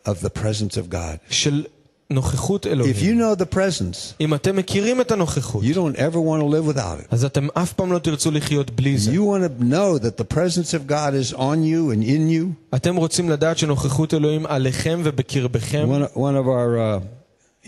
of 0.08 0.12
the 0.24 0.38
presence 0.38 0.74
of 0.76 0.92
God. 0.92 1.18
של 1.30 1.64
נוכחות 2.10 2.66
If 2.66 2.68
you 2.68 2.72
אלוהים. 2.72 3.20
know 3.20 3.42
the 3.42 3.54
presence, 3.54 4.14
אם 4.20 4.34
אתם 4.34 4.56
מכירים 4.56 5.00
את 5.00 5.10
הנוכחות, 5.10 5.64
you 5.64 5.74
don't 5.74 5.96
ever 5.96 6.16
want 6.16 6.42
to 6.42 6.46
live 6.46 6.76
without 6.76 7.00
it. 7.04 7.06
אז 7.10 7.24
אתם 7.24 7.48
אף 7.54 7.72
פעם 7.72 7.92
לא 7.92 7.98
תרצו 7.98 8.30
לחיות 8.30 8.70
בלי 8.70 8.98
זה. 8.98 9.10
You 9.12 9.14
want 9.20 9.60
to 9.60 9.62
know 9.64 9.98
that 10.04 10.16
the 10.22 10.34
presence 10.34 10.74
of 10.74 10.90
God 10.90 11.14
is 11.14 11.34
on 11.34 11.62
you 11.64 11.90
and 11.94 12.02
in 12.04 12.30
you. 12.30 12.74
אתם 12.76 12.96
רוצים 12.96 13.30
לדעת 13.30 13.58
שנוכחות 13.58 14.14
אלוהים 14.14 14.46
עליכם 14.46 15.00
ובקרבכם? 15.04 15.88
One, 15.90 16.16
one 16.16 16.36
of 16.36 16.46
our 16.48 16.78
uh, 16.78 17.00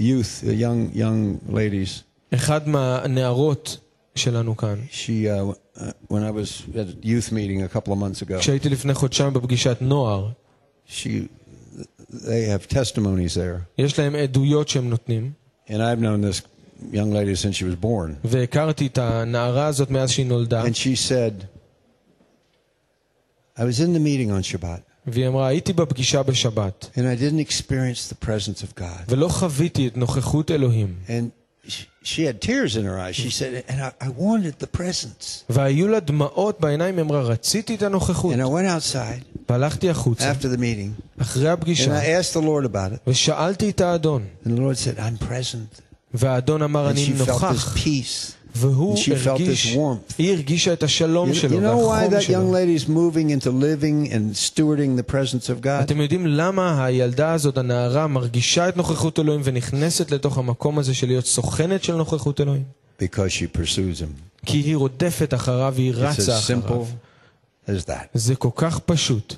youth, 0.00 0.44
uh, 0.44 0.50
young 0.50 0.96
young 0.96 1.52
ladies, 1.54 2.02
אחד 2.34 2.68
מהנערות 2.68 3.76
שלנו 4.14 4.56
כאן, 4.56 4.76
she 4.90 5.26
uh, 5.26 5.54
uh, 5.78 5.82
when 6.08 6.22
I 6.22 6.30
was 6.30 6.62
at 6.74 6.88
a 6.88 7.06
youth 7.06 7.32
meeting 7.32 7.62
a 7.62 7.68
couple 7.68 7.92
of 7.92 7.98
months 7.98 8.22
ago, 8.22 8.38
כשהייתי 8.38 8.68
לפני 8.68 8.94
חודשיים 8.94 9.32
בפגישת 9.32 9.76
נוער, 9.80 10.28
she 10.88 11.08
they 12.10 12.46
have 12.46 12.68
testimonies 12.68 13.34
there, 13.34 13.60
יש 13.78 13.98
להם 13.98 14.14
עדויות 14.14 14.68
שהם 14.68 14.90
נותנים, 14.90 15.32
and 15.68 15.72
I've 15.72 16.00
known 16.00 16.20
this 16.20 16.42
young 16.92 17.12
lady 17.12 17.34
since 17.34 17.56
she 17.56 17.64
was 17.64 17.84
born, 17.84 18.14
והכרתי 18.24 18.86
את 18.86 18.98
הנערה 18.98 19.66
הזאת 19.66 19.90
מאז 19.90 20.10
שהיא 20.10 20.26
נולדה, 20.26 20.64
and 20.64 20.74
she 20.74 21.08
said, 21.08 21.44
"I 23.56 23.60
was 23.60 23.80
in 23.80 23.92
the 23.94 24.00
meeting 24.00 24.30
on 24.30 24.42
Shabbat, 24.42 24.80
והיא 25.06 25.28
אמרה, 25.28 25.46
הייתי 25.46 25.72
בפגישה 25.72 26.22
בשבת, 26.22 26.90
and 26.94 26.98
I 26.98 27.16
didn't 27.20 27.40
experience 27.50 28.12
the 28.12 28.26
presence 28.26 28.62
of 28.62 28.78
God." 28.80 29.04
ולא 29.08 29.28
חוויתי 29.28 29.86
את 29.86 29.96
נוכחות 29.96 30.50
אלוהים, 30.50 30.94
And 31.06 31.35
she, 31.66 31.86
she 32.02 32.22
had 32.24 32.40
tears 32.40 32.76
in 32.76 32.84
her 32.84 32.98
eyes. 32.98 33.14
She 33.14 33.30
said, 33.30 33.64
"And 33.68 33.80
I, 33.80 33.92
I 34.00 34.08
wanted 34.08 34.58
the 34.64 34.66
presence." 34.78 35.44
והיו 35.50 35.88
לה 35.88 36.00
דמעות 36.00 36.60
בעיניים, 36.60 36.96
היא 36.96 37.04
אמרה, 37.04 37.22
רציתי 37.22 37.74
את 37.74 37.82
הנוכחות. 37.82 38.34
And 38.34 38.38
I 38.38 38.46
went 38.46 38.66
outside 38.94 39.24
והלכתי 39.48 39.90
החוצה, 39.90 40.32
after 40.32 40.44
the 40.44 40.58
meeting, 40.58 41.20
אחרי 41.22 41.44
and 41.50 41.52
הפגישה, 41.52 42.00
I 42.00 42.22
asked 42.22 42.32
the 42.32 42.42
Lord 42.42 42.64
about 42.66 42.92
it. 42.94 42.98
ושאלתי 43.10 43.70
את 43.70 43.80
האדון, 43.80 44.26
And 44.44 44.48
the 44.48 44.60
Lord 44.60 44.76
said, 44.76 44.98
I'm 44.98 45.24
present. 45.24 45.80
והאדון 46.14 46.62
אמר, 46.62 46.88
And 46.88 46.90
אני 46.90 47.06
she 47.06 47.20
felt 47.20 47.26
this 47.26 47.28
נוכח, 47.28 47.76
peace. 47.76 48.35
והוא 48.56 48.94
And 48.96 48.98
she 48.98 49.02
felt 49.02 49.26
הרגיש, 49.26 49.66
this 49.66 49.76
warmth. 49.76 50.14
היא 50.18 50.32
הרגישה 50.32 50.72
את 50.72 50.82
השלום 50.82 51.30
You, 51.30 51.34
שלו 51.34 51.50
you 51.58 51.62
know 51.62 51.88
why 51.88 52.12
והחום 52.12 52.12
that 52.14 52.22
young 52.22 52.26
שלו. 52.26 52.54
lady 52.54 52.84
is 52.84 52.88
moving 52.88 53.30
into 53.30 53.48
living 53.48 54.12
and 54.12 54.36
stewarding 54.36 54.98
the 55.00 55.12
presence 55.14 55.46
of 55.48 55.64
God? 55.64 55.68
אתם 55.82 56.00
יודעים 56.00 56.26
למה 56.26 56.84
הילדה 56.84 57.32
הזאת, 57.32 57.58
הנערה, 57.58 58.06
מרגישה 58.06 58.68
את 58.68 58.76
נוכחות 58.76 59.18
אלוהים 59.18 59.40
ונכנסת 59.44 60.10
לתוך 60.10 60.38
המקום 60.38 60.78
הזה 60.78 60.94
של 60.94 61.06
להיות 61.06 61.26
סוכנת 61.26 61.84
של 61.84 61.94
נוכחות 61.94 62.40
אלוהים? 62.40 62.62
Because 63.00 63.04
she 63.30 63.56
pursues 63.58 64.00
him. 64.02 64.44
כי 64.46 64.58
היא 64.58 64.76
רודפת 64.76 65.34
אחריו 65.34 65.72
והיא 65.76 65.92
It's 65.92 65.96
רצה 65.96 66.36
as 66.36 66.40
אחריו. 66.40 66.84
simple 67.66 67.70
as 67.70 67.84
that. 67.88 68.06
זה 68.14 68.34
כל 68.34 68.48
כך 68.56 68.78
פשוט. 68.78 69.36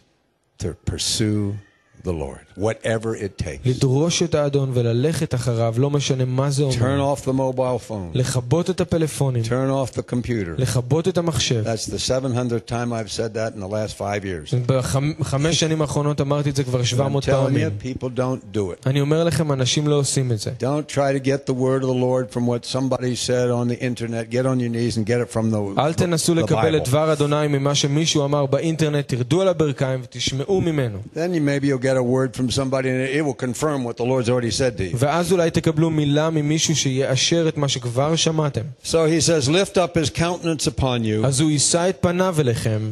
To 2.04 2.10
pursue 2.10 2.12
the 2.12 2.12
Lord, 2.24 2.44
whatever 2.56 3.14
it 3.16 3.38
takes. 3.44 3.64
לדרוש 3.68 4.22
את 4.22 4.34
האדון 4.34 4.70
וללכת 4.74 5.34
אחריו, 5.34 5.74
לא 5.78 5.90
משנה 5.90 6.24
מה 6.24 6.50
זה 6.50 6.64
Turn 6.70 6.82
אומר. 6.82 7.14
off 7.14 7.20
the 7.24 7.32
mobile 7.32 7.88
phone. 7.90 8.10
לכבות 8.14 8.70
את 8.70 8.80
הפלאפונים, 8.80 9.42
Turn 9.44 9.48
off 9.88 9.94
the 9.94 10.02
computer. 10.12 10.50
לכבות 10.58 11.08
את 11.08 11.18
המחשב. 11.18 11.64
That's 11.66 11.86
the 11.86 11.98
700th 11.98 12.66
time 12.66 12.92
I've 12.92 13.10
said 13.10 13.34
that 13.34 13.54
in 13.56 13.60
the 13.60 13.68
last 13.68 13.96
five 13.98 14.24
years. 14.24 14.54
בחמש 14.66 15.60
שנים 15.60 15.82
האחרונות 15.82 16.20
אמרתי 16.20 16.50
את 16.50 16.56
זה 16.56 16.64
כבר 16.64 16.80
I'm 16.80 16.84
700 16.84 17.24
telling 17.24 17.28
you, 17.28 17.30
פעמים. 17.32 17.68
people 17.82 18.08
don't 18.18 18.56
do 18.56 18.58
it. 18.58 18.86
אני 18.86 19.00
אומר 19.00 19.24
לכם, 19.24 19.52
אנשים 19.52 19.88
לא 19.88 19.94
עושים 19.94 20.32
את 20.32 20.38
זה. 20.38 20.50
Don't 20.60 20.92
try 20.94 21.18
to 21.18 21.26
get 21.26 21.46
the 21.50 21.54
word 21.54 21.82
of 21.82 21.88
the 21.88 22.00
Lord 22.00 22.30
from 22.36 22.46
what 22.46 22.64
somebody 22.76 23.14
said 23.28 23.50
on 23.50 23.68
the 23.68 23.80
internet. 23.80 24.30
Get 24.30 24.46
on 24.46 24.60
your 24.60 24.68
knees 24.70 24.96
and 24.98 25.06
get 25.06 25.20
it 25.20 25.30
from 25.36 25.50
the, 25.50 25.80
אל 25.80 25.94
תנסו 25.94 26.32
the 26.32 26.36
לקבל 26.36 26.76
את 26.76 26.82
Bible. 26.82 26.88
דבר 26.90 27.12
אדוני 27.12 27.46
ממה 27.48 27.74
שמישהו 27.74 28.24
אמר 28.24 28.46
באינטרנט, 28.46 29.08
תרדו 29.08 29.42
על 29.42 29.48
הברכיים 29.48 30.00
ותשמעו 30.02 30.60
ממנו. 30.60 30.98
Then 31.14 31.34
you 31.34 31.40
maybe 31.40 31.66
you'll 31.66 31.84
get 31.84 31.87
a 31.88 32.02
word 32.02 32.34
from 32.36 32.50
somebody 32.50 32.88
and 32.88 33.00
it 33.00 33.22
will 33.24 33.34
confirm 33.46 33.84
what 33.84 33.96
the 33.96 34.04
Lord's 34.04 34.28
already 34.28 34.50
said 34.50 34.76
to 34.78 34.84
you. 34.84 34.96
ואז 34.98 35.32
אולי 35.32 35.50
תקבלו 35.50 35.90
מילה 35.90 36.30
ממישהו 36.30 36.76
שיאשר 36.76 37.48
את 37.48 37.56
מה 37.56 37.68
שכבר 37.68 38.16
שמעתם. 38.16 38.62
So 38.84 39.06
he 39.06 39.20
says, 39.20 39.48
lift 39.48 39.76
up 39.76 39.94
his 39.94 40.10
countenance 40.10 40.66
upon 40.66 41.04
you, 41.04 41.26
אז 41.26 41.40
הוא 41.40 41.50
יישא 41.50 41.88
את 41.88 41.96
פניו 42.00 42.36
אליכם, 42.40 42.90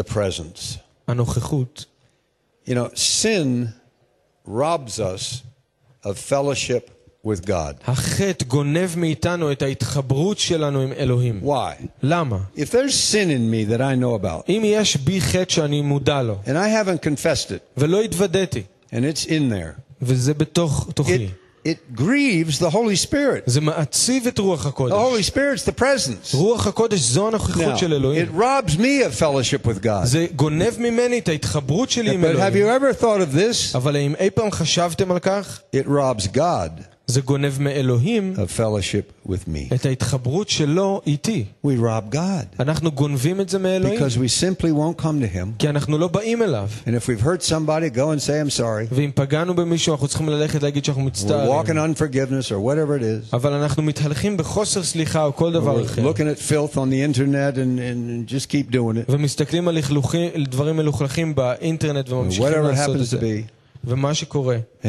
the 0.00 0.02
presence. 0.02 0.78
הנוכחות. 1.08 1.84
You 2.66 2.74
know, 2.74 2.90
sin 2.94 3.68
robs 4.46 5.00
us 5.00 5.42
of 6.04 6.18
fellowship 6.18 6.90
with 7.26 7.46
God. 7.46 7.74
החטא 7.86 8.44
גונב 8.44 8.88
מאיתנו 8.96 9.52
את 9.52 9.62
ההתחברות 9.62 10.38
שלנו 10.38 10.80
עם 10.80 10.92
אלוהים. 10.92 11.40
Why? 11.44 11.84
למה? 12.02 12.38
If 12.56 12.60
there's 12.60 12.94
sin 12.94 13.28
in 13.30 13.50
me 13.50 13.70
that 13.72 13.80
I 13.80 13.94
know 14.02 14.24
about, 14.24 14.44
אם 14.48 14.62
יש 14.64 14.96
בי 14.96 15.20
חטא 15.20 15.50
שאני 15.52 15.82
מודע 15.82 16.22
לו, 16.22 16.36
and 16.44 16.48
I 16.50 16.68
haven't 16.68 17.02
confessed 17.08 17.50
it, 17.50 17.58
ולא 17.80 18.00
התוודעתי, 18.02 18.62
and 18.90 18.96
it's 19.14 19.26
in 19.26 19.50
there, 19.52 19.80
וזה 20.02 20.34
בתוך 20.34 20.88
תוכי, 20.94 21.26
it, 21.26 21.68
it 21.68 21.98
grieves 22.00 22.58
the 22.60 22.70
Holy 22.70 23.06
Spirit. 23.06 23.42
זה 23.46 23.60
מעציב 23.60 24.26
את 24.26 24.38
רוח 24.38 24.64
The 24.64 24.68
הקודש. 24.68 24.92
Holy 24.94 25.30
Spirit's 25.30 25.68
the 25.68 25.80
presence. 25.82 26.36
רוח 26.36 26.66
הקודש 26.66 27.00
זו 27.00 27.28
הנוכחות 27.28 27.74
Now, 27.74 27.78
של 27.78 27.92
אלוהים. 27.94 28.26
it 28.26 28.40
robs 28.40 28.72
me 28.78 29.02
of 29.04 29.20
fellowship 29.20 29.66
with 29.66 29.84
God. 29.84 30.04
זה 30.04 30.26
גונב 30.36 30.74
ממני 30.78 31.18
את 31.18 31.28
ההתחברות 31.28 31.90
שלי 31.90 32.14
עם 32.14 32.24
But 32.24 32.26
have 32.26 32.40
אלוהים. 32.56 32.66
you 32.66 32.80
ever 32.82 33.00
thought 33.02 33.20
of 33.20 33.36
this? 33.36 33.76
אבל 33.76 33.96
האם 33.96 34.14
אי 34.18 34.30
פעם 34.30 34.50
חשבתם 34.50 35.12
על 35.12 35.18
כך? 35.18 35.60
It 35.76 35.86
robs 35.88 36.26
God 36.36 36.82
זה 37.06 37.20
גונב 37.20 37.52
מאלוהים 37.60 38.34
of 38.36 38.60
fellowship 38.60 39.28
with 39.30 39.48
me. 39.48 39.74
את 39.74 39.86
ההתחברות 39.86 40.48
שלו 40.48 41.00
איתי. 41.06 41.44
We 41.66 41.70
rob 41.80 42.14
God 42.14 42.60
אנחנו 42.60 42.92
גונבים 42.92 43.40
את 43.40 43.48
זה 43.48 43.58
מאלוהים, 43.58 43.98
because 44.00 44.12
we 44.16 44.42
simply 44.42 44.66
won't 44.78 45.02
come 45.02 45.22
to 45.22 45.36
Him. 45.36 45.46
כי 45.58 45.68
אנחנו 45.68 45.98
לא 45.98 46.08
באים 46.08 46.42
אליו. 46.42 46.68
And 46.86 46.90
if 46.90 47.06
we've 47.08 47.24
hurt 47.24 47.42
somebody, 47.42 47.96
go 47.96 48.10
and 48.12 48.20
say, 48.26 48.30
I'm 48.44 48.60
sorry. 48.60 48.86
ואם 48.94 49.10
פגענו 49.14 49.54
במישהו, 49.54 49.92
אנחנו 49.94 50.08
צריכים 50.08 50.28
ללכת 50.28 50.62
להגיד 50.62 50.84
שאנחנו 50.84 51.02
We're 51.02 51.06
walking 51.06 51.08
מצטערים. 51.08 51.92
unforgiveness 51.92 52.46
or 52.50 52.60
whatever 52.68 53.00
it 53.00 53.32
is. 53.32 53.36
אבל 53.36 53.52
אנחנו 53.52 53.82
מתהלכים 53.82 54.36
בחוסר 54.36 54.82
סליחה 54.82 55.24
או 55.24 55.36
כל 55.36 55.52
דבר 55.52 55.82
We're 55.82 55.86
אחר. 55.86 56.10
looking 56.10 56.38
at 56.38 56.50
filth 56.50 56.74
on 56.76 56.88
the 56.90 57.16
internet 57.16 57.54
and, 57.56 57.78
and 57.78 58.30
just 58.32 58.48
keep 58.50 58.72
doing 58.74 58.96
it. 59.08 59.12
ומסתכלים 59.12 59.68
על 59.68 59.78
לכלוכים- 59.78 60.30
על 60.34 60.46
דברים 60.46 60.76
מלוכלכים 60.76 61.34
באינטרנט 61.34 62.10
וממשיכים 62.10 62.46
Whatever 62.48 62.56
it 62.56 62.68
לעשות 62.68 62.96
את 62.96 63.00
happens 63.00 63.04
זה. 63.04 63.18
to 63.84 63.86
be. 63.86 63.90
ומה 63.90 64.14
שקורה, 64.14 64.58
And, 64.82 64.86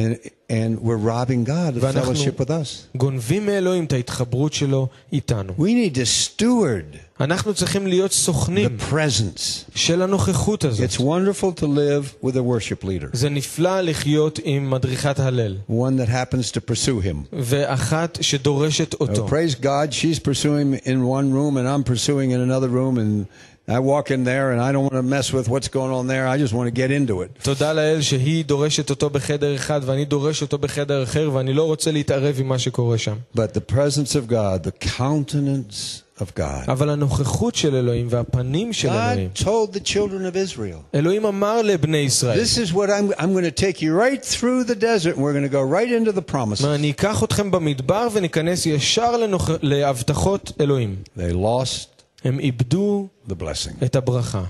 and 0.50 0.80
we're 0.82 0.98
robbing 0.98 1.46
God 1.46 1.78
of 1.78 1.84
ואנחנו- 1.84 2.14
fellowship 2.16 2.40
with 2.40 2.50
us. 2.50 2.98
גונבים 2.98 3.46
מאלוהים 3.46 3.86
את 3.86 3.94
ההתחברות 3.94 4.54
שלו 4.54 4.88
איתנו. 5.14 5.54
We 5.58 5.62
need 5.62 5.96
to 5.96 6.06
steward 6.42 6.98
אנחנו 7.22 7.54
צריכים 7.54 7.88
להיות 7.88 8.12
the 8.12 8.14
סוכנים 8.14 8.78
presence. 8.92 9.72
של 9.76 10.02
הנוכחות 10.02 10.64
הזאת. 10.66 10.90
It's 10.90 10.98
wonderful 11.00 11.60
to 11.62 11.66
live 11.66 12.26
with 12.26 12.36
a 12.36 12.42
worship 12.42 12.84
leader, 12.84 13.08
זה 13.14 13.30
נפלא 13.30 13.82
לחיות 13.82 14.40
עם 14.44 14.70
מדריכת 14.70 15.20
הלל, 15.20 15.58
one 15.70 15.74
that 16.00 16.10
happens 16.10 16.52
to 16.52 16.60
pursue 16.72 17.06
him. 17.06 17.16
ואחת 17.34 18.18
שדורשת 18.22 18.94
Oh, 18.94 18.98
אותו. 19.00 19.28
praise 19.28 19.56
God, 19.64 19.94
she's 19.94 20.20
pursuing 20.20 20.88
in 20.88 21.04
one 21.06 21.32
room 21.34 21.58
and 21.58 21.68
I'm 21.68 21.84
pursuing 21.84 22.32
in 22.32 22.40
another 22.50 22.70
room, 22.70 22.98
and 22.98 23.26
I 23.70 23.80
walk 23.80 24.10
in 24.10 24.24
there 24.24 24.52
and 24.52 24.60
I 24.60 24.72
don't 24.72 24.84
want 24.90 24.96
to 24.96 25.04
mess 25.04 25.32
with 25.32 25.48
what's 25.48 25.68
going 25.68 25.92
on 25.92 26.08
there. 26.08 26.28
I 26.28 26.38
just 26.40 26.54
want 26.54 26.68
to 26.68 26.72
get 26.72 26.90
into 26.90 27.22
it. 27.22 27.44
תודה 27.44 27.74
לאל 27.74 28.02
שהיא 28.02 28.46
דורשת 28.46 28.90
אותו 28.90 29.10
בחדר 29.10 29.56
אחד 29.56 29.82
ואני 29.86 30.06
דורש 30.06 30.42
אותו 30.42 30.58
בחדר 30.58 31.04
אחר 31.04 31.30
ואני 31.34 31.54
לא 31.54 31.64
רוצה 31.64 31.92
להתערב 31.92 32.36
עם 32.40 32.48
מה 32.48 32.60
שקורה 32.60 32.98
שם. 32.98 33.16
But 33.36 33.54
the 33.54 33.74
presence 33.74 34.16
of 34.16 34.28
God, 34.28 34.64
the 34.64 34.86
countenance 34.86 36.02
of 36.22 36.40
God. 36.40 36.68
אבל 36.68 36.90
הנוכחות 36.90 37.56
של 37.56 37.76
אלוהים 37.76 38.08
והפנים 38.10 38.74
של 38.74 38.90
אלוהים, 38.90 39.30
God 39.36 39.40
told 39.40 39.74
the 39.74 39.80
children 39.80 40.26
of 40.34 40.36
Israel, 40.36 40.96
אלוהים 40.96 41.26
אמר 41.26 41.62
לבני 41.62 41.98
ישראל, 41.98 42.40
This 42.42 42.58
is 42.58 42.74
what 42.74 42.90
I'm, 42.90 43.22
I'm 43.22 43.34
going 43.34 43.44
to 43.44 43.52
take 43.52 43.82
you 43.82 43.94
right 43.94 44.24
through 44.24 44.64
the 44.64 44.76
desert 44.76 45.16
and 45.16 45.24
we're 45.24 45.34
going 45.34 45.50
to 45.52 45.56
go 45.58 45.62
right 45.62 45.92
into 45.92 46.12
the 46.12 46.34
promises. 46.34 46.66
מה, 46.66 46.76
אני 46.76 46.92
אקח 46.92 47.24
אתכם 47.24 47.52
במדבר 47.52 48.08
וניכנס 48.14 48.66
ישר 48.66 49.18
לנוכ... 49.18 49.50
להבטחות 49.62 50.52
אלוהים. 50.62 50.96
They 51.18 51.34
lost 51.34 51.93
הם 52.24 52.40
איבדו 52.40 53.08
the 53.28 53.32
blessing. 53.32 53.86
את 53.86 53.96
הברכה. 53.96 54.44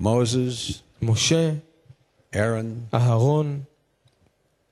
Moses, 0.00 0.74
משה, 1.02 1.52
Aaron, 2.34 2.94
אהרון, 2.94 3.60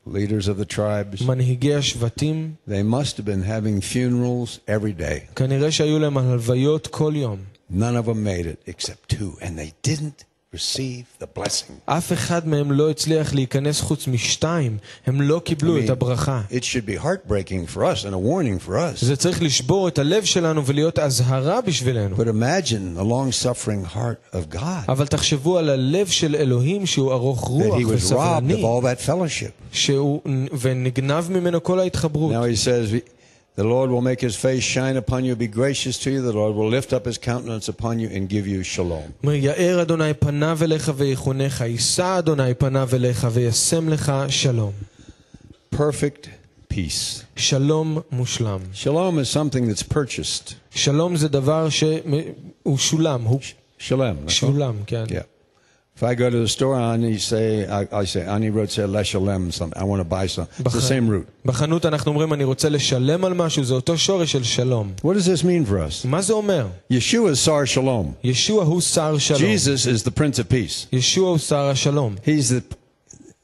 leaders 0.09 0.48
of 0.48 0.59
the 0.61 0.74
tribes, 0.74 1.24
מנהיגי 1.26 1.74
השבטים, 1.74 2.54
they 2.68 2.82
must 2.82 3.16
have 3.16 3.24
been 3.24 3.42
having 3.42 3.80
funerals 3.80 4.59
every 4.68 5.00
day. 5.00 5.34
כנראה 5.36 5.70
שהיו 5.70 5.98
להם 5.98 6.18
הלוויות 6.18 6.86
כל 6.86 7.12
יום. 7.16 7.38
None 7.70 7.96
of 7.96 8.07
them 8.07 8.22
made 8.24 8.46
it 8.46 8.70
except 8.70 9.09
two, 9.09 9.36
and 9.40 9.59
they 9.59 9.72
didn't 9.82 9.90
receive 9.92 9.92
the 9.92 9.92
blessing. 9.92 10.29
אף 11.86 12.12
אחד 12.12 12.48
מהם 12.48 12.72
לא 12.72 12.90
הצליח 12.90 13.34
להיכנס 13.34 13.80
חוץ 13.80 14.07
משתיים, 14.09 14.78
הם 15.07 15.20
לא 15.20 15.40
קיבלו 15.44 15.78
I 15.78 15.80
את 15.84 15.88
mean, 15.88 15.92
הברכה. 15.92 16.42
It 16.50 16.64
should 16.64 16.86
be 16.86 17.04
heartbreaking 17.04 17.74
for 17.74 17.78
us 17.78 18.04
and 18.04 18.14
a 18.14 18.18
warning 18.18 18.68
for 18.68 18.72
us. 18.72 19.04
זה 19.04 19.16
צריך 19.16 19.42
לשבור 19.42 19.88
את 19.88 19.98
הלב 19.98 20.24
שלנו 20.24 20.66
ולהיות 20.66 20.98
אזהרה 20.98 21.61
בשבילנו. 21.61 22.16
But 22.16 22.28
imagine 22.28 22.98
the 22.98 23.04
long 23.04 23.44
suffering 23.44 23.96
heart 23.96 24.36
of 24.36 24.54
God 24.54 24.88
אבל 24.88 25.07
תחשבו 25.07 25.59
על 25.59 25.70
הלב 25.70 26.07
של 26.07 26.36
אלוהים 26.36 26.86
שהוא 26.86 27.12
ארוך 27.12 27.44
that 27.44 27.50
רוח 27.50 27.78
he 27.78 27.82
was 27.82 27.86
robbed 27.86 27.92
וסבלני, 27.92 28.62
of 28.62 28.64
all 28.64 28.84
that 28.84 29.09
fellowship. 29.09 29.72
שהוא, 29.72 30.20
ונגנב 30.61 31.30
ממנו 31.30 31.62
כל 31.62 31.80
ההתחברות. 31.80 32.32
Now 33.59 33.62
he 33.62 33.62
says, 33.62 33.64
The 33.64 33.64
Lord 33.64 33.90
will 33.90 34.02
make 34.02 34.20
his 34.20 34.36
face 34.36 34.62
shine 34.62 34.96
upon 34.98 35.24
you, 35.24 35.34
be 35.34 35.46
gracious 35.48 35.98
to 36.04 36.11
you. 36.11 36.20
The 36.20 36.32
Lord 36.32 36.54
will 36.54 36.68
lift 36.68 36.92
up 36.92 37.07
his 37.07 37.18
countenance 37.18 37.68
upon 37.68 37.98
you 37.98 38.09
and 38.09 38.28
give 38.28 38.46
you 38.46 38.62
shalom. 38.62 39.12
אומר, 39.22 39.34
יאר 39.34 39.82
אדוני 39.82 40.14
פניו 40.14 40.59
אליך 40.62 40.92
ויחונך, 40.96 41.61
יישא 41.61 42.18
אדוני 42.18 42.54
פניו 42.54 42.88
אליך 42.92 43.26
וישם 43.32 43.88
לך 43.88 44.12
שלום. 44.28 44.72
Perfect 45.74 46.28
peace. 46.72 47.22
שלום 47.36 47.98
מושלם. 48.12 48.61
Shalom 48.74 49.18
is 49.18 49.28
something 49.30 49.68
that's 49.68 49.82
purchased. 49.94 50.52
שלום 50.74 51.16
זה 51.16 51.28
דבר 51.28 51.68
שהוא 51.68 52.78
שולם, 52.78 53.22
הוא 53.22 53.40
Shalom. 53.78 53.90
that's 54.26 54.28
all. 54.28 54.30
שולם, 54.30 54.74
כן. 54.86 55.04
Yeah. 55.09 55.12
If 55.98 56.02
I 56.02 56.14
go 56.14 56.28
to 56.28 56.40
the 56.44 56.48
store 56.48 56.76
and 56.78 57.02
I 57.07 57.16
say, 57.16 57.66
I, 57.66 57.82
I 58.02 58.04
say, 58.04 58.22
Ani 58.26 58.50
wrote 58.50 58.70
say 58.70 58.82
leshalem 58.82 59.50
something. 59.50 59.80
I 59.82 59.84
want 59.84 60.00
to 60.00 60.04
buy 60.04 60.26
something. 60.26 60.52
It's 60.59 60.74
the 60.74 60.80
Bach- 60.80 60.88
same 60.92 61.09
root. 61.09 61.26
בחנות 61.46 61.86
אנחנו 61.86 62.11
אומרים, 62.12 62.32
אני 62.32 62.44
רוצה 62.44 62.68
לשלם 62.68 63.24
על 63.24 63.34
משהו, 63.34 63.64
זה 63.64 63.74
אותו 63.74 63.98
שורש 63.98 64.32
של 64.32 64.42
שלום. 64.44 64.92
What 65.02 65.14
does 65.16 65.26
this 65.26 65.42
mean 65.42 65.64
for 65.70 65.78
us? 65.78 66.04
מה 66.09 66.22
זה 66.22 66.32
אומר? 66.32 66.66
Yeshua 66.92 67.30
is 67.32 67.48
Sar 67.48 67.66
Shalom. 67.76 68.07
ישוע 68.24 68.64
הוא 68.64 68.80
שר 68.80 69.18
שלום. 69.18 69.40
Jesus 69.40 69.86
is 69.86 70.02
the 70.04 70.11
Prince 70.20 70.38
of 70.38 70.52
Peace. 70.52 70.86
ישוע 70.92 71.28
הוא 71.30 71.38
שר 71.38 71.64
השלום. 71.68 72.14
He's 72.26 72.50
the 72.50 72.74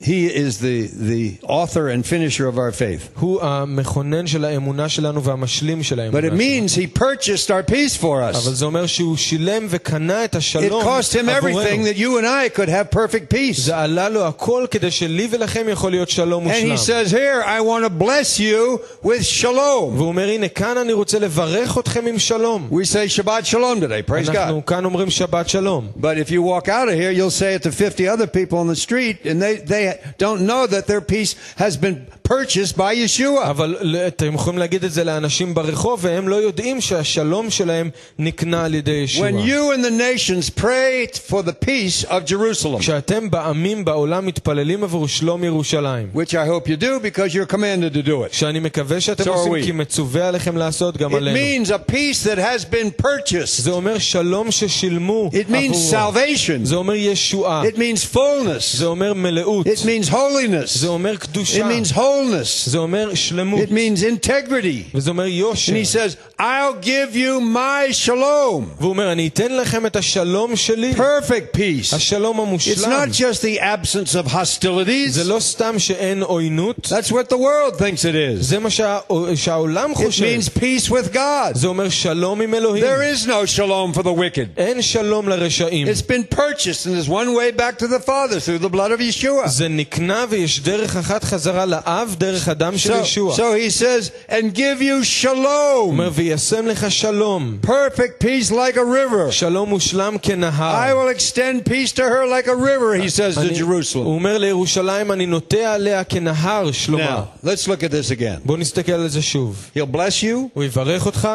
He 0.05 0.27
is 0.27 0.59
the, 0.59 0.89
the 1.13 1.39
author 1.47 1.87
and 1.89 2.05
finisher 2.05 2.49
of 2.49 2.59
our 2.59 2.73
faith. 2.73 3.09
הוא 3.21 3.41
המכונן 3.43 4.27
של 4.27 4.45
האמונה 4.45 4.89
שלנו 4.89 5.23
והמשלים 5.25 5.83
של 5.83 6.01
האמונה 6.01 6.19
But 6.19 6.25
it 6.25 6.31
שלנו. 6.33 6.39
means 6.41 6.75
he 6.75 6.87
purchased 6.89 7.51
our 7.53 7.63
peace 7.63 7.97
for 7.97 8.05
אבל 8.23 8.31
us. 8.33 8.39
זה 8.51 8.65
אומר 8.65 8.87
שהוא 8.87 9.17
שילם 9.17 9.67
וקנה 9.71 10.25
את 10.25 10.35
It 10.35 10.39
השלום 10.39 10.83
cost 10.83 11.13
him 11.13 11.29
everything 11.29 11.47
עבורנו. 11.57 11.85
that 11.87 11.97
you 11.97 12.19
and 12.19 12.27
I 12.27 12.49
could 12.59 12.69
have 12.69 12.91
perfect 12.91 13.31
peace. 13.35 13.61
זה 13.61 13.77
עלה 13.77 14.09
לו 14.09 14.27
הכל 14.27 14.67
כדי 14.71 14.91
שלי 14.91 15.29
ולכם 15.31 15.67
יכול 15.69 15.91
להיות 15.91 16.11
שלום 16.11 16.47
And 16.49 16.51
he 16.51 16.65
מושלם. 16.65 16.77
says 17.07 17.11
here, 17.13 17.43
I 17.45 17.61
want 17.61 17.85
to 17.85 18.05
bless 18.05 18.41
you 18.41 18.81
with 19.05 19.23
shalom. 19.25 19.95
והוא 19.97 20.09
אומר, 20.09 20.29
הנה, 20.29 20.49
כאן 20.49 20.79
אני 20.79 20.93
רוצה 20.93 21.19
לברך 21.19 21.79
אתכם 21.79 22.07
עם 22.07 22.19
שלום. 22.19 22.69
We 22.73 22.85
say 22.85 23.07
Shabbat 23.19 23.45
Shalom 23.47 23.81
today. 23.81 24.03
Praise 24.11 24.29
God. 24.29 24.37
אנחנו 24.37 24.67
כאן 24.67 24.85
אומרים 24.85 25.11
שבת 25.11 25.49
שלום. 25.49 25.89
But 26.01 26.19
if 26.19 26.31
you 26.31 26.43
walk 26.43 26.69
out 26.69 26.89
of 26.89 26.95
here, 26.95 27.13
you'll 27.13 27.31
say 27.31 27.55
it 27.55 27.63
to 27.63 27.71
50 27.71 28.09
other 28.09 28.27
people 28.27 28.59
on 28.59 28.67
the 28.67 28.77
street, 28.77 29.25
and 29.27 29.41
they, 29.41 29.57
they 29.65 29.86
they 29.87 29.93
don't 30.23 30.41
know 30.47 30.67
that 30.67 30.87
their 30.87 31.01
peace 31.01 31.35
has 31.59 31.77
been 31.77 31.97
purchased 32.29 32.77
by 32.77 32.93
Yeshua. 32.95 33.45
אבל 33.51 33.77
ל- 33.81 33.97
אתם 33.97 34.35
יכולים 34.35 34.59
להגיד 34.59 34.85
את 34.85 34.93
זה 34.93 35.05
לאנשים 35.05 35.55
ברחוב, 35.55 35.99
והם 36.03 36.29
לא 36.29 36.37
יודעים 36.37 36.81
שהשלום 36.81 37.51
שלהם 37.51 37.91
נקנה 38.19 38.65
על 38.65 38.75
ידי 38.75 38.91
ישוע. 38.91 39.29
When 39.29 39.35
you 39.47 39.73
and 39.77 39.85
the 39.85 39.91
nations 39.91 40.51
pray 40.61 41.07
for 41.31 41.43
the 41.43 41.67
peace 41.67 42.05
of 42.09 42.25
Jerusalem, 42.33 42.79
כשאתם 42.79 43.31
בעמים 43.31 43.85
בעולם 43.85 44.27
מתפללים 44.27 44.85
עבור 44.85 45.09
שלום 45.09 45.45
ירושלים, 45.45 46.09
which 46.15 46.31
I 46.35 46.47
hope 46.47 46.69
you 46.69 46.77
do 46.83 47.01
because 47.03 47.35
you're 47.35 47.53
commanded 47.55 47.95
to 47.95 48.03
do 48.09 48.25
it. 48.31 48.33
שאני 48.33 48.61
מקווה 48.61 49.01
שאתם 49.01 49.25
So 49.25 49.27
are 49.27 49.31
עושים 49.31 49.53
we. 49.55 49.65
כי 49.65 49.73
מצווה 49.73 50.29
עליכם 50.29 50.57
לעשות 50.57 50.97
גם 50.97 51.13
It 51.13 51.17
עלינו. 51.17 51.39
means 51.39 51.69
a 51.69 51.91
peace 51.93 52.25
that 52.27 52.39
has 52.39 52.65
been 52.65 53.03
purchased. 53.05 53.63
זה 53.63 53.71
אומר 53.71 53.99
שלום 53.99 54.51
ששילמו 54.51 55.31
It 55.33 55.51
means 55.53 55.95
עבורו. 55.95 56.13
salvation. 56.13 56.65
זה 56.65 56.75
אומר 56.77 56.95
ישועה. 56.95 57.63
It 57.65 57.75
means 57.77 58.15
fullness. 58.17 58.77
זה 58.77 58.87
אומר 58.87 59.15
מלאות. 59.15 59.67
It 59.67 59.76
means 59.85 60.09
holiness. 60.09 60.79
זה 60.79 60.89
אומר 60.89 61.15
It 61.15 61.19
קדושה. 61.19 61.69
means 61.69 61.93
wholeness. 61.93 62.71
זה 62.71 62.79
אומר 62.79 63.15
שלמות. 63.15 63.61
It 63.61 63.71
means 63.73 64.03
integrity. 64.03 64.91
וזה 64.95 65.11
אומר 65.11 65.27
יושר. 65.27 65.73
And 65.73 65.77
he 65.77 65.85
says, 65.85 66.17
I'll 66.39 66.75
give 66.85 67.15
you 67.17 67.41
my 67.41 67.93
shalom. 67.93 68.65
והוא 68.81 68.91
אומר, 68.91 69.13
אני 69.13 69.29
אתן 69.29 69.53
לכם 69.57 69.87
את 69.87 69.97
השלום 69.97 70.57
שלי, 70.57 70.93
Perfect 70.97 71.57
peace. 71.57 71.95
השלום 71.95 72.39
It's 72.39 72.43
המושלם. 72.43 72.91
not 72.91 73.13
just 73.13 73.43
the 73.43 73.61
absence 73.61 74.15
of 74.15 74.27
hostilities. 74.33 75.11
זה 75.11 75.25
לא 75.25 75.41
סתם 75.41 75.79
שאין 75.79 76.23
עוינות, 76.23 76.77
That's 76.87 77.11
what 77.13 77.29
the 77.31 77.37
world 77.39 77.79
thinks 77.79 78.05
it 78.05 78.15
is. 78.15 78.41
זה 78.41 78.59
מה 78.59 78.71
שה- 78.71 78.99
שהעולם 79.35 79.93
It 79.93 79.95
חושב. 79.97 80.25
means 80.25 80.49
peace 80.49 80.89
with 80.91 81.13
God. 81.15 81.55
זה 81.55 81.67
אומר 81.69 81.89
שלום 81.89 82.41
עם 82.41 82.55
אלוהים. 82.55 82.85
There 82.85 83.03
is 83.03 83.27
no 83.27 83.47
shalom 83.47 83.93
for 83.99 84.03
the 84.03 84.13
wicked. 84.13 84.49
אין 84.57 84.83
שלום 84.83 85.29
לרשעים. 85.29 85.87
It's 85.89 86.03
been 86.03 86.25
purchased, 86.37 86.87
and 86.87 86.95
there's 86.95 87.09
one 87.09 87.35
way 87.35 87.51
back 87.57 87.79
to 87.79 87.87
the 87.87 88.01
Father 88.01 88.41
through 88.41 88.59
the 88.59 88.69
blood 88.69 88.91
of 88.93 89.01
Yeshua. 89.01 89.49
זה 89.49 89.66
נקנה 89.71 90.25
ויש 90.31 90.61
דרך 90.61 90.97
אחת 90.97 91.25
חזרה 91.25 91.67
לאב 91.67 92.15
דרך 92.19 92.49
הדם 92.49 92.79
של 92.79 92.93
So, 92.93 92.97
ישוע. 92.97 93.37
so 93.37 93.41
he 93.41 93.81
says, 93.83 94.11
and 94.31 94.55
give 94.57 94.81
you 94.81 94.93
הוא 94.93 95.03
shalom. 95.23 95.77
אומר, 95.79 96.11
וישם 96.15 96.67
לך 96.67 96.91
שלום. 96.91 97.59
Perfect 97.67 98.25
peace 98.25 98.51
like 98.51 98.77
a 98.77 98.85
river. 98.85 99.31
שלום 99.31 99.69
מושלם 99.69 100.15
I 100.15 100.19
כנהר. 100.27 100.95
will 100.95 101.17
extend 101.19 101.69
peace 101.71 101.93
to 101.93 102.03
her 102.03 102.27
like 102.27 102.47
a 102.49 102.55
river, 102.57 102.95
he 103.05 103.11
says 103.11 103.35
to 103.37 103.41
אני- 103.41 103.61
הוא 103.61 103.83
Jerusalem. 103.83 103.97
אומר 103.97 104.39
לירושלים, 104.39 105.13
אני 105.13 105.27
נוטה 105.27 105.75
עליה 105.75 106.05
כנהר, 106.05 106.73
שלמה. 106.73 107.23
Now, 107.43 107.47
let's 107.47 107.67
look 107.67 107.83
at 107.83 107.91
this 107.93 108.11
again. 108.19 108.41
בואו 108.45 108.57
נסתכל 108.59 108.93
על 108.93 109.09
זה 109.09 109.23
שוב. 109.23 109.71
He'll 109.77 109.95
bless 109.95 110.23
you. 110.23 110.37
הוא 110.55 110.65
יברך 110.65 111.07
אותך, 111.07 111.29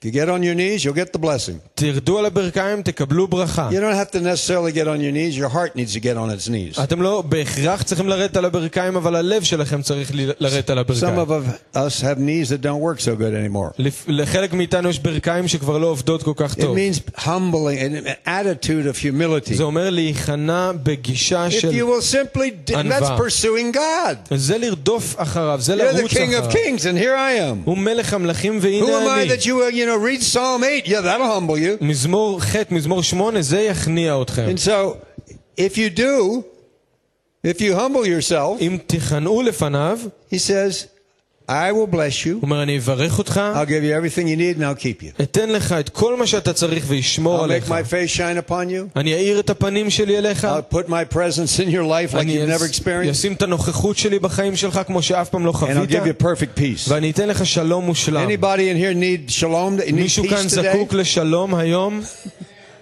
If 0.00 0.04
you 0.04 0.12
get 0.22 0.28
on 0.28 0.42
your 0.42 0.54
knees, 0.54 0.84
you'll 0.84 0.92
get 1.04 1.12
the 1.12 1.18
blessing. 1.18 1.56
תרדו 1.74 2.18
על 2.18 2.26
הברכיים, 2.26 2.82
תקבלו 2.82 3.26
ברכה. 3.28 3.68
You 3.72 3.80
don't 3.80 3.96
have 3.96 4.16
to 4.16 4.20
necessarily 4.20 4.72
get 4.76 4.86
on 4.86 5.00
your 5.00 5.10
knees. 5.12 5.36
Your 5.38 5.48
heart 5.48 5.74
needs 5.76 5.94
to 5.94 6.00
get 6.00 6.16
on 6.16 6.30
its 6.30 6.48
knees. 6.48 6.82
אתם 6.82 7.02
לא 7.02 7.22
בהכרח 7.28 7.82
צריכים 7.82 8.08
לרדת 8.08 8.36
על 8.36 8.44
הברכיים, 8.44 8.96
אבל 8.96 9.16
הלב 9.16 9.42
שלכם 9.42 9.82
צריך 9.82 10.10
ל- 10.14 10.30
לרדת 10.40 10.70
על 10.70 10.78
Some 10.78 10.80
הברכיים. 11.06 11.18
of 11.18 11.76
us 11.76 12.00
have 12.02 12.18
knees 12.18 12.50
that 12.50 12.62
don't 12.62 12.80
work 12.82 13.00
so 13.00 13.16
good 13.20 13.32
anymore. 13.32 13.72
לפ- 13.78 14.04
לחלק 14.08 14.52
מאיתנו 14.52 14.88
יש 14.90 14.98
ברכיים 14.98 15.48
שכבר 15.48 15.78
לא 15.78 15.86
עובדות 15.86 16.22
כל 16.22 16.32
כך 16.36 16.52
It 16.54 16.60
טוב. 16.60 16.76
means 16.76 17.20
humbling, 17.20 17.78
an 17.80 18.06
an 18.06 18.28
attitude 18.28 18.86
of 18.94 18.98
humility. 18.98 19.54
זה 19.54 19.62
אומר 19.62 19.90
להיכנע 19.90 20.70
בגישה 20.82 21.46
If 21.48 21.50
של... 21.50 21.70
you 21.70 21.84
will 21.86 22.12
simply, 22.14 22.70
d- 22.70 22.76
ענווה. 22.76 23.16
that's 23.16 23.20
pursuing 23.20 23.76
God. 23.76 24.34
זה 24.36 24.58
לרדוף 24.58 25.14
אחריו, 25.18 25.60
זה 25.60 25.74
You're 25.74 25.78
the 25.78 25.98
לרוץ 25.98 26.10
King 26.12 26.16
of 26.16 26.18
אחריו. 26.18 26.50
Kings, 26.52 26.80
and 26.82 26.98
here 26.98 27.16
I 27.16 27.52
am. 27.52 27.64
הוא 27.64 27.78
מלך 27.78 28.12
המלכים 28.14 28.58
Who 28.58 28.62
והנה 28.62 28.86
am 28.86 29.18
I 29.18 29.22
אני. 29.22 29.30
that 29.36 29.42
you, 29.42 29.48
uh, 29.48 29.74
you 29.74 29.86
know, 29.86 29.89
read 29.90 30.22
Psalm 30.22 30.64
8? 30.64 30.86
Yeah, 30.86 31.00
that'll 31.00 31.26
humble 31.26 31.58
you. 31.58 31.84
מזמור 31.84 32.40
ח', 32.40 32.56
מזמור 32.70 33.02
שמונה, 33.02 33.42
זה 33.42 33.60
יכניע 33.60 34.22
אתכם. 34.22 34.46
And 34.48 34.58
so, 34.58 34.96
if 35.58 35.76
you 35.76 35.90
do, 35.90 36.42
if 37.46 37.60
you 37.60 37.74
humble 37.74 38.04
yourself, 38.06 38.60
אם 38.60 38.78
תיכנעו 38.86 39.42
לפניו, 39.42 39.98
he 40.30 40.36
says, 40.36 40.86
I 41.50 41.70
will 41.72 41.86
bless 41.94 42.24
you. 42.26 42.28
הוא 42.32 42.42
אומר, 42.42 42.62
אני 42.62 42.78
אברך 42.78 43.18
אותך, 43.18 43.40
I'll 43.54 43.68
give 43.68 43.82
you 43.84 43.92
everything 43.94 44.26
you 44.26 44.36
need 44.36 44.58
and 44.58 44.64
I'll 44.64 44.82
keep 44.82 45.02
you. 45.02 45.22
אתן 45.22 45.48
לך 45.50 45.72
את 45.72 45.88
כל 45.88 46.16
מה 46.16 46.26
שאתה 46.26 46.52
צריך 46.52 46.84
וישמור 46.88 47.38
I'll 47.38 47.48
make 47.48 47.52
עליך. 47.52 47.68
my 47.70 47.90
face 47.90 48.16
shine 48.16 48.50
upon 48.50 48.68
you. 48.70 48.98
אני 49.00 49.14
אאיר 49.14 49.40
את 49.40 49.50
הפנים 49.50 49.90
שלי 49.90 50.18
אליך, 50.18 50.44
I'll 50.44 50.74
put 50.74 50.88
my 50.88 51.14
presence 51.14 51.58
in 51.60 51.70
your 51.70 51.84
life 51.84 52.14
like 52.14 52.18
אני 52.18 52.44
you've 52.44 52.48
never 52.60 52.64
אס- 52.64 52.78
experienced. 52.80 53.10
אשים 53.10 53.32
את 53.32 53.42
הנוכחות 53.42 53.96
שלי 53.98 54.18
בחיים 54.18 54.56
שלך 54.56 54.80
כמו 54.86 55.02
שאף 55.02 55.28
פעם 55.28 55.46
לא 55.46 55.50
And 55.50 55.54
I'll 55.54 55.58
חווית, 55.58 55.90
give 55.90 55.94
you 56.20 56.22
perfect 56.24 56.58
peace. 56.60 56.88
ואני 56.88 57.10
אתן 57.10 57.28
לך 57.28 57.46
שלום 57.46 57.84
מושלם. 57.84 58.28
Anybody 58.28 58.42
in 58.72 58.80
here 58.82 58.94
need 59.28 59.40
shalom? 59.40 59.88
Need 59.88 59.92
מישהו 59.92 60.24
כאן 60.28 60.46
peace 60.46 60.50
today? 60.50 60.54
זקוק 60.72 60.92
לשלום 60.92 61.54
היום? 61.54 62.00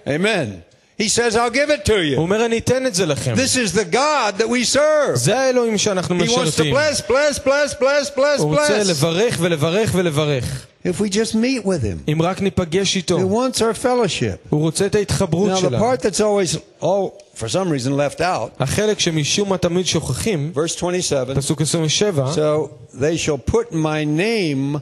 Amen. 0.07 0.68
He 0.99 1.09
says, 1.09 1.35
I'll 1.35 1.49
give 1.53 1.69
it 1.69 1.85
to 1.85 1.91
הוא 1.91 2.15
you. 2.15 2.17
אומר, 2.17 2.45
אני 2.45 2.57
אתן 2.57 2.85
את 2.85 2.95
זה 2.95 3.05
לכם. 3.05 3.33
This 3.35 3.55
is 3.57 3.73
the 3.75 3.93
God 3.95 4.37
that 4.41 4.47
we 4.47 4.75
serve. 4.75 5.15
זה 5.15 5.39
האלוהים 5.39 5.77
שאנחנו 5.77 6.19
He 6.19 6.27
wants 6.27 6.31
to 6.31 6.39
משרתים. 6.41 6.75
bless, 6.75 7.01
bless, 7.01 7.39
bless, 7.39 7.73
bless, 7.79 8.17
bless, 8.17 8.39
הוא 8.41 8.55
רוצה 8.59 8.81
bless. 8.81 8.89
לברך 8.89 9.37
ולברך 9.39 9.91
ולברך. 9.93 10.65
If 10.85 10.99
we 11.01 11.09
just 11.09 11.33
meet 11.35 11.65
with 11.65 11.81
him. 11.83 12.11
אם 12.11 12.21
רק 12.21 12.41
ניפגש 12.41 12.93
He 12.93 12.97
איתו. 12.97 13.17
wants 13.19 13.57
our 13.57 13.83
fellowship. 13.83 14.47
הוא 14.49 14.61
רוצה 14.61 14.85
את 14.85 14.95
ההתחברות 14.95 15.51
Now, 15.51 15.55
the 15.55 15.59
שלנו. 15.61 15.79
part 15.79 16.01
that's 16.01 16.19
always, 16.21 16.57
oh, 16.81 17.11
for 17.35 17.47
some 17.49 17.69
reason 17.69 17.91
left 17.97 18.21
out, 18.21 18.49
החלק 18.63 18.99
שמשום 18.99 19.49
מה 19.49 19.57
תמיד 19.57 19.85
שוכחים, 19.85 20.51
verse 20.55 20.75
27, 20.77 21.35
פסוק 21.35 21.61
27, 21.61 22.33
so 22.35 22.69
they 22.93 23.17
shall 23.17 23.51
put 23.51 23.71
my 23.73 24.03
name 24.05 24.79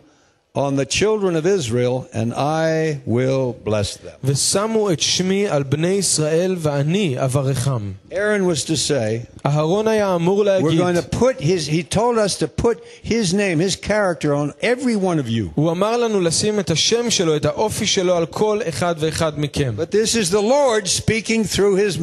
on 0.58 0.76
the 0.76 0.86
children 0.86 1.36
of 1.36 1.48
Israel, 1.48 2.08
and 2.14 2.32
I 2.32 3.02
will 3.08 3.54
bless 3.54 3.98
them. 3.98 4.14
ושמו 4.24 4.91
את 4.91 5.00
שמי 5.00 5.48
על 5.48 5.64
בני 5.64 5.88
ישראל 5.88 6.56
ואני 6.60 7.16
אברכם. 7.20 7.91
Aaron 8.12 8.46
was 8.46 8.64
to 8.64 8.76
say, 8.76 9.26
אהרון 9.46 9.88
היה 9.88 10.16
אמור 10.16 10.41
we're 10.41 10.46
להגיד, 10.46 10.80
going 10.80 10.96
to 10.96 11.16
put 11.16 11.41
his, 11.41 11.68
he 11.68 11.82
told 11.82 12.18
us 12.18 12.38
to 12.38 12.48
put 12.48 12.84
his 13.02 13.34
name, 13.34 13.60
his 13.60 13.76
character 13.76 14.36
on 14.36 14.54
every 14.62 14.96
one 14.96 15.18
of 15.18 15.28
you. 15.28 15.50
הוא 15.56 15.72
אמר 15.72 15.98
לנו 15.98 16.22
לשים 16.22 16.60
את 16.60 16.72
השם 16.72 17.10
שלו, 17.10 17.36
את 17.36 17.46
האופי 17.46 17.86
שלו 17.86 18.16
על 18.16 18.26
כל 18.26 18.60
אחד 18.70 18.96
ואחד 19.00 19.39
מכם. 19.39 19.74
But 19.78 19.91
this 19.91 20.16
is 20.16 20.30
the 20.30 20.41
Lord 20.41 20.88
speaking 20.88 21.44
through 21.44 21.76
his 21.76 21.98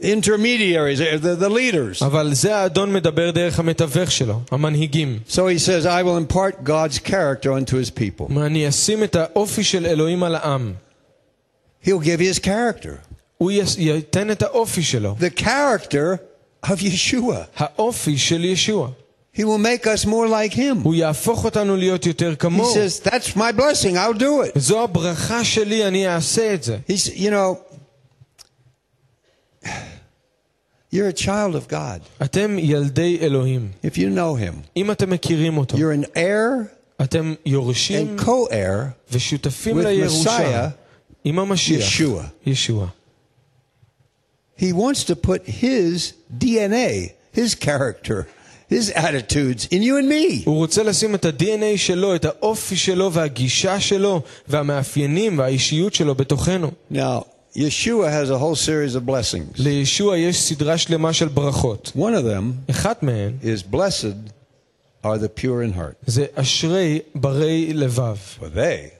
intermediaries, 0.00 1.00
uh, 1.00 1.16
the, 1.18 1.34
the 1.36 1.48
leaders. 1.48 2.02
אבל 2.02 2.34
זה 2.34 2.56
האדון 2.56 2.92
מדבר 2.92 3.30
דרך 3.30 3.58
המתווך 3.58 4.10
שלו, 4.10 4.40
המנהיגים. 4.50 5.18
So 5.28 5.46
he 5.48 5.58
says, 5.58 5.86
I 5.86 6.02
will 6.02 6.16
impart 6.18 6.64
God's 6.64 6.98
character 6.98 7.52
unto 7.52 7.76
his 7.76 7.90
people. 7.90 8.18
הוא 8.18 8.28
אומר, 8.30 8.46
אני 8.46 8.68
אשים 8.68 9.04
את 9.04 9.16
האופי 9.16 9.64
של 9.64 9.86
אלוהים 9.86 10.22
על 10.22 10.34
העם. 10.34 10.72
He'll 11.84 11.88
give 12.04 12.20
his 12.20 12.38
character. 12.44 12.90
הוא 13.38 13.50
יס- 13.52 13.76
ייתן 13.78 14.30
את 14.30 14.42
האופי 14.42 14.82
שלו. 14.82 15.16
The 15.20 15.40
character 15.40 16.16
of 16.66 16.76
Yeshua. 16.80 17.36
האופי 17.56 18.18
של 18.18 18.44
ישוע. 18.44 18.88
He 19.36 19.40
will 19.40 19.58
make 19.58 19.84
us 19.86 20.04
more 20.06 20.28
like 20.28 20.54
him. 20.56 20.76
הוא 20.82 20.94
יהפוך 20.94 21.44
אותנו 21.44 21.76
להיות 21.76 22.06
יותר 22.06 22.32
He 22.32 22.36
כמוהו. 22.36 22.74
says, 22.74 23.00
That's 23.08 23.36
my 23.36 23.52
blessing, 23.52 23.96
I'll 23.96 24.18
do 24.20 24.42
it. 24.56 24.58
זו 24.58 24.82
הברכה 24.84 25.44
שלי, 25.44 25.84
אני 25.88 26.08
אעשה 26.08 26.54
את 26.54 26.62
זה. 26.62 26.78
He's, 26.90 27.08
you 27.18 27.30
know, 27.30 27.56
you're 30.92 31.08
a 31.08 31.12
child 31.12 31.54
of 31.54 31.68
God. 31.70 32.00
אתם 32.24 32.58
ילדי 32.58 33.18
אלוהים. 33.20 33.70
If 33.84 33.96
you 33.96 34.16
know 34.16 34.36
him, 34.36 34.54
אם 34.76 34.90
אתם 34.90 35.10
מכירים 35.10 35.58
אותו, 35.58 35.76
you're 35.76 36.04
an 36.04 36.16
heir 36.16 36.74
אתם 37.02 37.34
יורשים 37.46 38.16
and 38.18 38.22
co 38.22 38.50
heir 38.50 39.12
ושותפים 39.12 39.76
with 39.76 39.84
לירושה 39.84 40.38
Messiah, 40.38 40.70
עם 41.24 41.38
המשיח, 41.38 42.00
Yeshua. 42.00 42.22
ישוע. 42.46 42.86
He 44.56 44.72
wants 44.72 45.04
to 45.04 45.16
put 45.16 45.42
his 45.46 46.12
DNA, 46.38 47.12
his 47.32 47.54
character, 47.56 48.28
his 48.68 48.90
attitudes 48.90 49.66
in 49.66 49.82
you 49.82 49.96
and 49.96 50.08
me. 50.08 50.42
הוא 50.44 50.56
רוצה 50.56 50.82
לשים 50.82 51.14
את 51.14 51.24
ה-DNA 51.24 51.76
שלו, 51.76 52.14
את 52.14 52.24
האופי 52.24 52.76
שלו 52.76 53.12
והגישה 53.12 53.80
שלו 53.80 54.22
והמאפיינים 54.48 55.38
והאישיות 55.38 55.94
שלו 55.94 56.14
בתוכנו. 56.14 56.70
Now, 56.92 57.24
Yeshua 57.56 58.10
has 58.10 58.30
a 58.30 58.38
whole 58.38 58.56
series 58.56 58.96
of 58.96 59.06
blessings. 59.06 59.58
לישוע 59.58 60.18
יש 60.18 60.42
סדרה 60.42 60.78
שלמה 60.78 61.12
של 61.12 61.28
ברכות. 61.28 61.92
One 61.96 61.98
of 61.98 62.24
them 62.24 62.70
אחת 62.70 63.02
מהן 63.02 63.32
is 63.42 63.74
blessed 63.74 64.30
are 65.04 65.18
the 65.18 65.28
pure 65.40 65.62
in 65.62 65.78
heart, 65.78 66.04
זה 66.06 66.26
אשרי 66.34 67.00
ברי 67.14 67.72
לבב, 67.72 68.16
for 68.40 68.44
they 68.56 68.97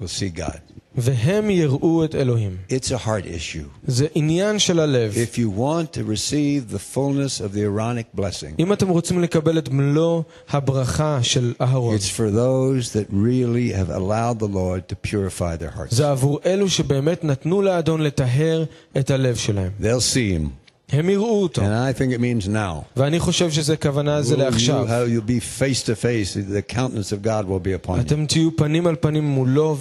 will 0.00 0.08
see 0.08 0.38
God. 0.38 0.60
והם 0.96 1.50
יראו 1.50 2.04
את 2.04 2.14
אלוהים. 2.14 2.56
It's 2.70 2.90
a 2.90 3.06
heart 3.06 3.26
issue. 3.26 3.68
זה 3.86 4.06
עניין 4.14 4.58
של 4.58 4.80
הלב. 4.80 5.14
If 5.14 5.38
you 5.38 5.58
want 5.58 5.92
to 5.92 6.02
receive 6.02 6.74
the 6.74 6.78
fullness 6.78 7.40
of 7.40 7.54
the 7.54 7.62
Aaronic 7.64 8.20
blessing, 8.20 8.54
אם 8.58 8.72
אתם 8.72 8.88
רוצים 8.88 9.22
לקבל 9.22 9.58
את 9.58 9.68
מלוא 9.68 10.22
הברכה 10.48 11.22
של 11.22 11.54
אהרון, 11.60 11.96
it's 11.96 12.08
for 12.08 12.30
those 12.30 12.92
that 12.92 13.10
really 13.12 13.72
have 13.72 13.90
allowed 13.90 14.38
the 14.38 14.48
Lord 14.48 14.88
to 14.88 14.96
purify 15.08 15.56
their 15.56 15.76
hearts. 15.76 15.94
זה 15.94 16.10
עבור 16.10 16.40
אלו 16.46 16.68
שבאמת 16.68 17.24
נתנו 17.24 17.62
לאדון 17.62 18.00
לטהר 18.00 18.64
את 18.98 19.10
הלב 19.10 19.36
שלהם. 19.36 19.72
They'll 19.80 20.14
see 20.14 20.38
him. 20.38 20.64
הם 20.88 21.10
יראו 21.10 21.42
אותו, 21.42 21.62
And 21.62 21.64
I 21.64 21.98
think 21.98 22.12
it 22.12 22.20
means 22.20 22.48
now. 22.48 22.82
ואני 22.96 23.20
חושב 23.20 23.50
שזה 23.50 23.76
כוונה 23.76 24.22
זה 24.22 24.34
Ooh, 24.34 24.38
you, 24.38 24.40
לעכשיו. 24.40 24.86
how 24.88 25.06
you'll 25.08 25.30
be 25.30 25.40
face 25.62 25.82
to 25.82 25.94
face, 25.94 26.34
the 26.34 26.74
countenance 26.74 27.12
of 27.12 27.22
God 27.24 27.44
will 27.48 27.60
be 27.66 27.86
upon 27.86 27.96
you. 27.98 28.00
אתם 28.00 28.26
תהיו 28.26 28.56
פנים 28.56 28.86
על 28.86 28.96
פנים 29.00 29.24
מולו, 29.24 29.76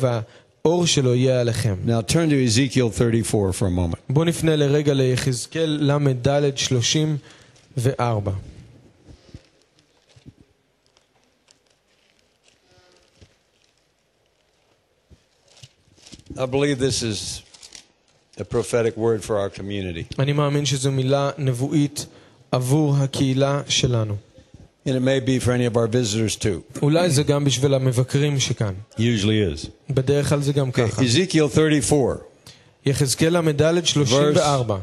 האור 0.65 0.85
שלו 0.85 1.15
יהיה 1.15 1.41
עליכם. 1.41 1.75
Now 1.87 2.01
turn 2.11 2.29
to 2.29 2.47
Ezekiel 2.47 2.89
34 2.97 3.51
for 3.51 3.65
a 3.67 3.71
moment. 3.77 3.97
בואו 4.09 4.25
נפנה 4.25 4.55
לרגע 4.55 4.93
ליחזקאל 4.93 5.77
ל"ד 5.81 6.57
34. 6.57 8.31
I 16.35 16.45
believe 16.47 16.79
this 16.79 17.03
is 17.03 17.43
a 18.37 18.43
prophetic 18.43 18.97
word 18.97 19.23
for 19.23 19.35
our 19.37 19.59
community. 19.59 20.15
אני 20.19 20.33
מאמין 20.33 20.65
שזו 20.65 20.91
מילה 20.91 21.29
נבואית 21.37 22.05
עבור 22.51 22.95
הקהילה 22.97 23.61
שלנו. 23.67 24.15
And 24.85 24.91
it 24.91 25.01
may 25.01 25.19
be 25.19 25.39
for 25.39 25.51
any 25.51 25.65
of 25.65 25.77
our 25.77 25.87
visitors 25.87 26.35
too. 26.35 26.79
אולי 26.81 27.09
זה 27.09 27.23
גם 27.23 27.45
בשביל 27.45 27.73
המבקרים 27.73 28.39
שכאן. 28.39 28.73
Usually 28.97 29.63
is. 29.65 29.69
בדרך 29.89 30.29
כלל 30.29 30.41
זה 30.41 30.53
גם 30.53 30.71
ככה. 30.71 31.01
Ezekiel 31.01 31.55
34, 31.55 32.15
יחזקאל 32.85 33.37
ל"ד 33.37 33.85
34, 33.85 34.77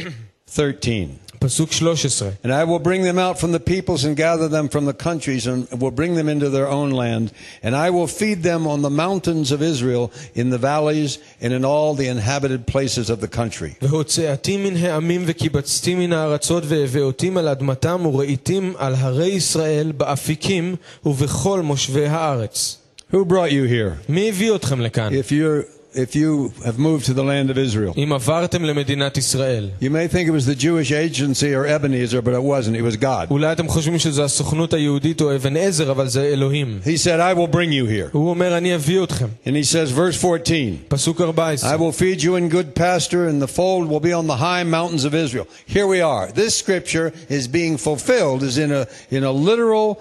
13. 0.00 1.04
פסוק 1.38 1.70
13. 1.72 2.38
And 2.42 2.52
I 2.52 2.64
will 2.64 2.78
bring 2.78 3.02
them 3.02 3.18
out 3.18 3.38
from 3.38 3.52
the 3.52 3.60
peoples 3.60 4.04
and 4.04 4.16
gather 4.16 4.48
them 4.48 4.68
from 4.68 4.86
the 4.86 4.94
countries 4.94 5.46
and 5.46 5.68
will 5.82 5.90
bring 5.90 6.14
them 6.14 6.28
into 6.28 6.48
their 6.48 6.68
own 6.68 6.90
land. 6.90 7.32
And 7.62 7.76
I 7.76 7.90
will 7.90 8.06
feed 8.06 8.42
them 8.42 8.66
on 8.66 8.80
the 8.82 8.94
mountains 9.04 9.52
of 9.52 9.60
Israel, 9.62 10.10
in 10.34 10.50
the 10.50 10.58
valleys, 10.58 11.18
and 11.42 11.52
in 11.52 11.62
all 11.64 11.94
the 11.94 12.08
inhabited 12.08 12.66
places 12.66 13.10
of 13.10 13.20
the 13.20 13.28
country. 13.28 13.76
והוצאתי 13.82 14.56
מן 14.56 14.76
העמים 14.76 15.22
וקיבצתי 15.26 15.94
מן 15.94 16.12
הארצות 16.12 16.62
והביאותים 16.66 17.36
על 17.36 17.48
אדמתם 17.48 18.06
וראיתים 18.06 18.74
על 18.78 18.94
הרי 18.94 19.28
ישראל 19.28 19.92
באפיקים 19.92 20.76
ובכל 21.06 21.60
מושבי 21.60 22.06
הארץ. 22.06 22.78
Who 23.12 23.24
brought 23.24 23.50
you 23.50 23.64
here? 23.68 23.94
מי 24.08 24.28
הביא 24.28 24.54
אתכם 24.54 24.80
לכאן? 24.80 25.12
If 25.12 25.30
you're 25.30 25.77
if 25.94 26.16
you 26.16 26.52
have 26.64 26.78
moved 26.78 27.06
to 27.06 27.14
the 27.14 27.22
land 27.22 27.50
of 27.50 27.58
Israel. 27.58 27.94
אם 27.96 28.12
עברתם 28.12 28.64
למדינת 28.64 29.16
ישראל. 29.16 29.70
You 29.80 29.90
may 29.90 30.08
think 30.08 30.28
it 30.28 30.32
was 30.32 30.46
the 30.46 30.54
Jewish 30.54 30.92
agency 30.92 31.54
or 31.54 31.66
Ebenezer, 31.66 32.20
but 32.22 32.34
it 32.34 32.42
wasn't. 32.42 32.76
It 32.76 32.82
was 32.82 32.96
God. 32.96 33.30
אולי 33.30 33.52
אתם 33.52 33.68
חושבים 33.68 33.98
שזו 33.98 34.24
הסוכנות 34.24 34.72
היהודית 34.74 35.20
או 35.20 35.34
אבן 35.34 35.56
עזר, 35.56 35.90
אבל 35.90 36.08
זה 36.08 36.22
אלוהים. 36.22 36.80
He 36.84 36.96
said, 36.96 37.20
I 37.20 37.34
will 37.34 37.48
bring 37.48 37.72
you 37.72 37.86
here. 37.86 38.10
הוא 38.12 38.30
אומר, 38.30 38.56
אני 38.56 38.74
אביא 38.74 39.02
אתכם. 39.02 39.26
And 39.46 39.56
he 39.56 39.64
says, 39.64 39.90
verse 39.90 40.16
14, 40.16 40.76
פסוק 40.88 41.20
14. 41.20 41.70
I 41.70 41.76
will 41.76 41.92
feed 41.92 42.22
you 42.22 42.36
in 42.36 42.48
good 42.48 42.74
pasture, 42.74 43.28
and 43.28 43.40
the 43.40 43.48
fold 43.48 43.88
will 43.88 44.00
be 44.00 44.12
on 44.12 44.26
the 44.26 44.36
high 44.36 44.64
mountains 44.64 45.04
of 45.04 45.14
Israel. 45.14 45.46
Here 45.66 45.86
we 45.86 46.00
are. 46.00 46.32
This 46.32 46.56
scripture 46.56 47.12
is 47.28 47.46
being 47.48 47.76
fulfilled, 47.76 48.42
is 48.42 48.58
in 48.58 48.72
a, 48.72 48.86
in 49.10 49.22
a 49.22 49.32
literal 49.32 50.00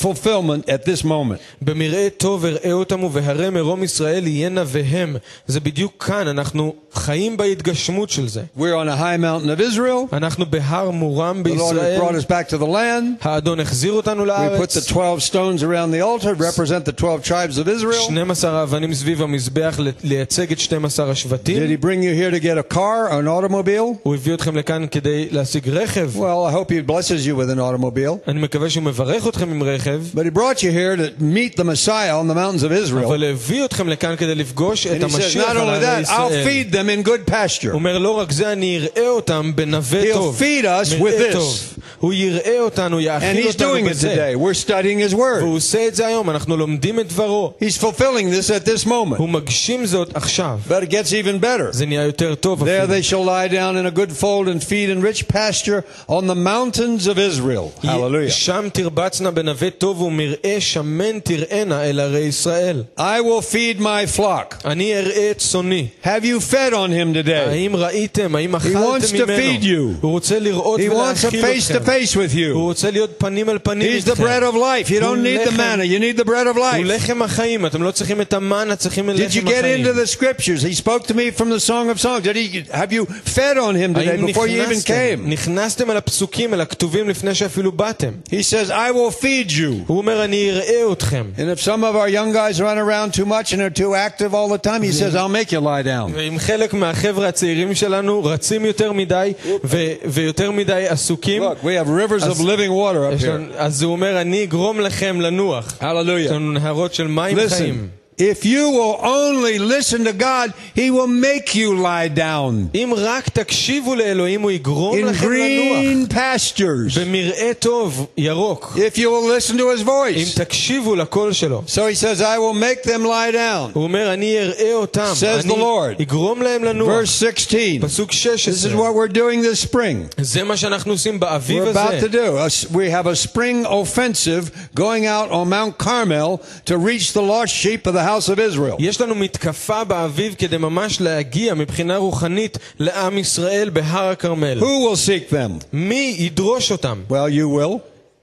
fulfillment 0.00 0.68
at 0.68 0.84
this 0.84 1.04
moment. 1.04 1.38
במראה 1.62 2.08
טוב 2.16 2.44
אראה 2.44 2.72
אותם 2.72 3.04
ובהרי 3.04 3.50
מרום 3.50 3.82
ישראל 3.84 4.26
יהיה 4.26 4.48
נביהם. 4.48 5.16
זה 5.46 5.60
בדיוק 5.60 6.04
כאן, 6.06 6.28
אנחנו 6.28 6.74
חיים 6.92 7.36
בהתגשמות 7.36 8.10
של 8.10 8.28
זה. 8.28 8.42
We're 8.58 8.60
on 8.60 8.88
a 8.88 9.00
high 9.00 9.18
mountain 9.22 9.58
of 9.58 9.60
Israel. 9.60 10.16
אנחנו 10.16 10.46
בהר 10.50 10.90
מורם 10.90 11.42
The 11.44 11.48
Lord 11.48 11.52
has 11.52 11.58
brought 11.58 12.12
בישראל. 12.12 12.18
us 12.18 12.24
back 12.24 12.50
to 12.52 12.62
the 12.62 12.66
land. 12.68 13.28
האדון 13.28 13.60
החזיר 13.60 13.92
אותנו 13.92 14.22
We 14.24 14.26
put 14.26 14.30
the 14.30 14.32
לארץ. 14.32 14.86
12 14.86 15.20
stones 15.22 15.62
around 15.62 15.90
the 15.92 16.02
altar, 16.02 16.34
represent 16.40 16.84
the 16.88 16.92
12 16.92 17.22
tribes 17.24 17.58
of 17.58 17.68
Israel. 17.68 18.08
12 18.08 18.44
האבנים 18.54 18.94
סביב 18.94 19.22
המזבח 19.22 19.76
ל- 19.80 19.88
לייצג 20.04 20.52
את 20.52 20.58
12 20.58 21.06
Did 21.08 21.10
השבטים. 21.10 21.62
he 21.62 21.84
bring 21.84 22.02
you 22.02 22.14
here 22.14 22.40
to 22.40 22.44
get 22.44 22.72
a 22.72 22.74
car 22.74 23.08
or 23.10 23.20
an 23.22 23.28
automobile? 23.28 23.98
הוא 24.02 24.14
הביא 24.14 24.34
אתכם 24.34 24.56
לכאן 24.56 24.86
כדי 24.90 25.28
להשיג 25.30 25.68
רכב. 25.68 26.10
Well, 26.16 26.50
I 26.50 26.52
hope 26.52 26.70
he 26.70 26.90
blesses 26.90 27.26
you 27.26 27.34
with 27.36 27.50
an 27.56 27.60
automobile. 27.60 28.28
אני 28.30 28.40
מקווה 28.40 28.70
שהוא 28.70 28.82
מברך 28.84 29.28
אתכם 29.28 29.50
עם 29.50 29.62
רכב. 29.62 29.71
But 30.14 30.24
he 30.24 30.30
brought 30.30 30.62
you 30.62 30.70
here 30.70 30.96
to 30.96 31.22
meet 31.22 31.56
the 31.56 31.64
Messiah 31.64 32.14
on 32.20 32.28
the 32.28 32.34
mountains 32.34 32.62
of 32.62 32.72
Israel. 32.72 33.06
אבל 33.06 33.24
הביא 33.24 33.64
אתכם 33.64 33.88
לכאן 33.88 34.16
כדי 34.16 34.34
לפגוש 34.34 34.86
את 34.86 34.90
And 34.92 35.04
he 35.04 35.08
says, 35.10 35.14
המשיח 35.14 35.44
not 35.46 35.50
על 35.50 35.56
only 35.56 35.60
הרי 35.60 35.84
that, 36.04 36.08
I'll 36.08 36.30
ישראל. 36.32 36.46
feed 36.46 36.72
them 36.74 36.88
in 36.88 37.08
good 37.08 37.30
pasture. 37.32 37.64
הוא 37.70 37.74
אומר, 37.74 37.98
לא 37.98 38.10
רק 38.18 38.32
זה, 38.32 38.52
אני 38.52 38.78
אראה 38.78 39.08
אותם 39.08 39.52
בנווה 39.54 40.02
He'll 40.02 40.14
טוב. 40.14 40.40
feed 40.40 40.64
us 40.64 40.92
with 40.92 41.00
מרעה 41.00 41.30
this. 41.30 41.32
טוב. 41.32 41.58
הוא 41.98 42.12
יראה 42.14 42.60
אותנו, 42.60 42.98
And 42.98 43.02
יאכיל 43.02 43.46
he's 43.46 43.48
אותנו 43.48 43.74
doing 43.74 43.86
it 43.86 43.90
בזה. 43.90 44.14
today. 44.14 44.36
We're 44.36 44.68
studying 44.68 45.10
his 45.10 45.14
והוא 45.14 45.24
word. 45.40 45.42
עושה 45.44 45.86
את 45.88 45.94
זה 45.94 46.06
היום, 46.06 46.30
אנחנו 46.30 46.56
לומדים 46.56 47.00
את 47.00 47.08
דברו. 47.08 47.52
He's 47.64 47.76
fulfilling 47.82 48.30
this 48.30 48.50
at 48.50 48.84
this 48.84 48.86
moment. 48.86 49.16
הוא 49.18 49.28
מגשים 49.28 49.86
זאת 49.86 50.16
עכשיו. 50.16 50.58
But 50.68 50.82
it 50.82 50.90
gets 50.90 51.12
even 51.12 51.40
better. 51.42 51.70
זה 51.72 51.86
נהיה 51.86 52.02
יותר 52.02 52.34
טוב 52.34 52.62
There 52.62 52.66
אפילו. 52.84 52.94
they 52.98 53.02
shall 53.02 53.24
lie 53.26 53.52
down 53.52 53.76
in 53.76 53.86
a 53.86 53.98
good 53.98 54.12
fold 54.12 54.48
and 54.48 54.62
feed 54.62 54.90
in 54.90 55.02
rich 55.02 55.28
pasture 55.28 55.82
on 56.08 56.26
the 56.26 56.34
mountains 56.36 57.06
of 57.08 57.18
Israel. 57.18 57.84
Hallelujah. 57.86 58.30
שם 58.30 58.68
תרבצנה 58.72 59.30
בנווה 59.30 59.61
טוב 59.78 60.02
ומרעה 60.02 60.60
שמן 60.60 61.18
תראינה 61.20 61.84
אל 61.84 62.00
ערי 62.00 62.20
ישראל. 62.20 62.82
I 62.98 63.00
will 63.20 63.42
feed 63.52 63.80
my 63.80 64.16
flock. 64.18 64.54
אני 64.64 64.98
אראה 64.98 65.30
את 65.30 65.38
צוני. 65.38 65.86
Have 66.04 66.22
you 66.24 66.40
fed 66.52 66.72
on 66.72 66.90
him 66.90 67.26
today? 67.26 67.30
האם 67.48 67.76
ראיתם? 67.76 68.34
האם 68.34 68.54
wants 68.54 68.58
אכלתם 68.58 69.24
to 69.24 69.28
feed 69.28 69.62
you. 69.62 69.66
ממנו? 69.66 69.92
הוא 70.00 70.10
רוצה 70.10 70.38
לראות 70.38 70.80
He 70.80 70.82
wants 70.82 70.86
a 70.86 70.92
ולהאכיל 70.94 71.44
face 71.44 71.72
to 71.72 71.76
אתכם. 71.76 71.92
face 71.92 72.12
with 72.14 72.32
הוא 72.36 72.52
you. 72.52 72.54
רוצה 72.54 72.90
להיות 72.90 73.10
פנים 73.18 73.50
אל 73.50 73.58
פנים 73.58 73.92
He's 73.98 74.04
the 74.04 74.14
bread 74.14 74.20
איתכם. 74.20 74.46
of 74.48 74.54
life. 74.54 74.90
You 74.90 75.00
don't 75.00 75.22
need 75.22 75.48
the 75.48 75.50
לחם. 75.50 75.56
manna. 75.56 75.84
You 75.84 75.98
need 75.98 76.20
the 76.20 76.28
bread 76.28 76.46
of 76.54 76.58
הוא 76.58 76.64
life. 76.72 76.84
לחם 76.84 77.22
החיים, 77.22 77.66
אתם 77.66 77.82
לא 77.82 77.90
צריכים 77.90 78.20
את 78.20 78.32
המנה, 78.32 78.76
צריכים 78.76 79.10
את 79.10 79.14
Did 79.16 79.18
you 79.18 79.22
לחם 79.22 79.46
get 79.46 79.50
into 79.50 79.88
החיים. 79.88 80.04
the 80.04 80.16
scriptures? 80.16 80.62
He 80.62 80.74
spoke 80.84 81.06
to 81.06 81.14
me 81.14 81.30
from 81.40 81.48
the 81.50 81.60
Song 81.60 81.90
of 81.90 82.00
Songs. 82.00 82.22
Did 82.24 82.36
he 82.36 82.64
have 82.72 82.92
you 82.92 83.04
fed 83.36 83.56
on 83.58 83.74
him 83.74 83.94
today 83.94 84.08
האם 84.10 84.26
before 84.28 84.46
you 84.46 84.62
even 84.62 84.70
נכנסתם? 84.70 84.94
came? 85.24 85.28
נכנסתם 85.28 85.90
אל 85.90 85.96
הפסוקים, 85.96 86.54
אל 86.54 86.60
הכתובים 86.60 87.08
לפני 87.08 87.34
שאפילו 87.34 87.72
באתם. 87.72 88.12
He 88.30 88.42
says, 88.42 88.70
I 88.70 88.90
will 88.92 89.12
feed 89.22 89.50
you. 89.52 89.84
הוא 89.86 89.98
אומר, 89.98 90.24
אני 90.24 90.50
אראה 90.50 90.92
אתכם. 90.92 91.24
And 91.36 91.58
if 91.58 91.60
some 91.60 91.82
of 91.84 91.94
our 91.96 92.08
young 92.08 92.32
guys 92.32 92.60
run 92.60 92.78
around 92.78 93.12
too 93.20 93.26
much 93.26 93.52
and 93.52 93.60
are 93.60 93.70
too 93.70 93.94
active 93.94 94.34
all 94.34 94.48
the 94.48 94.58
time, 94.68 94.82
he 94.82 94.92
says, 94.92 95.14
I'll 95.14 95.28
make 95.28 95.52
you 95.52 95.60
lie 95.60 95.82
down. 95.82 96.12
ואם 96.14 96.38
חלק 96.38 96.74
מהחבר'ה 96.74 97.28
הצעירים 97.28 97.74
שלנו 97.74 98.24
רצים 98.24 98.64
יותר 98.64 98.92
מדי 98.92 99.32
ו- 99.64 99.76
ויותר 100.04 100.50
מדי 100.50 100.84
עסוקים, 100.88 101.42
Look, 101.42 101.64
we 101.64 101.74
have 101.84 101.88
rivers 101.88 102.24
of 102.24 102.40
living 102.40 102.70
water 102.72 103.10
up 103.10 103.14
יש 103.14 103.22
here. 103.24 103.26
לנו- 103.28 103.52
אז 103.56 103.82
הוא 103.82 103.92
אומר, 103.92 104.20
אני 104.20 104.44
אגרום 104.44 104.80
לכם 104.80 105.20
לנוח. 105.20 105.66
יש 105.66 105.82
Hallelujah. 105.82 106.32
לנו 106.32 106.52
נהרות 106.52 106.94
של 106.94 107.06
מים 107.06 107.36
חיים. 107.48 107.88
Listen, 108.12 108.32
if 108.32 108.44
you 108.44 108.70
will 108.70 108.96
only 109.00 109.60
listen 109.60 110.02
to 110.04 110.12
God, 110.12 110.52
He 110.74 110.90
will 110.90 111.06
make 111.06 111.54
you 111.54 111.72
lie 111.76 112.08
down 112.08 112.68
אם 112.74 112.92
רק 112.96 113.28
תקשיבו 113.28 113.94
לאלוהים, 113.94 114.42
הוא 114.42 114.50
יגרום 114.50 114.98
in 114.98 115.02
לכם 115.06 115.26
לנוח. 115.32 116.08
green 116.08 116.12
pastures. 116.14 116.98
במרעה 117.00 117.54
טוב, 117.58 118.06
ירוק. 118.16 118.76
If 118.76 118.98
you 118.98 119.02
will 119.10 119.28
listen 119.38 119.56
to 119.56 119.62
His 119.76 119.80
אם 119.80 119.86
voice. 119.86 120.34
תקשיבו 120.36 120.96
לקול 120.96 121.32
שלו. 121.32 121.62
So 121.66 121.78
He 121.86 121.94
says, 121.94 122.20
I 122.20 122.38
will 122.38 122.54
make 122.54 122.82
them 122.82 123.04
lie 123.04 123.30
down. 123.32 123.70
הוא 123.74 123.82
אומר, 123.84 124.12
אני 124.12 124.38
אראה 124.38 124.72
אותם. 124.74 125.12
Says 125.14 125.44
the 125.46 125.52
אני 125.54 125.62
Lord. 125.62 126.02
אגרום 126.02 126.42
להם 126.42 126.64
לנוח. 126.64 126.88
Verse 126.88 127.10
16. 127.10 127.60
פסוק 127.82 128.10
This 128.10 128.14
is 128.14 128.18
16. 128.18 128.76
what 128.78 128.94
we're 128.94 129.12
doing 129.14 129.42
this 129.42 129.60
spring. 129.70 130.20
זה 130.20 130.44
מה 130.44 130.56
שאנחנו 130.56 130.92
עושים 130.92 131.20
באביב 131.20 131.64
We're 131.64 131.70
about 131.70 131.90
to 132.02 132.06
הזה. 132.06 132.08
do. 132.08 132.36
A 132.38 132.46
s- 132.46 132.66
We 132.72 132.90
have 132.90 133.06
a 133.06 133.16
spring 133.28 133.64
offensive 133.66 134.50
going 134.76 135.06
out 135.06 135.30
on 135.30 135.48
Mount 135.48 135.78
Carmel 135.78 136.40
to 136.66 136.76
reach 136.76 137.12
the 137.12 137.22
lost 137.22 137.52
sheep 137.54 137.86
of 137.86 137.92
the 137.94 138.01
house 138.02 138.28
of 138.28 138.38
Israel. 138.38 138.76
יש 138.78 139.00
לנו 139.00 139.14
מתקפה 139.14 139.84
באביב 139.84 140.34
כדי 140.38 140.56
ממש 140.56 141.00
להגיע 141.00 141.54
מבחינה 141.54 141.96
רוחנית 141.96 142.58
לעם 142.78 143.18
ישראל 143.18 143.70
בהר 143.70 144.08
הכרמל. 144.08 144.60
Who 144.60 144.62
will 144.62 144.96
seek 145.08 145.32
them? 145.32 145.64
מי 145.72 146.16
ידרוש 146.18 146.72
אותם? 146.72 147.02
Well, 147.10 147.12
you 147.12 147.60
will. 147.60 147.78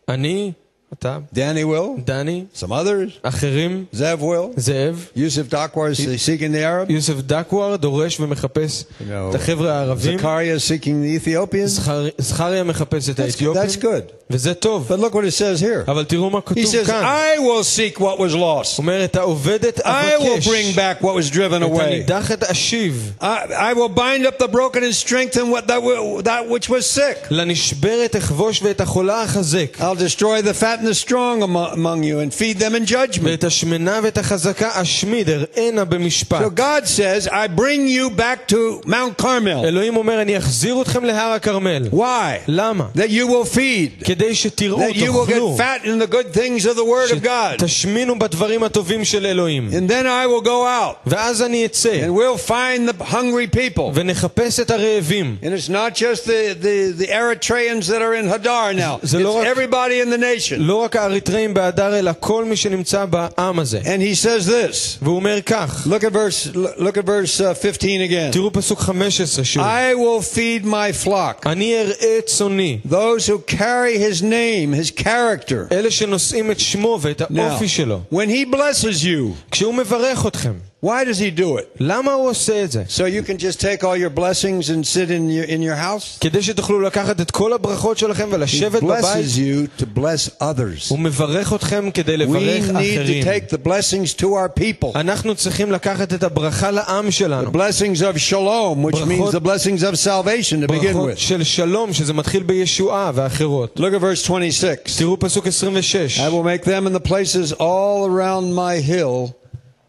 אני, 0.10 0.52
אתה, 1.00 1.18
Danny 1.36 1.64
will. 1.66 2.02
דני, 2.06 2.44
Some 2.60 2.68
others. 2.72 3.12
אחרים, 3.24 3.86
Zev 3.96 4.22
will. 4.22 4.58
זאב, 4.60 5.06
Yusuf 5.18 5.52
Dakwar 5.54 5.92
is 5.92 6.00
seeking 6.26 6.52
the 6.54 6.64
Arab. 6.64 6.92
יוסף 6.92 7.14
דקואר 7.22 7.76
דורש 7.76 8.20
ומחפש 8.20 8.84
No. 9.00 9.04
את 9.30 9.36
החבר'ה 9.36 9.74
הערבים. 9.74 10.20
Zechariah 10.20 10.24
is 10.60 10.64
seeking 10.64 10.86
the 11.04 11.28
Ethiopians. 11.28 11.66
זכר- 11.68 12.10
זכריה 12.18 12.64
מחפש 12.64 13.10
את 13.10 13.20
That's, 13.20 13.24
האתיופים, 13.24 13.62
that's 13.64 13.76
good. 13.84 14.12
וזה 14.30 14.54
טוב. 14.54 14.92
But 14.92 15.00
look 15.00 15.14
what 15.14 15.26
it 15.26 15.34
says 15.38 15.62
here. 15.62 15.88
אבל 15.92 16.06
תראו 16.06 16.30
מה 16.30 16.40
He 16.40 16.42
כתוב 16.42 16.64
says, 16.64 16.88
כאן. 16.88 17.04
I 17.04 17.40
will 17.40 17.64
seek 17.64 18.00
what 18.00 18.18
was 18.20 18.34
lost. 18.36 18.38
הוא 18.38 18.62
אומר, 18.78 19.04
את 19.06 19.16
העובדת 19.16 19.80
I 19.80 19.82
will 19.84 20.28
אבקש, 20.34 20.48
bring 20.48 20.76
back 20.76 21.04
what 21.04 21.16
was 21.22 21.34
driven 21.36 21.64
את 21.66 21.72
away. 21.72 21.82
הנידחת 21.82 22.44
אשיב, 22.44 23.14
I, 23.22 23.24
I 23.50 23.74
will 23.76 23.96
bind 23.98 24.26
up 24.28 24.44
the 24.44 24.48
broken 24.48 24.84
and 24.84 24.96
strengthen 25.08 25.50
what 25.52 25.68
that, 25.68 25.82
wi- 25.82 26.22
that 26.24 26.50
which 26.50 26.70
was 26.70 26.86
sick. 27.00 27.28
לנשברת 27.32 28.16
אכבוש 28.16 28.62
ואת 28.64 28.82
החולה 28.82 29.24
אחזק, 29.24 29.78
I'll 29.80 30.00
destroy 30.00 30.42
the 30.48 30.62
fat 30.62 30.79
and 30.80 30.88
the 30.88 30.94
strong 30.94 31.42
among, 31.44 31.74
among 31.74 32.04
you 32.04 32.20
and 32.20 32.34
feed 32.34 32.60
them 32.60 32.76
in 32.76 32.86
judgment. 32.86 33.24
ואת 33.24 33.44
השמנה 33.44 34.00
ואת 34.04 34.18
החזקה 34.18 34.70
אשמיד, 34.82 35.30
אראנה 35.30 35.86
במשפט. 35.86 36.42
So 36.42 36.50
God 36.50 36.88
says, 36.88 37.28
I 37.28 37.48
bring 37.48 37.88
you 37.88 38.10
back 38.10 38.48
to 38.48 38.82
Mount 38.86 39.18
Carmel. 39.18 39.66
אלוהים 39.66 39.96
אומר, 39.98 40.22
אני 40.22 40.38
אחזיר 40.38 40.82
אתכם 40.82 41.06
להר 41.06 41.32
הכרמל. 41.32 41.90
Why? 41.94 42.40
למה? 42.48 42.86
That 42.96 43.10
you 43.10 43.28
will 43.28 43.56
feed. 43.58 44.04
כדי 44.06 44.36
שתראו, 44.36 44.80
That 44.90 44.96
you 44.96 45.12
will 45.12 45.26
תאכלו, 45.28 45.56
get 45.58 45.60
fat 45.60 45.86
in 45.86 46.00
the 46.00 46.08
good 46.08 46.34
things 46.38 46.66
of 46.66 46.76
the 46.76 46.86
Word 46.86 47.12
of 47.12 47.24
God. 47.24 47.58
שתשמינו 47.60 48.20
בדברים 48.20 48.64
הטובים 48.64 49.06
של 49.06 49.26
אלוהים. 49.26 49.70
And 49.72 49.90
then 49.90 50.06
I 50.06 50.26
will 50.28 50.46
go 50.46 50.66
out 50.66 50.96
ואז 51.06 51.42
אני 51.42 51.66
אצא, 51.66 52.08
and 52.08 52.12
we'll 52.16 52.48
find 52.50 52.90
the 52.90 53.04
hungry 53.04 53.48
people. 53.58 53.92
ונחפש 53.94 54.60
את 54.60 54.72
הרעבים. 54.72 55.38
And 55.42 55.48
it's 55.54 55.70
not 55.70 55.96
just 55.96 56.26
the, 56.26 56.54
the, 56.62 57.04
the 57.04 57.08
Eritreans 57.08 57.88
that 57.88 58.02
are 58.02 58.14
in 58.14 58.28
Hadar 58.30 58.76
now. 58.76 59.00
It's 59.02 59.08
זה 59.12 59.20
לא 59.20 59.38
רק- 59.38 59.48
everybody 59.48 60.00
in 60.02 60.10
the 60.10 60.18
nation. 60.18 60.68
לא 60.70 60.76
רק 60.76 60.96
האריתראים 60.96 61.54
בהדר, 61.54 62.00
אלא 62.00 62.12
כל 62.20 62.46
מי 62.46 62.56
שנמצא 62.56 63.06
בעם 63.06 63.60
הזה. 63.60 63.80
And 63.84 63.86
he 64.02 64.26
says 64.26 64.48
this. 64.48 64.98
והוא 65.02 65.16
אומר 65.16 65.42
כך, 65.46 65.88
Look 65.90 66.04
at 66.04 66.14
verse 66.14 66.56
look 66.78 66.98
at 66.98 67.06
verse 67.06 67.42
uh, 67.42 67.54
15 67.54 67.90
again. 68.10 68.32
תראו 68.32 68.52
פסוק 68.54 68.80
15 68.80 69.44
שוב. 69.46 69.64
I 69.64 69.96
will 69.96 70.36
feed 70.36 70.66
my 70.66 71.06
flock. 71.06 71.46
אני 71.50 71.76
אראה 71.82 72.18
את 72.18 72.26
צוני, 72.26 72.80
Those 72.90 73.28
who 73.30 73.52
carry 73.52 73.98
his 73.98 74.22
name, 74.22 74.74
his 74.74 75.02
character. 75.04 75.72
אלה 75.72 75.92
שנושאים 75.92 76.52
את 76.52 76.60
שמו 76.60 77.00
ואת 77.02 77.22
Now, 77.22 77.26
האופי 77.42 77.68
שלו. 77.68 78.00
when 78.14 78.28
he 78.30 78.56
blesses 78.56 79.04
you, 79.04 79.34
כשהוא 79.52 79.74
מברך 79.74 80.26
אתכם, 80.28 80.54
why 80.84 81.04
does 81.06 81.20
he 81.20 81.40
do 81.40 81.58
it? 81.60 81.66
למה 81.80 82.14
הוא 82.14 82.30
עושה 82.30 82.64
את 82.64 82.72
זה? 82.72 82.84
So 82.90 83.02
you 83.02 83.28
can 83.30 83.38
just 83.42 83.60
take 83.60 83.84
all 83.84 83.98
your 83.98 84.20
blessings 84.20 84.70
and 84.70 84.86
sit 84.86 85.10
in 85.10 85.30
your 85.30 85.50
in 85.50 85.62
your 85.62 85.76
house? 85.76 86.20
כדי 86.22 86.42
שתוכלו 86.42 86.82
לקחת 86.82 87.22
את 87.22 87.32
כל 87.32 87.54
הברכות 87.54 87.98
שלכם 87.98 88.30
He 88.32 88.36
ולשבת 88.36 88.84
בבית. 88.84 89.04
blesses 89.06 89.38
you 89.38 89.82
to 89.82 89.86
bless 90.00 90.42
others. 90.42 90.90
הוא 90.90 91.00
מברך 91.00 91.54
אתכם 91.54 91.90
כדי 91.94 92.16
We 92.16 92.18
לברך 92.18 92.70
need 92.70 92.72
to 92.72 92.72
אחרים. 92.72 93.24
take 93.24 93.50
the 93.54 93.68
blessings 93.68 94.22
to 94.22 94.26
our 94.26 94.60
people. 94.62 94.90
אנחנו 95.00 95.36
צריכים 95.36 95.72
לקחת 95.72 96.14
את 96.14 96.24
הברכה 96.24 96.72
לעם 96.72 97.08
The 97.08 97.12
שלנו. 97.12 97.52
blessings 97.52 98.00
of 98.02 98.18
shalom, 98.18 98.84
which 98.84 98.96
means 98.96 99.20
ברכות- 99.20 99.34
the 99.34 99.40
blessings 99.40 99.82
of 99.84 99.96
salvation 99.96 100.62
to 100.64 100.68
begin 100.68 100.94
ברכות 100.94 101.10
with. 101.12 101.18
של 101.18 101.44
שלום, 101.44 101.94
שזה 101.94 102.14
מתחיל 102.14 102.44
בישועה 102.44 103.12
ואחרות. 103.16 103.80
Look 103.80 103.94
at 103.94 104.02
verse 104.02 104.24
26. 104.24 104.96
תראו 104.98 105.20
פסוק 105.20 105.48
26. 105.48 106.20
I 106.20 106.30
will 106.30 106.44
make 106.46 106.66
them 106.66 106.88
in 106.88 106.94
the 106.94 107.08
places 107.10 107.54
all 107.60 108.06
around 108.10 108.54
my 108.56 108.90
hill 108.92 109.32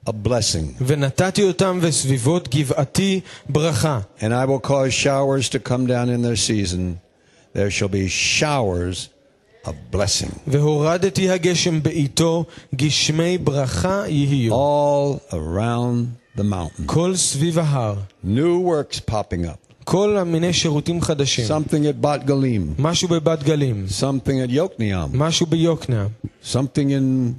a 0.08 0.12
blessing, 0.28 0.82
ונתתי 0.86 1.42
אותם 1.42 1.78
וסביבות 1.82 2.48
גבעתי 2.48 3.20
ברכה. 3.48 4.00
and 4.20 4.32
I 4.32 4.44
will 4.46 4.60
cause 4.68 4.92
showers 4.92 5.48
to 5.48 5.58
come 5.58 5.86
down 5.86 6.08
in 6.08 6.22
their 6.22 6.36
season. 6.36 6.98
There 7.54 7.70
shall 7.70 7.88
be 7.88 8.08
showers 8.08 9.08
of 9.66 9.72
blessing 9.96 10.30
והורדתי 10.46 11.30
הגשם 11.30 11.82
בעיתו, 11.82 12.44
גשמי 12.74 13.38
ברכה 13.38 14.04
יהיו. 14.08 14.52
all 14.54 15.32
around 15.34 16.38
the 16.38 16.42
mountain. 16.44 16.82
כל 16.86 17.16
סביב 17.16 17.58
ההר. 17.58 17.94
New 18.24 18.60
works 18.66 19.00
popping 19.10 19.44
up. 19.44 19.74
כל 19.84 20.16
המיני 20.18 20.52
שירותים 20.52 21.00
חדשים. 21.00 21.46
Something 21.48 21.70
at 21.86 22.04
Bat 22.04 22.28
Galim, 22.28 22.62
משהו 22.82 23.08
בבת 23.08 23.42
גלים. 23.42 23.86
something 24.00 24.50
at 24.50 24.52
Yokneam, 24.52 25.08
משהו 25.16 25.46
ביוקנעם. 25.46 26.08
something 26.44 26.90
in 26.90 27.32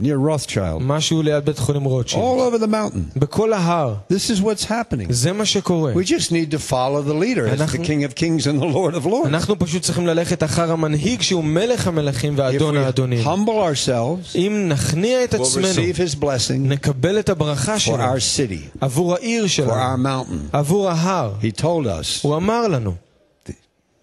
near 0.00 0.18
Rothschild. 0.28 0.80
משהו 0.80 1.22
ליד 1.22 1.44
בית 1.44 1.58
חולים 1.58 1.84
רוטשילד. 1.84 2.22
All 2.24 2.52
over 2.54 2.62
the 2.62 2.68
mountain. 2.68 3.18
בכל 3.18 3.52
ההר. 3.52 3.94
This 4.12 4.30
is 4.30 4.42
what's 4.42 4.64
happening. 4.64 5.06
זה 5.12 5.32
מה 5.32 5.44
שקורה. 5.44 5.92
We 5.92 6.04
just 6.04 6.30
need 6.30 6.50
to 6.54 6.58
follow 6.70 7.02
the 7.08 7.14
leader 7.14 7.46
as 7.46 7.58
the 7.58 7.62
אנחנו- 7.62 7.84
King 7.84 8.10
of 8.10 8.14
Kings 8.14 8.46
and 8.46 8.60
the 8.62 8.74
Lord 8.74 8.94
of 8.94 9.06
Lords. 9.06 9.26
אנחנו 9.26 9.58
פשוט 9.58 9.82
צריכים 9.82 10.06
ללכת 10.06 10.42
אחר 10.42 10.72
המנהיג 10.72 11.20
שהוא 11.22 11.44
מלך 11.44 11.86
המלכים 11.86 12.34
If 12.34 12.38
ואדון 12.38 12.76
we 12.76 12.80
האדונים. 12.80 13.24
humble 13.26 13.48
ourselves, 13.88 14.36
אם 14.36 14.66
נכניע 14.68 15.24
את 15.24 15.34
we'll 15.34 15.42
עצמנו, 15.42 15.66
receive 15.68 15.96
His 15.96 16.22
blessing 16.22 16.52
נקבל 16.60 17.18
את 17.18 17.28
הברכה 17.28 17.76
for 17.76 17.78
שלו 17.78 17.96
our 17.96 18.20
city, 18.36 18.78
עבור 18.80 19.14
העיר 19.14 19.44
for 19.44 19.46
our 19.46 19.50
שלנו, 19.50 20.02
mountain. 20.04 20.48
עבור 20.56 20.88
ההר. 20.90 21.32
He 21.42 21.60
told 21.60 21.84
us, 21.86 22.20
הוא 22.22 22.36
אמר 22.36 22.68
לנו, 22.68 22.94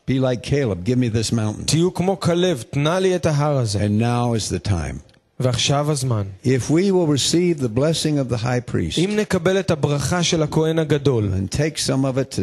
Be 0.09 0.19
like 0.19 0.43
Caleb, 0.43 0.83
give 0.85 0.97
me 0.97 1.07
this 1.09 1.31
mountain. 1.33 1.65
תהיו 1.65 1.93
כמו 1.93 2.19
כלב, 2.19 2.63
תנה 2.69 2.99
לי 2.99 3.15
את 3.15 3.25
ההר 3.25 3.57
הזה. 3.57 3.79
And 3.79 4.01
now 4.01 4.33
is 4.37 4.51
the 4.51 4.69
time. 4.69 5.06
ועכשיו 5.39 5.91
הזמן. 5.91 6.23
If 6.43 6.69
we 6.69 6.91
will 6.91 7.07
receive 7.07 7.59
the 7.59 7.69
blessing 7.77 8.17
of 8.17 8.33
the 8.33 8.37
high 8.37 8.71
priest 8.71 8.97
אם 8.97 9.15
נקבל 9.15 9.59
את 9.59 9.71
הברכה 9.71 10.23
של 10.23 10.43
הכהן 10.43 10.79
הגדול, 10.79 11.31
and 11.33 11.55
take 11.55 11.77
some 11.77 12.05
of 12.05 12.17
it 12.17 12.35
to 12.35 12.41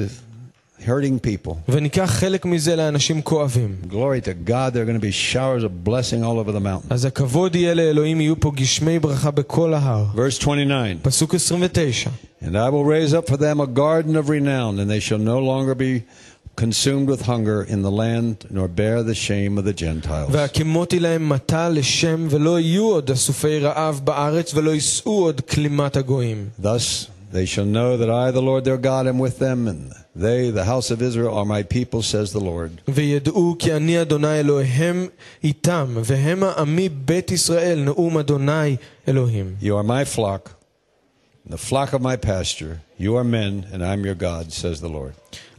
hurting 0.87 1.19
people, 1.27 1.53
וניקח 1.69 2.11
חלק 2.11 2.45
מזה 2.45 2.77
לאנשים 2.77 3.23
כואבים, 3.23 3.77
glory 3.89 4.21
to 4.25 4.49
God, 4.49 4.75
there 4.75 4.83
are 4.83 4.87
going 4.87 5.01
to 5.01 5.07
be 5.07 5.13
showers 5.13 5.65
of 5.65 5.85
blessing 5.85 6.23
all 6.25 6.39
over 6.39 6.53
the 6.53 6.61
mountain. 6.61 6.91
אז 6.91 7.05
הכבוד 7.05 7.57
יהיה 7.57 7.75
לאלוהים, 7.75 8.21
יהיו 8.21 8.41
פה 8.41 8.53
גשמי 8.55 8.99
ברכה 8.99 9.31
בכל 9.31 9.75
ההר. 9.75 10.07
Verse 10.15 10.39
29 10.39 10.97
פסוק 11.03 11.35
29. 11.35 12.11
And 12.43 12.57
I 12.57 12.71
will 12.71 12.85
raise 12.85 13.13
up 13.13 13.29
for 13.29 13.37
them 13.37 13.61
a 13.61 13.67
garden 13.67 14.17
of 14.17 14.31
renown, 14.31 14.79
and 14.79 14.91
they 14.91 15.01
shall 15.01 15.19
no 15.19 15.39
longer 15.39 15.75
be 15.75 16.03
consumed 16.57 17.09
with 17.09 17.23
hunger 17.23 17.63
in 17.63 17.83
the 17.83 17.91
land, 17.91 18.35
nor 18.51 18.69
bear 18.69 19.03
the 19.03 19.15
shame 19.15 19.59
of 19.59 19.65
the 19.65 19.73
Gentiles. 19.73 20.31
והקימותי 20.31 21.01
להם 21.01 21.29
מטע 21.29 21.69
לשם, 21.69 22.27
ולא 22.31 22.61
יהיו 22.61 22.85
עוד 22.85 23.11
אסופי 23.11 23.59
רעב 23.59 24.01
בארץ, 24.05 24.55
ולא 24.55 24.71
יישאו 24.71 25.25
עוד 25.25 25.41
כלימת 25.41 25.97
הגויים. 25.97 26.49
Thus 26.63 27.07
they 27.33 27.47
shall 27.47 27.65
know 27.65 27.97
that 27.97 28.11
I, 28.11 28.31
the 28.33 28.43
Lord 28.43 28.65
their 28.65 28.77
God, 28.77 29.07
am 29.07 29.19
with 29.19 29.39
them, 29.39 29.69
and 29.69 29.93
they, 30.17 30.51
the 30.51 30.65
house 30.65 30.91
of 30.91 31.01
Israel, 31.01 31.33
are 31.39 31.45
my 31.45 31.63
people, 31.63 32.03
says 32.03 32.33
the 32.33 32.41
Lord. 32.41 32.71
וידעו 32.89 33.57
כי 33.59 33.73
אני 33.73 34.03
אדוני 34.03 34.41
אלוהיהם 34.41 35.07
איתם, 35.45 35.87
והם 36.05 36.43
העמי 36.43 36.89
בית 36.89 37.31
ישראל, 37.31 37.79
נאום 37.79 38.19
אדוני 38.19 38.77
אלוהים. 39.09 39.55
You 39.63 39.65
are 39.65 39.87
my 39.87 40.17
flock, 40.17 40.51
the 41.49 41.57
flock 41.59 41.93
of 41.93 42.01
my 42.03 42.17
pasture. 42.17 42.81
You 42.99 43.17
are 43.17 43.25
men, 43.25 43.67
and 43.73 43.83
I'm 43.85 44.05
your 44.05 44.15
God, 44.15 44.53
says 44.53 44.81
the 44.81 44.89
Lord. 44.89 45.15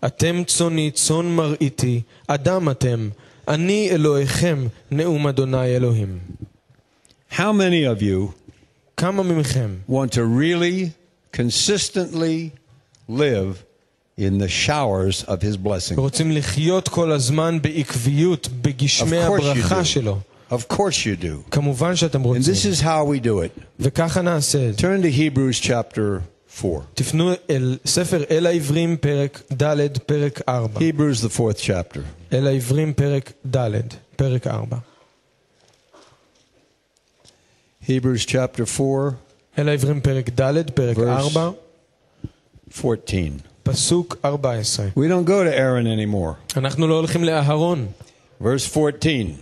אתם 0.06 0.44
צאני, 0.48 0.92
צאן 0.92 1.26
מרעיתי, 1.36 2.02
אדם 2.28 2.70
אתם, 2.70 3.10
אני 3.48 3.90
אלוהיכם, 3.92 4.68
נאום 4.92 5.28
אדוני 5.28 5.76
אלוהים. 5.76 6.20
How 7.32 7.52
many 7.54 7.86
of 7.86 8.02
you 8.02 8.32
כמה 8.98 9.24
מכם 9.24 9.76
want 9.90 10.12
to 10.12 10.24
really 10.24 10.92
consistently 11.34 12.52
live 13.08 13.64
in 14.18 14.38
the 14.38 14.48
showers 14.50 15.24
of 15.28 15.42
his 15.42 15.58
blessing? 15.58 15.96
רוצים 16.00 16.32
לחיות 16.32 16.88
כל 16.90 17.12
הזמן 17.12 17.62
בעקביות, 17.62 18.46
Of 18.46 18.50
בגשמי 18.62 19.28
course 19.28 19.42
you 19.42 19.46
הברכה 19.46 19.82
do. 19.82 19.86
שלו? 19.86 20.18
Of 20.52 20.68
course 20.74 21.06
you 21.06 21.24
do. 21.24 21.50
כמובן 21.52 21.96
שאתם 21.96 22.22
And 22.24 22.26
this 22.26 22.48
רוצים. 22.50 22.72
is 22.72 22.82
how 22.82 23.06
we 23.06 23.26
do 23.26 23.60
it. 23.60 23.62
וככה 23.80 24.22
נעשה 24.22 24.70
את 24.70 24.80
זה. 24.80 24.88
Turn 24.88 25.02
to 25.04 25.08
Hebrews 25.18 25.62
chapter 25.66 26.22
4. 26.64 26.82
תפנו 26.94 27.32
אל 27.50 27.78
ספר 27.86 28.24
אל 28.32 28.46
העברים 28.46 28.98
פרק 28.98 29.42
ד' 29.64 29.98
פרק 30.06 30.42
4. 30.50 30.80
Hebrews, 30.80 31.22
the 31.24 31.30
fourth 31.38 31.60
chapter. 31.62 32.00
אל 32.34 32.48
העברים 32.48 32.94
פרק 32.94 33.32
ד' 33.56 33.72
פרק 34.16 34.48
4. 34.48 34.78
Hebrews 37.84 38.26
chapter 38.26 38.66
4, 38.80 39.12
אל 39.58 39.70
העברים 39.70 40.02
פרק 40.02 40.30
ד' 40.42 40.72
פרק 40.72 40.98
Verse 40.98 41.02
4 41.02 41.52
14. 42.84 43.20
פסוק 43.64 44.18
14. 44.26 44.86
We 44.98 45.08
don't 45.08 45.26
go 45.28 45.44
to 45.44 45.54
Aaron 45.58 45.86
anymore. 45.88 46.58
אנחנו 46.58 46.88
לא 46.88 46.96
הולכים 46.96 47.24
לאהרון. 47.24 47.88
Verse 48.42 48.78
14. 48.78 49.36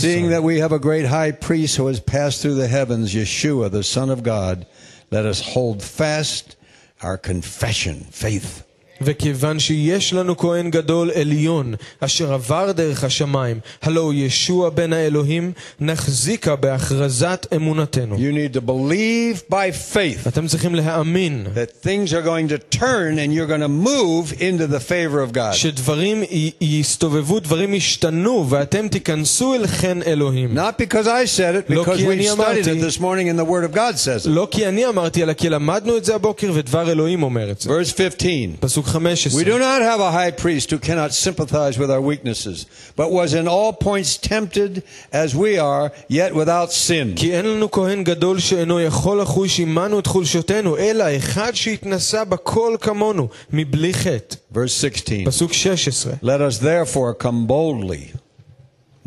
Seeing 0.00 0.30
that 0.30 0.42
we 0.42 0.60
have 0.60 0.72
a 0.72 0.78
great 0.78 1.06
high 1.06 1.32
priest 1.32 1.76
who 1.76 1.86
has 1.86 2.00
passed 2.00 2.42
through 2.42 2.54
the 2.54 2.68
heavens, 2.68 3.14
Yeshua, 3.14 3.70
the 3.70 3.82
Son 3.82 4.10
of 4.10 4.22
God, 4.22 4.66
let 5.10 5.26
us 5.26 5.40
hold 5.40 5.82
fast 5.82 6.56
our 7.02 7.18
confession, 7.18 8.00
faith. 8.10 8.66
וכיוון 9.01 9.59
שיש 9.59 10.13
לנו 10.13 10.37
כהן 10.37 10.69
גדול 10.69 11.11
עליון, 11.11 11.73
אשר 11.99 12.33
עבר 12.33 12.71
דרך 12.71 13.03
השמיים, 13.03 13.59
הלא 13.81 14.01
הוא 14.01 14.13
ישוע 14.13 14.69
בן 14.69 14.93
האלוהים, 14.93 15.51
נחזיקה 15.79 16.55
בהכרזת 16.55 17.47
אמונתנו. 17.55 18.15
You 18.15 18.19
need 18.19 18.57
to 18.57 18.61
believe 18.69 19.51
by 19.53 19.93
faith 19.95 20.27
אתם 20.27 20.47
צריכים 20.47 20.75
להאמין 20.75 21.47
that 21.55 21.85
things 21.87 22.11
are 22.11 22.25
going 22.25 22.49
to 22.51 22.77
turn 22.77 23.17
and 23.19 23.31
you're 23.33 23.47
going 23.47 23.61
to 23.61 23.87
move 23.87 24.41
into 24.41 24.67
the 24.67 24.79
favor 24.79 25.21
of 25.21 25.33
God. 25.37 25.53
שדברים 25.53 26.23
י- 26.23 26.51
יסתובבו, 26.61 27.39
דברים 27.39 27.73
ישתנו, 27.73 28.45
ואתם 28.49 28.87
תיכנסו 28.87 29.55
אל 29.55 29.67
חן 29.67 29.99
אלוהים. 30.07 30.57
Not 30.57 30.81
because 30.81 31.05
I 31.07 31.37
said 31.37 31.69
it, 31.69 31.73
לא 31.73 31.83
because 31.83 31.97
כי 31.97 32.07
we 32.07 32.11
אני 32.11 32.29
studied 32.29 32.33
אמרתי. 32.33 32.61
it 32.61 32.91
this 32.93 32.97
morning 32.99 33.29
and 33.29 33.39
the 33.39 33.45
Word 33.49 33.73
of 33.73 33.77
God 33.77 33.97
says 33.97 34.25
it. 34.25 34.29
לא 34.29 34.47
כי 34.51 34.67
אני 34.67 34.85
אמרתי, 34.87 35.23
אלא 35.23 35.33
כי 35.33 35.49
למדנו 35.49 35.97
את 35.97 36.05
זה 36.05 36.15
הבוקר, 36.15 36.51
ודבר 36.53 36.91
אלוהים 36.91 37.23
אומר 37.23 37.51
את 37.51 37.61
זה. 37.61 37.69
Verse 37.69 37.97
15. 37.97 38.29
פסוק 38.59 38.87
We 38.91 39.43
15. 39.43 39.45
do 39.45 39.59
not 39.59 39.81
have 39.81 39.99
a 39.99 40.11
high 40.11 40.31
priest 40.31 40.71
who 40.71 40.79
cannot 40.79 41.13
sympathize 41.13 41.77
with 41.77 41.89
our 41.89 42.01
weaknesses, 42.01 42.65
but 42.95 43.11
was 43.11 43.33
in 43.33 43.47
all 43.47 43.71
points 43.73 44.17
tempted 44.17 44.83
as 45.11 45.35
we 45.35 45.57
are, 45.57 45.91
yet 46.09 46.33
without 46.33 46.71
sin. 46.71 47.15
כי 47.15 47.33
אין 47.33 47.45
לנו 47.45 47.71
כהן 47.71 48.03
גדול 48.03 48.39
שאינו 48.39 48.81
יכול 48.81 49.21
לחוש 49.21 49.59
עמנו 49.59 49.99
את 49.99 50.07
חולשותינו, 50.07 50.77
אלא 50.77 51.05
אחד 51.17 51.55
שהתנסה 51.55 52.23
בכל 52.23 52.75
כמונו, 52.81 53.27
מבלי 53.53 53.93
חטא. 53.93 54.35
Verse 54.53 54.81
16. 54.81 55.17
פסוק 55.25 55.53
16. 55.53 56.13
Let 56.23 56.41
us 56.41 56.59
therefore 56.59 57.23
come 57.23 57.47
boldly, 57.47 58.17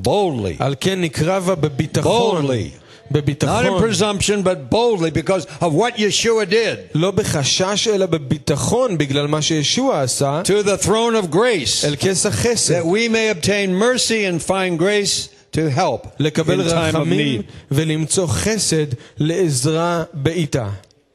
boldly, 0.03 0.57
על 0.59 0.75
כן 0.81 1.01
נקרא 1.01 1.39
בה 1.39 1.55
בביטחון, 1.55 2.47
boldly, 2.47 2.81
not 3.05 3.17
in 3.17 3.17
בביטחון, 3.17 3.83
presumption, 3.83 4.43
but 4.43 4.71
boldly 4.71 5.11
because 5.11 5.47
of 5.61 5.75
what 5.75 5.97
Yeshua 5.97 6.49
did, 6.51 6.79
לא 6.95 7.11
בחשש 7.11 7.89
אלא 7.89 8.07
בביטחון 8.07 8.99
בגלל 8.99 9.27
מה 9.27 9.43
שישוע 9.43 10.03
עשה, 10.03 10.43
to 10.45 10.63
the 10.67 10.85
throne 10.85 11.15
of 11.25 11.35
grace, 11.35 11.85
אל 11.85 11.97
כס 11.97 12.27
החסד, 12.27 12.81
that 12.81 12.85
we 12.85 13.09
may 13.09 13.29
obtain 13.29 13.75
mercy 13.75 14.25
and 14.25 14.43
find 14.43 14.79
grace 14.79 15.29
to 15.53 15.61
help 15.77 16.05
in 16.05 16.09
לקבל 16.19 16.61
time 16.61 16.95
of 16.95 16.97
רחמים 16.99 17.41
need. 17.41 17.45
ולמצוא 17.71 18.27
חסד 18.27 18.87
לעזרה 19.19 20.05
בעיתה. 20.13 20.69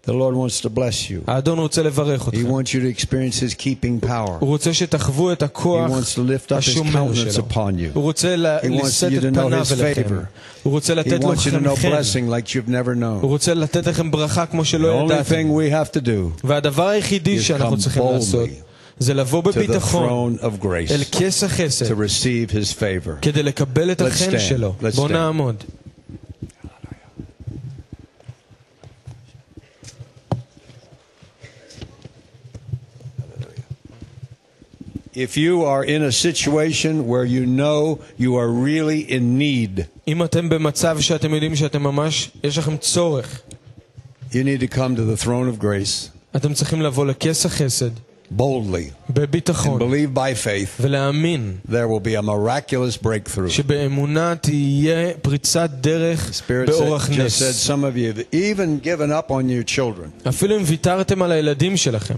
The 0.08 0.14
Lord 0.14 0.36
wants 0.36 0.62
to 0.62 0.70
bless 0.70 1.10
you. 1.10 1.24
האדון 1.28 1.60
רוצה 1.60 1.84
לברך 1.84 2.22
He 2.22 2.28
אתכם. 2.30 2.48
wants 2.52 2.68
you 2.68 2.80
to 2.80 3.00
experience 3.00 3.40
His 3.40 3.54
keeping 3.56 4.06
power. 4.08 4.32
הוא 4.40 4.50
רוצה 4.50 4.74
שתחוו 4.74 5.32
את 5.32 5.42
He 5.42 5.46
הכוח 5.46 5.92
wants 5.92 6.14
to 6.16 6.18
lift 6.18 6.48
up 6.48 6.54
His 6.54 6.58
השומר 6.58 6.92
countenance 7.12 7.34
שלו. 7.34 7.44
upon 7.50 7.54
you. 7.80 7.90
הוא 7.94 8.04
רוצה 8.04 8.36
ל- 8.36 8.58
He 8.62 8.66
wants 8.66 8.86
לשאת 8.88 9.12
you 9.12 9.16
את 9.18 9.22
to 9.24 9.36
know 9.36 9.40
פניו 9.48 9.62
His 9.64 9.74
אליכם. 9.74 10.02
favor. 10.02 10.14
הוא 10.64 10.72
רוצה 10.72 10.94
He 10.94 10.96
לתת 10.96 11.22
wants 11.24 11.26
you 11.26 11.52
to 11.52 11.56
לכם 11.56 11.66
know 11.66 11.76
חן. 11.76 11.92
blessing 11.92 12.30
like 12.30 12.50
you've 12.50 12.70
never 12.70 12.88
הוא 12.90 13.02
known. 13.22 13.26
רוצה 13.26 13.54
לתת 13.54 13.88
לכם 13.88 14.12
ברכה 14.12 14.46
כמו 14.46 14.62
The 14.62 14.66
שלא 14.66 15.02
only 15.02 15.14
ידעתם. 15.14 15.30
thing 15.36 15.48
we 15.52 15.72
have 15.72 16.00
to 16.00 16.06
do 16.06 16.46
והדבר 16.48 16.88
היחידי 16.88 17.38
is 17.38 17.42
שאנחנו 17.42 17.76
come 17.76 17.80
צריכים 17.80 18.04
לעשות 18.14 18.50
boldly 18.50 18.52
זה 19.00 19.14
לבוא 19.14 19.42
to 19.44 19.46
the 19.46 19.50
בביטחון 19.56 20.36
throne 20.38 20.42
of 20.42 20.64
grace 20.64 20.92
אל 20.92 21.02
כס 21.12 21.44
החסד 21.44 21.86
to 21.86 21.96
receive 21.96 22.52
His 22.52 22.74
favor. 22.80 23.12
כדי 23.22 23.44
לקבל 23.44 23.92
את 23.92 24.02
Let's 24.02 24.06
החן 24.06 24.36
stand. 24.36 24.40
שלו. 24.40 24.74
Let's 24.82 24.96
בואו 24.96 25.08
stand. 25.08 25.12
נעמוד. 25.12 25.64
If 35.20 35.38
you 35.38 35.64
are 35.64 35.84
in 35.84 36.02
a 36.04 36.12
situation 36.12 37.08
where 37.08 37.26
you 37.26 37.46
know 37.46 38.00
you 38.20 38.36
are 38.36 38.50
really 38.50 39.02
in 39.10 39.40
need, 39.40 39.82
אם 40.08 40.24
אתם 40.24 40.50
במצב 40.50 41.00
שאתם 41.00 41.34
יודעים 41.34 41.56
שאתם 41.56 41.84
ממש, 41.84 42.32
יש 42.44 42.58
לכם 42.58 42.78
צורך, 42.78 43.42
you 44.32 44.44
need 44.44 44.60
to 44.62 44.68
come 44.68 44.96
to 44.96 45.04
the 45.06 45.26
throne 45.26 45.48
of 45.48 45.64
grace 45.64 46.10
אתם 46.36 46.54
צריכים 46.54 46.82
לבוא 46.82 47.06
לכס 47.06 47.46
החסד 47.46 47.90
boldly 48.38 49.10
and 49.10 49.14
בביטחון 49.14 49.82
believe 49.82 50.18
by 50.18 50.46
faith 50.46 50.82
ולהאמין 50.82 51.58
there 51.68 51.88
will 51.88 52.04
be 52.06 52.16
a 52.16 52.22
miraculous 52.22 52.98
breakthrough. 52.98 53.50
שבאמונה 53.50 54.36
תהיה 54.42 55.14
פריצת 55.22 55.70
דרך 55.82 56.32
Spirit 56.40 56.68
באורח 56.68 57.08
said, 57.08 57.12
just 57.12 57.40
said 57.40 57.50
נס. 57.50 57.70
some 57.70 57.84
of 57.84 57.98
you 57.98 58.12
have 58.12 58.20
even 58.34 58.80
given 58.84 59.12
up 59.12 59.32
on 59.32 59.50
your 59.50 59.76
children. 59.76 60.28
אפילו 60.30 60.58
אם 60.58 60.62
ויתרתם 60.66 61.22
על 61.22 61.32
הילדים 61.32 61.78
שלכם, 61.78 62.16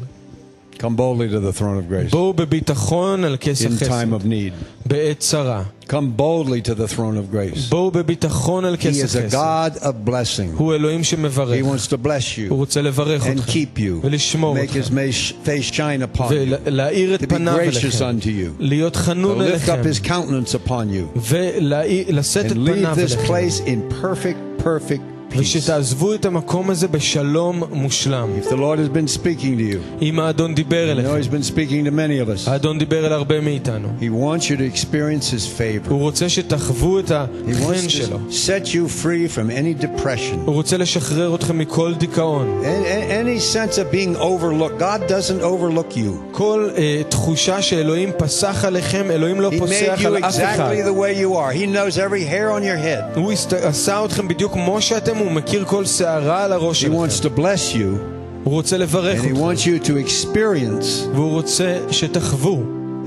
Come 0.82 0.96
boldly 0.96 1.28
to 1.30 1.40
the 1.40 1.52
throne 1.60 1.78
of 1.80 1.90
grace 1.92 2.12
בואו 2.12 2.34
בביטחון 2.34 3.24
על 3.24 3.38
כס 3.40 3.62
in 3.62 3.66
time 3.66 3.74
החסד, 3.84 4.14
of 4.14 4.24
need. 4.26 4.54
בעת 4.86 5.20
צרה. 5.20 5.64
Come 5.88 6.18
boldly 6.18 6.62
to 6.68 6.74
the 6.76 6.88
throne 6.96 7.18
of 7.18 7.34
grace. 7.34 7.70
בואו 7.70 7.92
בביטחון 7.92 8.66
על 8.66 8.74
He 8.76 8.78
כס 8.78 8.98
is 8.98 9.16
a 9.16 9.20
החסד. 9.20 9.34
God 9.34 9.82
of 9.84 10.10
blessing. 10.10 10.58
הוא 10.58 10.74
אלוהים 10.76 11.04
שמברך. 11.04 11.60
He 11.60 11.64
wants 11.64 11.88
to 11.88 11.98
bless 12.06 12.40
הוא 12.40 12.48
you 12.50 12.54
רוצה 12.54 12.82
לברך 12.82 13.24
and 13.24 13.28
אתכם 13.30 13.52
keep 13.52 13.78
you, 13.80 14.06
ולשמור 14.06 14.58
make 14.58 14.70
His 14.70 14.88
אתכם 14.88 14.94
ma- 14.94 15.48
face 15.48 15.72
shine 15.74 16.18
upon 16.18 16.20
you, 16.20 16.34
ולהאיר 16.66 17.16
את 17.16 17.22
to 17.22 17.26
be 17.26 17.30
פניו 17.30 17.58
gracious 17.58 18.02
אליכם, 18.02 18.18
unto 18.20 18.26
you, 18.26 18.60
להיות 18.60 18.96
to 18.96 19.00
חנון 19.00 19.42
lift 19.42 19.44
אליכם 19.44 19.82
up 19.82 19.86
His 19.86 20.08
countenance 20.08 20.54
upon 20.68 21.16
you, 21.18 21.20
ולשאת 21.20 22.46
את 22.46 22.52
and 22.52 22.56
leave 22.56 22.72
פניו 22.72 22.96
this 22.96 23.14
אליכם 23.14 23.28
place 23.28 23.68
in 23.68 24.04
perfect, 24.04 24.64
perfect 24.64 25.02
peace. 25.02 25.11
ושתעזבו 25.38 26.14
את 26.14 26.26
המקום 26.26 26.70
הזה 26.70 26.88
בשלום 26.88 27.64
מושלם. 27.72 28.30
If 28.42 28.50
the 28.50 28.56
Lord 28.56 28.80
has 28.80 28.90
been 28.98 29.18
speaking 29.18 29.58
to 29.58 29.74
you, 29.74 30.02
אם 30.02 30.20
האדון 30.20 30.56
דיבר 30.56 30.86
I 30.92 30.96
know 30.96 31.00
אליכם, 31.10 31.22
He's 31.22 31.34
been 31.34 31.52
speaking 31.52 31.86
to 31.86 31.92
many 31.92 32.20
of 32.28 32.48
us. 32.48 32.50
האדון 32.50 32.80
דיבר 32.80 33.06
אל 33.08 33.14
הרבה 33.14 33.42
מאיתנו. 33.42 33.88
He 34.00 34.04
wants 34.04 34.44
you 34.44 34.56
to 34.58 34.76
experience 34.78 35.30
His 35.34 35.60
favor. 35.60 35.90
הוא 35.90 36.00
רוצה 36.00 36.30
שתחוו 36.30 37.00
את 37.00 37.12
He 37.12 37.14
החן 37.14 37.74
wants 37.74 37.90
שלו. 37.90 38.18
to 38.30 38.34
set 38.34 38.68
you 38.68 39.04
free 39.04 39.36
from 39.38 39.50
any 39.52 39.84
depression, 39.84 40.38
הוא 40.46 40.54
רוצה 40.56 40.78
לשחרר 40.78 41.36
אתכם 41.36 41.58
מכל 41.58 41.94
דיכאון. 41.98 42.62
a- 42.64 42.66
a- 42.66 43.12
any 43.12 43.56
sense 43.56 43.78
of 43.78 43.92
being 43.94 44.16
overlooked. 44.22 44.80
God 44.82 45.08
doesn't 45.12 45.42
overlook 45.44 45.98
you. 45.98 46.12
כל 46.32 46.70
אה, 46.78 47.02
תחושה 47.10 47.62
שאלוהים 47.62 48.10
פסח 48.18 48.66
עליכם, 48.66 49.12
אלוהים 49.12 49.42
לא 49.42 49.52
He 49.54 49.60
פוסח 49.60 49.74
made 50.00 50.02
you 50.02 50.08
על 50.08 50.18
אף 50.18 50.36
אחד. 50.40 50.72
exactly 50.72 50.88
the 50.88 50.94
way 50.94 51.22
you 51.24 51.36
are. 51.36 51.54
He 51.54 51.66
knows 51.76 51.98
every 51.98 52.24
hair 52.32 52.50
on 52.58 52.64
your 52.64 52.78
head. 52.86 53.20
הוא 53.20 53.32
הסת- 53.32 53.54
עשה 53.54 54.06
אתכם 54.06 54.28
בדיוק 54.28 54.54
כמו 54.54 54.82
שאתם, 54.82 55.18
הוא 55.22 55.32
מכיר 55.32 55.66
כל 55.66 55.86
שערה 55.86 56.44
על 56.44 56.54
הראש 56.54 56.84
He 56.84 56.88
wants 56.88 57.12
שלכם. 57.12 57.36
to 57.36 57.40
bless 57.40 57.76
you, 57.76 58.00
הוא 58.44 58.54
רוצה 58.54 58.78
לברך 58.78 59.20
and 59.20 59.24
He 59.24 59.28
אתכם, 59.28 59.42
wants 59.52 59.60
you 59.84 59.88
to 59.88 59.92
experience 60.08 61.08
והוא 61.16 61.32
רוצה 61.32 61.78
שתחוו 61.92 62.60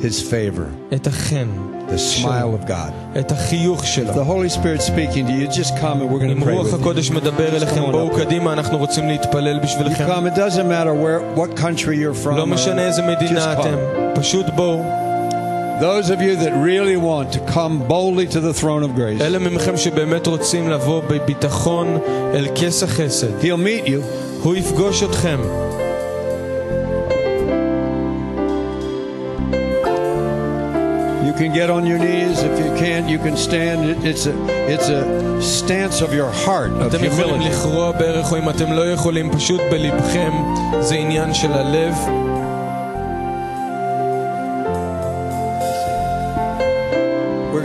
His 0.02 0.20
favor, 0.32 0.94
את 0.94 1.06
החן, 1.06 1.48
the 1.88 2.22
smile 2.22 2.64
of 2.64 2.68
God. 2.68 3.18
את 3.20 3.32
החיוך 3.32 3.86
שלו. 3.86 4.12
The 4.12 4.26
Holy 4.26 4.54
Spirit 4.56 4.82
speaking 4.82 5.26
to 5.26 5.32
you, 5.32 5.58
just 5.60 5.70
come 5.76 6.00
and 6.00 6.10
we're 6.10 6.18
going 6.18 6.30
אם 6.30 6.42
to 6.42 6.46
pray 6.46 6.50
רוח 6.50 6.66
with 6.66 6.72
you. 6.72 6.80
הקודש 6.80 7.10
מדבר 7.10 7.56
אליכם, 7.56 7.76
Come 7.84 7.88
on 7.88 7.90
בואו 7.90 8.16
up. 8.16 8.20
קדימה, 8.20 8.52
אנחנו 8.52 8.78
רוצים 8.78 9.08
להתפלל 9.08 9.58
You 9.60 9.62
בשבילכם. 9.64 10.06
come. 10.06 10.26
It 10.34 10.38
doesn't 10.38 10.68
matter 10.68 10.94
where, 10.94 11.38
what 11.40 11.60
country 11.60 11.96
you're 11.96 12.24
from. 12.26 12.30
לא 12.36 12.42
or- 12.42 12.46
משנה 12.46 12.86
איזה 12.86 13.02
מדינה 13.02 13.54
just 13.54 13.60
אתם, 13.60 13.74
come. 13.74 14.20
פשוט 14.20 14.46
בואו. 14.54 15.03
Those 15.80 16.10
of 16.10 16.20
you 16.26 16.34
that 16.44 16.52
really 16.70 16.98
want 17.10 17.26
to 17.36 17.40
come 17.56 17.74
boldly 17.94 18.26
to 18.34 18.40
the 18.40 18.54
throne 18.60 18.82
of 18.82 18.94
grace, 18.94 19.20
אלה 19.22 19.38
מכם 19.38 19.76
שבאמת 19.76 20.26
רוצים 20.26 20.68
לבוא 20.70 21.02
בביטחון 21.08 21.98
אל 22.34 22.46
כס 22.54 22.82
החסד, 22.82 23.40
He'll 23.42 23.44
meet 23.84 23.88
you. 23.88 24.00
הוא 24.42 24.56
יפגוש 24.56 25.02
אתכם. 25.02 25.38
You 31.26 31.34
can 31.34 31.52
get 31.52 31.70
on 31.70 31.86
your 31.86 31.98
knees. 31.98 32.36
If 32.42 32.54
you 32.64 32.70
can't, 32.84 33.06
you 33.08 33.18
can 33.18 33.36
stand. 33.36 33.78
It- 33.90 34.00
It's 34.10 34.24
a, 34.26 34.34
it's 34.74 34.88
a 34.98 35.02
stance 35.58 36.00
of 36.06 36.10
your 36.14 36.30
heart, 36.44 36.70
of 36.72 36.86
אתם 36.86 37.04
יכולים 37.04 37.40
humility. 37.42 37.48
לכרוע 37.50 37.90
ברך, 37.92 38.32
או 38.32 38.36
אם 38.38 38.48
אתם 38.50 38.72
לא 38.72 38.90
יכולים, 38.90 39.30
פשוט 39.32 39.60
בלבכם, 39.70 40.30
זה 40.80 40.94
עניין 40.94 41.34
של 41.34 41.52
הלב. 41.52 41.94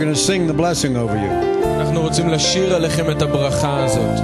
going 0.00 0.14
to 0.14 0.24
sing 0.30 0.46
the 0.46 0.58
blessing 0.62 0.96
over 0.96 1.16
you. 1.16 1.30
אנחנו 1.80 2.00
רוצים 2.02 2.28
לשיר 2.28 2.74
עליכם 2.74 3.10
את 3.10 3.22
הברכה 3.22 3.84
הזאת. 3.84 4.20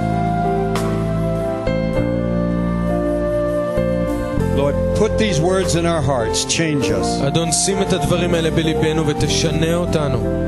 Lord, 4.57 4.75
put 4.95 5.17
these 5.17 5.39
words 5.39 5.75
in 5.75 5.85
our 5.85 6.01
hearts. 6.01 6.45
Change 6.45 6.85
us. 6.91 7.27
אדון, 7.27 7.51
שים 7.51 7.81
את 7.81 7.93
הדברים 7.93 8.33
האלה 8.33 8.51
בליבנו 8.51 9.07
ותשנה 9.07 9.75
אותנו. 9.75 10.47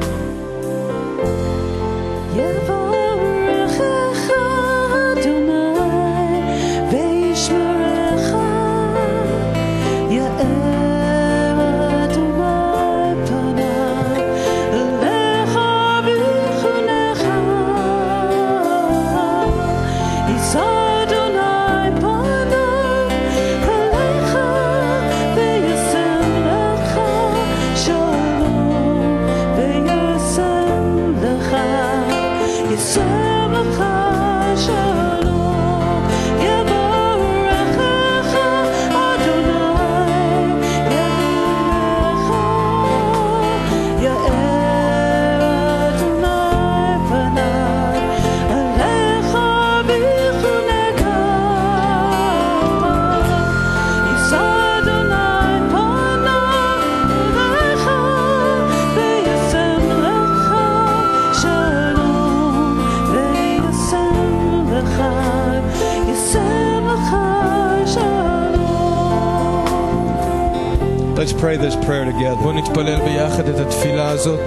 pray 71.39 71.57
this 71.57 71.75
prayer 71.75 72.05
together. 72.05 72.35
בואו 72.41 72.51
נתפלל 72.51 72.99
ביחד 73.01 73.47
את 73.49 73.59
התפילה 73.59 74.09
הזאת. 74.09 74.39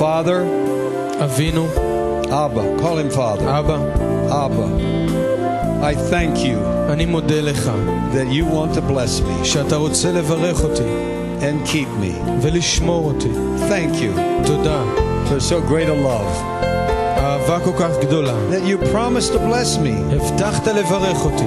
Father, 0.00 0.42
אבינו, 1.24 1.66
Abba, 2.24 2.80
call 2.82 2.98
him 2.98 3.10
Father. 3.16 3.48
אבא, 3.48 3.76
Abba, 4.30 4.66
I 5.82 5.94
thank 5.94 6.38
you 6.38 6.56
אני 6.92 7.06
מודה 7.06 7.40
לך 7.40 7.70
that 8.14 8.32
you 8.32 8.44
want 8.54 8.74
to 8.78 8.80
bless 8.92 9.20
me 9.20 9.44
שאתה 9.44 9.76
רוצה 9.76 10.12
לברך 10.12 10.64
אותי 10.64 10.82
and 11.40 11.68
keep 11.68 12.02
me. 12.04 12.30
ולשמור 12.42 13.04
אותי. 13.04 13.28
Thank 13.68 13.96
you 13.96 14.20
תודה. 14.46 14.82
for 15.28 15.40
so 15.40 15.70
great 15.70 15.88
a 15.88 16.06
love 16.06 16.42
אהבה 17.18 17.60
כל 17.64 17.72
כך 17.78 17.90
גדולה. 18.00 18.34
that 18.50 18.66
you 18.68 18.84
promised 18.94 19.32
to 19.32 19.38
bless 19.38 19.78
me 19.78 20.14
הבטחת 20.14 20.66
לברך 20.68 21.24
אותי 21.24 21.44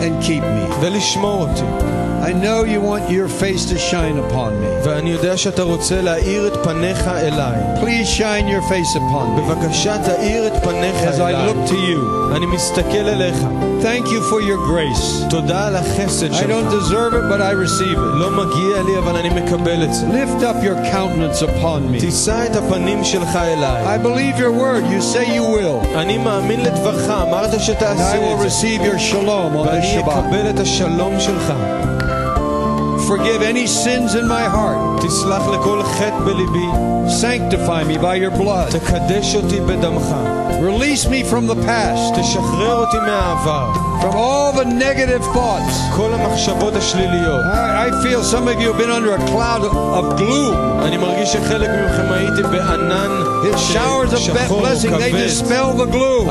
and 0.00 0.24
keep 0.24 0.42
me. 0.42 0.74
ולשמור 0.80 1.40
אותי. 1.48 1.94
I 2.30 2.32
know 2.32 2.64
you 2.64 2.80
want 2.80 3.04
your 3.10 3.28
face 3.42 3.62
to 3.72 3.76
shine 3.78 4.16
upon 4.18 4.50
me. 4.62 4.68
ואני 4.84 5.10
יודע 5.10 5.36
שאתה 5.36 5.62
רוצה 5.62 6.00
להאיר 6.02 6.46
את 6.46 6.56
פניך 6.64 7.08
אליי. 7.08 7.54
Please 7.82 8.08
shine 8.18 8.46
your 8.48 8.62
face 8.72 8.96
upon 8.96 9.26
me 9.38 9.40
בבקשה 9.40 9.98
תאיר 9.98 10.46
את 10.46 10.52
פניך 10.64 10.96
as 11.14 11.18
I 11.18 11.20
אליי. 11.20 11.48
look 11.48 11.68
to 11.70 11.74
you. 11.74 12.36
אני 12.36 12.46
מסתכל 12.46 13.08
אליך. 13.08 13.36
Thank 13.82 14.06
you 14.06 14.20
for 14.32 14.40
your 14.40 14.58
grace. 14.70 15.30
תודה 15.30 15.66
על 15.66 15.76
החסד 15.76 16.30
I 16.32 16.34
שלך. 16.34 16.50
don't 16.50 16.70
deserve 16.74 17.12
it, 17.14 17.24
but 17.32 17.40
I 17.40 17.52
receive 17.66 17.96
it. 17.96 18.14
לא 18.18 18.30
מגיע 18.30 18.82
לי, 18.86 18.98
אבל 18.98 19.16
אני 19.16 19.28
מקבל 19.28 19.84
את 19.84 19.94
זה. 19.94 20.06
Lift 20.06 20.42
up 20.42 20.64
your 20.64 20.92
countenance 20.94 21.42
upon 21.42 21.94
me. 21.96 22.00
תישא 22.00 22.36
את 22.50 22.56
הפנים 22.56 23.04
שלך 23.04 23.36
אליי. 23.36 23.96
I 23.98 24.06
believe 24.06 24.38
your 24.40 24.52
word. 24.62 24.82
You 24.92 25.14
say 25.14 25.26
you 25.28 25.44
will. 25.58 25.96
אני 25.98 26.18
מאמין 26.18 26.60
לדברך, 26.60 27.10
אמרת 27.10 27.50
And 27.54 27.56
I 27.56 27.58
שתעשה 27.60 28.12
will 28.12 28.34
את 28.34 28.40
זה. 28.40 28.46
receive 28.48 28.80
your 28.80 28.98
shalom 29.12 29.56
on 29.56 29.66
this 29.66 29.68
ואני 29.68 30.00
Shabbat. 30.00 30.10
אקבל 30.10 30.50
את 30.50 30.60
השלום 30.60 31.20
שלך. 31.20 31.52
Forgive 33.09 33.41
any 33.41 33.65
sins 33.65 34.13
in 34.13 34.27
my 34.27 34.43
heart. 34.43 35.01
Sanctify 37.09 37.83
me 37.83 37.97
by 37.97 38.15
your 38.15 38.29
blood. 38.29 38.71
Release 40.61 41.09
me 41.09 41.23
from 41.23 41.47
the 41.47 41.55
past. 41.65 42.13
From 44.01 44.15
all 44.15 44.53
the 44.53 44.63
negative 44.65 45.23
thoughts. 45.33 45.73
I, 47.43 47.87
I 47.87 48.03
feel 48.03 48.21
some 48.23 48.47
of 48.47 48.61
you 48.61 48.67
have 48.71 48.77
been 48.77 48.91
under 48.91 49.13
a 49.15 49.17
cloud 49.33 49.63
of 49.65 50.15
gloom. 50.17 50.53
The 53.41 53.57
showers 53.57 54.13
of 54.13 54.21
blessing, 54.61 54.91
they 54.99 55.11
dispel 55.27 55.73
the 55.73 55.85
gloom. 55.85 56.27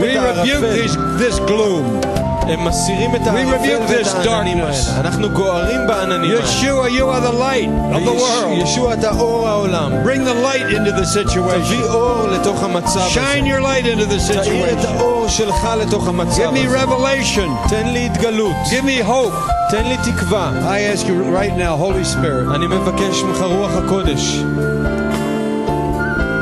We 0.00 0.12
rebuke 0.42 0.60
this, 0.60 0.96
this 1.18 1.38
gloom. 1.48 2.02
הם 2.45 2.65
מסירים 2.67 3.15
את 3.15 3.21
rebuke 3.21 3.29
הערפל 3.29 3.77
ואת 3.87 4.05
this 4.05 4.15
העננים 4.17 4.57
darkness. 4.57 4.89
האלה. 4.89 4.99
אנחנו 4.99 5.29
גוערים 5.29 5.87
בעננים 5.87 6.31
האלה. 6.31 6.41
Yeshua, 6.43 6.89
you 6.89 7.03
are 7.03 7.21
the 7.21 7.35
light 7.41 7.95
of 7.95 8.05
the 8.05 8.11
ויש- 8.11 8.21
world. 8.21 8.63
ישוע 8.63 8.93
אתה 8.93 9.09
אור 9.19 9.47
העולם. 9.49 9.91
Bring 10.05 10.23
the 10.25 10.45
light 10.45 10.73
into 10.75 10.91
the 11.01 11.05
situation. 11.05 11.65
תביא 11.65 11.83
אור 11.83 12.27
לתוך 12.27 12.63
המצב 12.63 12.99
הזה. 12.99 13.19
Shine 13.21 13.45
your 13.45 13.61
light 13.63 13.85
into 13.85 14.05
the 14.11 14.33
תאיר 14.33 14.65
את 14.73 14.79
situation. 14.79 14.87
האור 14.87 15.27
שלך 15.27 15.67
לתוך 15.81 16.07
המצב 16.07 16.41
Give 16.41 16.55
me 16.55 16.67
הזה. 16.67 16.83
revelation. 16.83 17.69
תן 17.69 17.87
לי 17.87 18.05
התגלות. 18.05 18.55
Give 18.65 18.85
me 18.85 19.07
hope. 19.07 19.51
תן 19.71 19.83
לי 19.85 19.97
תקווה. 20.11 20.51
I 20.63 20.97
ask 20.97 21.03
you 21.07 21.35
right 21.35 21.57
now, 21.57 21.77
Holy 21.83 22.15
Spirit, 22.15 22.55
אני 22.55 22.67
מבקש 22.67 23.23
ממך 23.23 23.41
רוח 23.41 23.71
הקודש. 23.85 24.41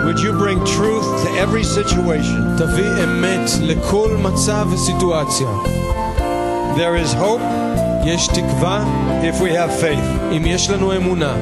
would 0.05 0.19
you 0.19 0.33
bring 0.33 0.59
truth 0.77 1.07
to 1.23 1.29
every 1.43 1.63
situation? 1.63 2.57
תביא 2.57 3.03
אמת 3.03 3.49
לכל 3.61 4.09
מצב 4.21 4.67
וסיטואציה. 4.71 5.47
There 6.77 6.95
is 7.05 7.13
hope 7.13 7.41
יש 8.05 8.27
תקווה 8.27 8.83
if 9.21 9.41
we 9.41 9.49
have 9.49 9.81
faith. 9.83 10.33
אם 10.37 10.45
יש 10.45 10.69
לנו 10.69 10.95
אמונה. 10.95 11.33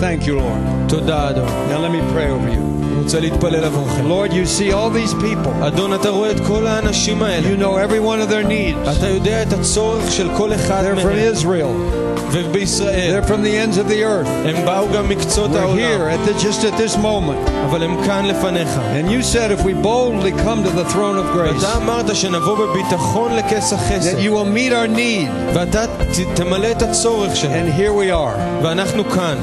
Thank 0.00 0.26
you, 0.26 0.30
Lord. 0.30 0.88
תודה 0.88 1.30
אדון. 1.30 1.48
Now 1.48 1.78
let 1.78 1.90
me 1.92 2.14
pray 2.14 2.30
over 2.30 2.54
you. 2.54 2.60
אני 2.92 3.02
רוצה 3.02 3.20
להתפלל 3.20 3.64
עבורכם. 3.64 4.04
Lord, 4.08 4.30
you 4.32 4.46
see 4.58 4.72
all 4.72 4.90
these 4.90 5.14
people. 5.14 5.66
אדון, 5.66 5.94
אתה 5.94 6.08
רואה 6.08 6.30
את 6.30 6.40
כל 6.46 6.66
האנשים 6.66 7.22
האלה. 7.22 7.46
You 7.48 7.60
know 7.62 7.76
every 7.90 8.00
one 8.00 8.20
of 8.28 8.30
their 8.32 8.48
needs. 8.50 8.98
אתה 8.98 9.08
יודע 9.08 9.42
את 9.42 9.52
הצורך 9.52 10.12
של 10.12 10.28
כל 10.36 10.52
אחד 10.54 10.82
They're 10.84 11.00
from 11.00 11.06
מהם. 11.06 11.32
Israel. 11.34 12.03
ובישראל. 12.32 13.20
They're 13.20 13.28
from 13.28 13.42
the 13.42 13.56
ends 13.56 13.76
of 13.76 13.90
the 13.90 14.02
earth. 14.04 14.28
הם 14.48 14.64
באו 14.66 14.86
גם 14.94 15.08
מקצות 15.08 15.50
We're 15.50 15.54
here 15.54 15.58
העולם. 15.58 16.10
at 16.10 16.28
the, 16.28 16.42
just 16.42 16.64
at 16.64 16.80
this 16.82 16.96
moment. 16.96 17.50
אבל 17.64 17.82
הם 17.82 18.04
כאן 18.06 18.24
לפניך. 18.26 18.68
And 18.94 19.10
you 19.10 19.22
said 19.34 19.50
if 19.50 19.64
we 19.64 19.74
boldly 19.84 20.32
come 20.44 20.64
to 20.64 20.70
the 20.70 20.92
throne 20.92 21.16
of 21.18 21.36
grace, 21.36 21.64
ואתה 21.64 21.76
אמרת 21.76 22.16
שנבוא 22.16 22.56
בביטחון 22.66 23.32
לכס 23.36 23.72
החסד. 23.72 24.12
that 24.16 24.20
you 24.20 24.30
will 24.32 24.56
meet 24.56 24.72
our 24.72 24.96
need. 24.96 25.54
ואתה 25.54 25.86
ת- 25.86 25.90
תמלא 26.34 26.70
את 26.70 26.82
הצורך 26.82 27.36
שלנו. 27.36 27.54
And 27.54 27.72
here 27.80 27.92
we 27.92 28.12
are. 28.12 28.64
ואנחנו 28.64 29.04
כאן. 29.10 29.36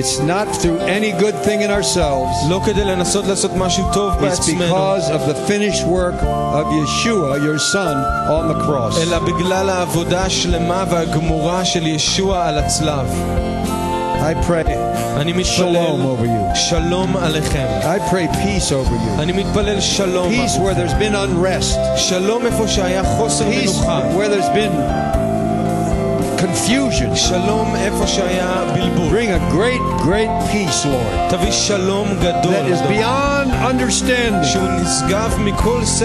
It's 0.00 0.18
not 0.18 0.46
through 0.60 0.78
any 0.80 1.12
good 1.12 1.36
thing 1.46 1.60
in 1.62 1.70
ourselves. 1.70 2.48
לא 2.48 2.60
כדי 2.66 2.84
לנסות 2.84 3.24
לעשות 3.26 3.50
משהו 3.56 3.84
טוב 3.92 4.12
It's 4.14 4.20
בעצמנו, 4.20 4.74
because 4.74 5.08
of 5.10 5.28
the 5.30 5.50
finished 5.50 5.84
work 5.86 6.18
of 6.22 6.66
Yeshua, 6.80 7.38
your 7.46 7.58
son, 7.58 7.96
on 8.28 8.48
the 8.54 8.58
cross. 8.66 9.02
אלא 9.02 9.18
בגלל 9.18 9.70
העבודה 9.70 10.22
השלמה 10.24 10.84
והגמורה 10.90 11.64
של 11.64 11.86
ישוע 11.86 12.46
על 12.48 12.58
הצלב. 12.58 13.06
I 14.20 14.34
pray, 14.48 14.70
אני 15.16 15.32
מתפלל 15.32 15.76
Shalom 15.76 16.00
over 16.00 16.24
you. 16.26 16.54
שלום 16.56 17.16
עליכם. 17.16 17.66
I 17.82 18.10
pray 18.10 18.26
peace 18.34 18.70
over 18.72 18.90
you. 18.90 19.20
אני 19.22 19.32
מתפלל 19.32 19.80
שלום. 19.80 20.32
Peace 20.32 20.56
where 20.58 20.74
there's 20.74 20.94
been 20.94 21.14
unrest. 21.14 21.78
שלום 21.96 22.46
איפה 22.46 22.68
שהיה 22.68 23.04
חוסר 23.04 23.44
Peace 23.44 23.70
מנוחה. 23.78 24.00
where 24.16 24.28
there's 24.28 24.54
been 24.56 24.72
confusion. 26.39 27.13
Shalom 27.15 27.75
Bring 29.09 29.31
a 29.31 29.39
great, 29.51 29.81
great 29.99 30.29
peace, 30.51 30.85
Lord. 30.85 31.29
That 32.51 32.65
is 32.71 32.81
beyond 32.87 33.51
understanding. 33.51 34.41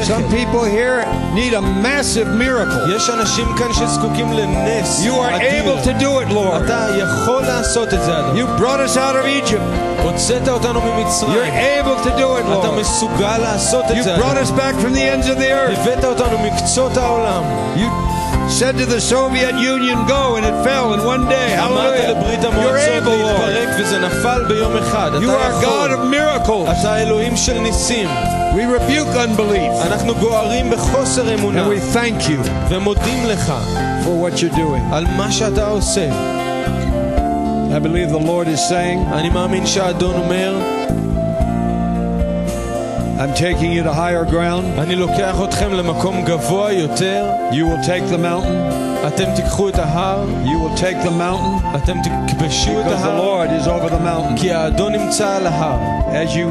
Some 0.04 0.26
people 0.30 0.64
here 0.64 1.04
need 1.34 1.54
a 1.54 1.62
massive 1.62 2.26
miracle. 2.28 2.82
You 5.04 5.14
are 5.14 5.30
able 5.40 5.78
to 5.82 5.92
do 5.98 6.18
it, 6.20 6.28
Lord. 6.28 6.66
You 8.36 8.46
brought 8.58 8.80
us 8.80 8.96
out 8.96 9.14
of 9.16 9.26
Egypt. 9.26 9.62
You're 11.32 11.44
able 11.78 11.96
to 12.02 12.10
do 12.18 12.36
it, 12.36 12.44
Lord. 12.44 12.64
You 13.96 14.02
brought 14.18 14.36
us 14.36 14.50
back 14.50 14.74
from 14.82 14.92
the 14.92 15.02
ends 15.02 15.28
of 15.28 15.38
the 15.38 15.50
earth. 15.52 15.78
You 17.78 17.88
said 18.54 18.76
to 18.78 18.86
the 18.86 19.00
Soviet 19.00 19.54
Union, 19.58 20.06
go, 20.06 20.36
and 20.36 20.46
it 20.46 20.54
fell 20.64 20.94
in 20.94 21.04
one 21.04 21.26
day. 21.28 21.50
Hallelujah. 21.50 22.14
You're 22.62 22.78
able, 22.78 23.16
Lord. 23.18 23.40
You 25.22 25.30
are 25.30 25.50
God 25.60 25.90
of 25.90 26.08
miracles. 26.08 26.68
We 28.54 28.64
rebuke 28.64 29.08
unbelief. 29.18 29.72
And 31.58 31.68
we 31.68 31.80
thank 31.80 32.28
you 32.28 32.38
for 34.04 34.14
what 34.14 34.40
you're 34.40 34.54
doing. 34.54 34.82
I 37.74 37.80
believe 37.80 38.10
the 38.10 38.18
Lord 38.18 38.46
is 38.46 38.60
saying, 38.68 39.00
I'm 43.19 43.33
taking 43.33 43.71
you 43.73 43.83
to 43.83 43.93
higher 43.93 44.25
ground. 44.31 44.79
אני 44.81 44.95
לוקח 44.95 45.35
אתכם 45.43 45.73
למקום 45.73 46.25
גבוה 46.25 46.71
יותר, 46.71 47.25
You 47.51 47.65
will 47.65 47.85
take 47.85 48.13
the 48.13 48.17
mountain. 48.17 49.07
אתם 49.07 49.25
תיקחו 49.35 49.69
את 49.69 49.79
ההר, 49.79 50.25
You 50.43 50.47
will 50.47 50.79
take 50.79 51.07
the 51.07 51.11
mountain 51.11 51.75
אתם 51.75 51.97
תכבשו 52.27 52.71
את 52.81 52.85
because 52.85 52.89
the 52.89 53.07
ההר, 53.07 53.45
Lord 53.45 53.61
is 53.63 53.67
over 53.67 53.89
the 53.89 54.03
mountain. 54.05 54.39
כי 54.41 54.51
האדון 54.53 54.91
נמצא 54.91 55.35
על 55.35 55.47
ההר. 55.47 55.77
As 56.11 56.29
you 56.35 56.47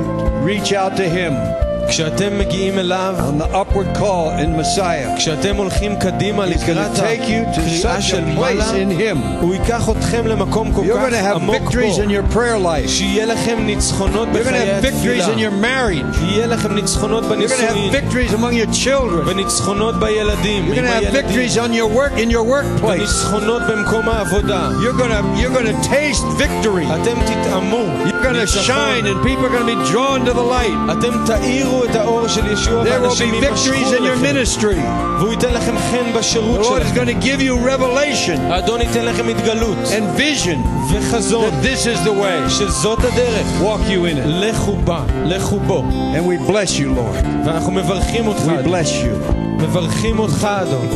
reach 0.46 0.72
out 0.72 0.96
to 0.96 1.04
Him 1.16 1.61
כשאתם 1.88 2.38
מגיעים 2.38 2.78
אליו, 2.78 3.14
on 3.18 3.42
the 3.42 3.54
upward 3.54 3.98
call 3.98 4.30
in 4.38 4.60
Messiah, 4.60 5.16
כשאתם 5.16 5.56
הולכים 5.56 5.96
קדימה 5.96 6.44
He's 6.44 6.48
going 6.48 6.50
לקראת 6.70 6.94
to 6.94 6.98
take 6.98 7.28
you 7.28 7.56
to 7.56 7.60
הקריאה 7.60 7.98
such 7.98 8.02
של 8.02 8.16
a 8.18 8.38
place 8.38 8.40
מעלה, 8.40 8.70
in 8.72 9.00
Him. 9.00 9.18
הוא 9.40 9.54
ייקח 9.54 9.88
אתכם 9.90 10.26
למקום 10.26 10.72
כל 10.72 10.80
You're 10.82 10.84
going 10.84 11.10
to 11.10 11.16
כך 11.16 11.32
have 11.32 11.34
עמוק 11.36 11.56
victories 11.56 11.98
in 11.98 12.08
פה, 12.08 12.12
your 12.12 12.34
prayer 12.34 12.64
life. 12.64 12.88
שיהיה 12.88 13.26
לכם 13.26 13.58
ניצחונות 13.60 14.28
You're 14.28 14.36
going 14.36 14.38
to 14.38 14.48
בחיי 14.48 14.80
have 14.80 14.84
victories 14.84 15.28
in 15.28 15.30
התפילה, 15.30 15.48
your 15.48 15.64
marriage. 15.64 16.24
יהיה 16.24 16.46
לכם 16.46 16.74
ניצחונות 16.74 17.24
You're 17.24 17.26
going 17.26 17.48
to 17.48 17.52
have 17.52 17.72
בנישואין, 17.74 17.92
victories 17.92 18.34
among 18.34 18.54
your 18.54 18.86
children. 18.86 19.28
וניצחונות 19.28 19.94
בילדים, 20.00 20.64
You're 20.68 20.74
going 20.74 20.78
עם 20.78 20.84
to 20.84 20.88
have 20.88 21.14
הילדים, 21.14 21.24
victories 21.24 21.56
on 21.56 21.72
your 21.72 21.88
work 21.98 22.18
in 22.18 22.30
your 22.30 22.44
workplace. 22.44 22.84
וניצחונות 23.00 23.62
במקום 23.68 24.08
העבודה. 24.08 24.68
You're 24.82 25.00
going 25.00 25.10
to 25.10 25.40
you're 25.40 25.54
going 25.58 25.68
to 25.74 25.88
taste 25.88 26.24
victory. 26.38 26.86
אתם 27.02 27.16
תטעמו 27.26 27.84
You're 28.04 28.11
going 28.22 28.34
to 28.34 28.40
ניצחון. 28.40 28.64
shine 28.64 29.06
and 29.06 29.22
people 29.22 29.44
are 29.46 29.50
going 29.50 29.66
to 29.66 29.76
be 29.76 29.90
drawn 29.92 30.24
to 30.24 30.32
the 30.32 30.42
light. 30.42 30.92
אתם 30.92 31.24
תאירו 31.26 31.84
את 31.84 31.96
האור 31.96 32.28
של 32.28 32.52
ישוע 32.52 32.82
There 32.82 32.86
will 32.86 32.90
ואנשים 33.02 33.30
be 33.34 33.44
victories 33.44 33.44
יימשכו 33.92 33.94
in 33.96 34.00
your 34.00 34.24
אליכם 34.24 34.36
ministry. 34.36 34.80
והוא 35.18 35.30
ייתן 35.32 35.54
לכם 35.54 35.74
חן 35.90 36.12
The 36.14 36.18
בשירות 36.18 36.60
Lord 36.60 36.64
is 36.82 36.88
שלכם. 36.88 36.94
going 36.96 37.08
to 37.08 37.24
give 37.26 37.40
you 37.42 37.54
revelation 37.68 38.40
האדון 38.52 38.80
ייתן 38.80 39.04
לכם 39.04 39.28
התגלות 39.28 39.76
and 39.84 40.18
vision 40.20 40.58
וחזון 40.92 41.44
that 41.50 41.64
this 41.66 41.86
is 41.86 42.06
the 42.08 42.12
way. 42.12 42.48
שזאת 42.50 42.98
הדרך. 42.98 43.46
Walk 43.62 43.90
you 43.90 44.04
in 44.04 44.16
it. 44.16 44.26
לכו 44.26 44.76
בה, 44.84 45.00
לכו 45.24 45.58
בו. 45.60 45.84
And 46.14 46.24
we 46.26 46.50
bless 46.50 46.78
you, 46.78 46.96
Lord. 46.98 47.26
ואנחנו 47.46 47.72
מברכים 47.72 48.26
אותך, 48.26 48.40
We 48.46 48.50
אדון. 48.60 48.64
bless 48.74 48.88
you. 49.04 49.32
מברכים 49.62 50.18
אותך, 50.18 50.48
אדון. 50.62 50.88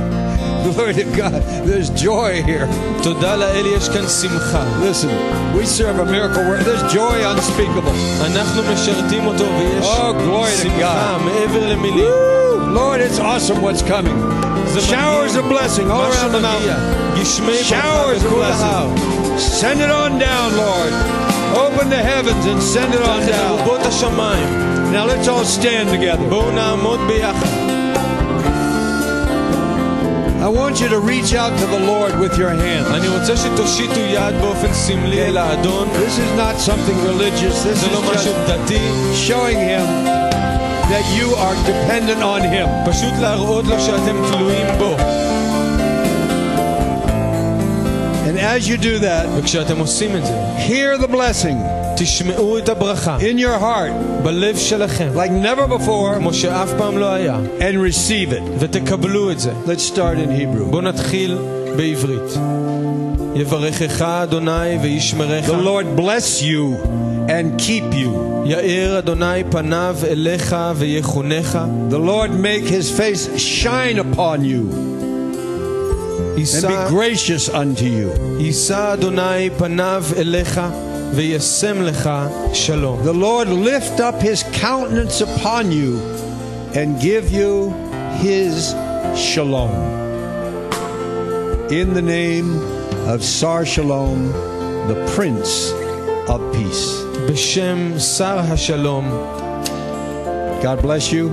Glory 0.75 0.93
to 0.93 1.03
God. 1.21 1.41
There's 1.67 1.89
joy 1.89 2.41
here. 2.45 2.67
תודה 3.03 3.35
לאל, 3.35 3.65
יש 3.65 3.89
כאן 3.89 4.07
שמחה. 4.21 4.63
Listen, 4.81 5.09
we 5.57 5.65
serve 5.65 5.99
a 5.99 6.05
miracle 6.05 6.43
where 6.49 6.63
there's 6.63 6.93
joy 6.93 7.15
unspeakable. 7.25 7.95
אנחנו 8.25 8.61
משרתים 8.73 9.27
אותו 9.27 9.43
ויש 9.43 9.85
Oh, 9.85 10.13
glory 10.13 10.61
to 10.61 10.63
שמחה 10.63 11.17
God. 11.17 11.21
מעבר 11.25 11.67
למילים. 11.69 12.05
Lord, 12.75 13.01
it's 13.01 13.19
awesome 13.19 13.61
what's 13.61 13.81
coming. 13.81 14.17
זה 14.73 14.79
Showers 14.79 15.35
מדהים 15.37 15.45
of 15.45 15.51
blessing 15.51 15.81
all 15.81 15.87
מה 15.87 16.07
around 16.09 16.31
the 16.31 16.41
שמגיע. 16.41 16.75
mountain. 16.75 17.21
גשמי 17.21 17.53
ברכה 17.53 17.81
Showers 17.81 18.21
of 18.23 18.27
בכל 18.27 18.43
ההר. 18.43 18.87
blessing. 18.95 19.61
Send 19.61 19.79
it 19.81 19.91
on 19.91 20.11
down, 20.19 20.49
Lord. 20.57 20.93
Open 21.65 21.89
the 21.89 22.03
heavens 22.11 22.45
and 22.45 22.61
send 22.75 22.93
it 22.93 23.01
on 23.01 23.19
קח 23.21 23.29
את 23.29 23.33
down. 23.33 23.47
ארובות 23.49 23.79
השמיים. 23.85 24.47
Now 24.93 25.05
let's 25.05 25.27
all 25.27 25.45
stand 25.59 25.87
together. 25.95 26.25
בואו 30.35 30.35
נעמוד 30.35 30.35
ביחד. 30.35 30.41
I 30.41 30.49
want 30.49 30.81
you 30.81 30.89
to 30.89 30.99
reach 30.99 31.33
out 31.33 31.53
to 31.59 31.65
the 31.65 31.79
Lord 31.79 32.13
with 32.19 32.37
your 32.37 32.49
hand. 32.49 32.93
אני 32.95 33.07
רוצה 33.07 33.37
שתושיטו 33.37 33.99
יד 33.99 34.41
באופן 34.41 34.73
סמלי 34.73 35.21
אל 35.21 35.37
האדון. 35.37 35.87
This 35.93 36.17
is 36.17 36.37
not 36.37 36.69
something 36.69 36.97
religious. 37.05 37.65
This 37.65 37.79
זה 37.79 37.87
is 37.87 37.93
לא 37.93 38.01
משהו 38.01 38.33
just 38.33 38.51
דתי, 38.51 38.79
showing 39.27 39.57
him 39.57 39.87
that 40.91 41.05
you 41.17 41.35
are 41.35 41.55
dependent 41.65 42.21
on 42.23 42.41
him. 42.41 42.89
פשוט 42.91 43.13
להראות 43.21 43.65
לו 43.65 43.79
שאתם 43.79 44.15
תלויים 44.31 44.67
בו. 44.77 44.95
And 48.27 48.37
as 48.39 48.67
you 48.67 48.77
do 48.77 48.99
that, 49.03 49.27
וכשאתם 49.37 49.79
עושים 49.79 50.15
את 50.15 50.25
זה, 50.25 50.33
hear 50.67 51.01
the 51.01 51.07
blessing 51.07 51.74
תשמעו 51.95 52.57
את 52.57 52.69
הברכה 52.69 53.17
in 53.19 53.37
your 53.37 53.61
heart 53.61 54.23
בלב 54.23 54.57
שלכם, 54.57 55.09
like 55.15 55.45
never 55.45 55.71
before 55.71 56.15
כמו 56.15 56.33
שאף 56.33 56.69
פעם 56.77 56.97
לא 56.97 57.13
היה, 57.13 57.39
and 57.59 57.93
receive 57.93 58.31
it. 58.31 58.43
ותקבלו 58.59 59.31
את 59.31 59.39
זה. 59.39 59.51
Let's 59.65 59.93
start 59.95 60.17
in 60.17 60.29
Hebrew. 60.29 60.63
בואו 60.69 60.81
נתחיל 60.81 61.37
בעברית. 61.75 62.37
יברכך 63.35 64.01
אדוני 64.01 64.77
וישמרך, 64.81 65.49
The 65.49 65.51
Lord 65.51 65.99
bless 65.99 66.41
you 66.41 66.87
and 67.27 67.61
keep 67.61 67.93
you. 67.93 68.09
יאר 68.45 68.95
אדוני 68.97 69.43
פניו 69.49 69.95
אליך 70.09 70.55
ויחונך, 70.75 71.59
The 71.89 71.93
Lord 71.93 72.31
make 72.31 72.67
his 72.67 72.99
face 72.99 73.29
shine 73.37 73.99
upon 73.99 74.43
you 74.43 74.91
and 76.35 76.39
יישא 76.39 76.67
be 76.67 76.91
gracious 76.91 77.49
unto 77.49 77.83
you. 77.83 78.19
יישא 78.39 78.93
אדוני 78.93 79.49
פניו 79.57 80.03
אליך 80.17 80.61
וישם 80.61 80.61
לך 80.61 80.61
שלום. 80.61 80.84
The 83.03 83.13
Lord 83.13 83.49
lift 83.49 83.99
up 83.99 84.21
his 84.21 84.43
countenance 84.53 85.21
upon 85.21 85.71
you 85.71 85.99
and 86.73 86.99
give 87.01 87.31
you 87.31 87.71
his 88.19 88.73
shalom. 89.15 89.71
In 91.69 91.93
the 91.93 92.01
name 92.01 92.59
of 93.07 93.23
Sar 93.23 93.65
Shalom, 93.65 94.31
the 94.87 94.95
Prince 95.15 95.71
of 96.29 96.41
Peace. 96.53 97.01
בשם 97.29 97.99
שר 97.99 98.39
השלום, 98.39 99.05
God 100.61 100.81
bless 100.81 101.11
you. 101.11 101.29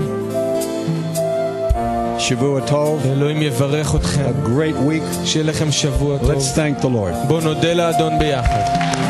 Shavua 2.18 2.60
Tov. 2.68 3.06
אלוהים 3.06 3.42
יברך 3.42 3.94
אתכם, 3.94 4.22
A 4.24 4.48
great 4.48 4.76
week. 4.88 5.26
שיהיה 5.26 5.44
לכם 5.44 5.72
שבוע 5.72 6.18
טוב. 6.18 6.30
Let's 6.30 6.56
thank 6.56 6.82
the 6.82 6.88
Lord. 6.88 7.26
בואו 7.28 7.40
נודה 7.40 7.74
לאדון 7.74 8.18
ביחד. 8.18 9.01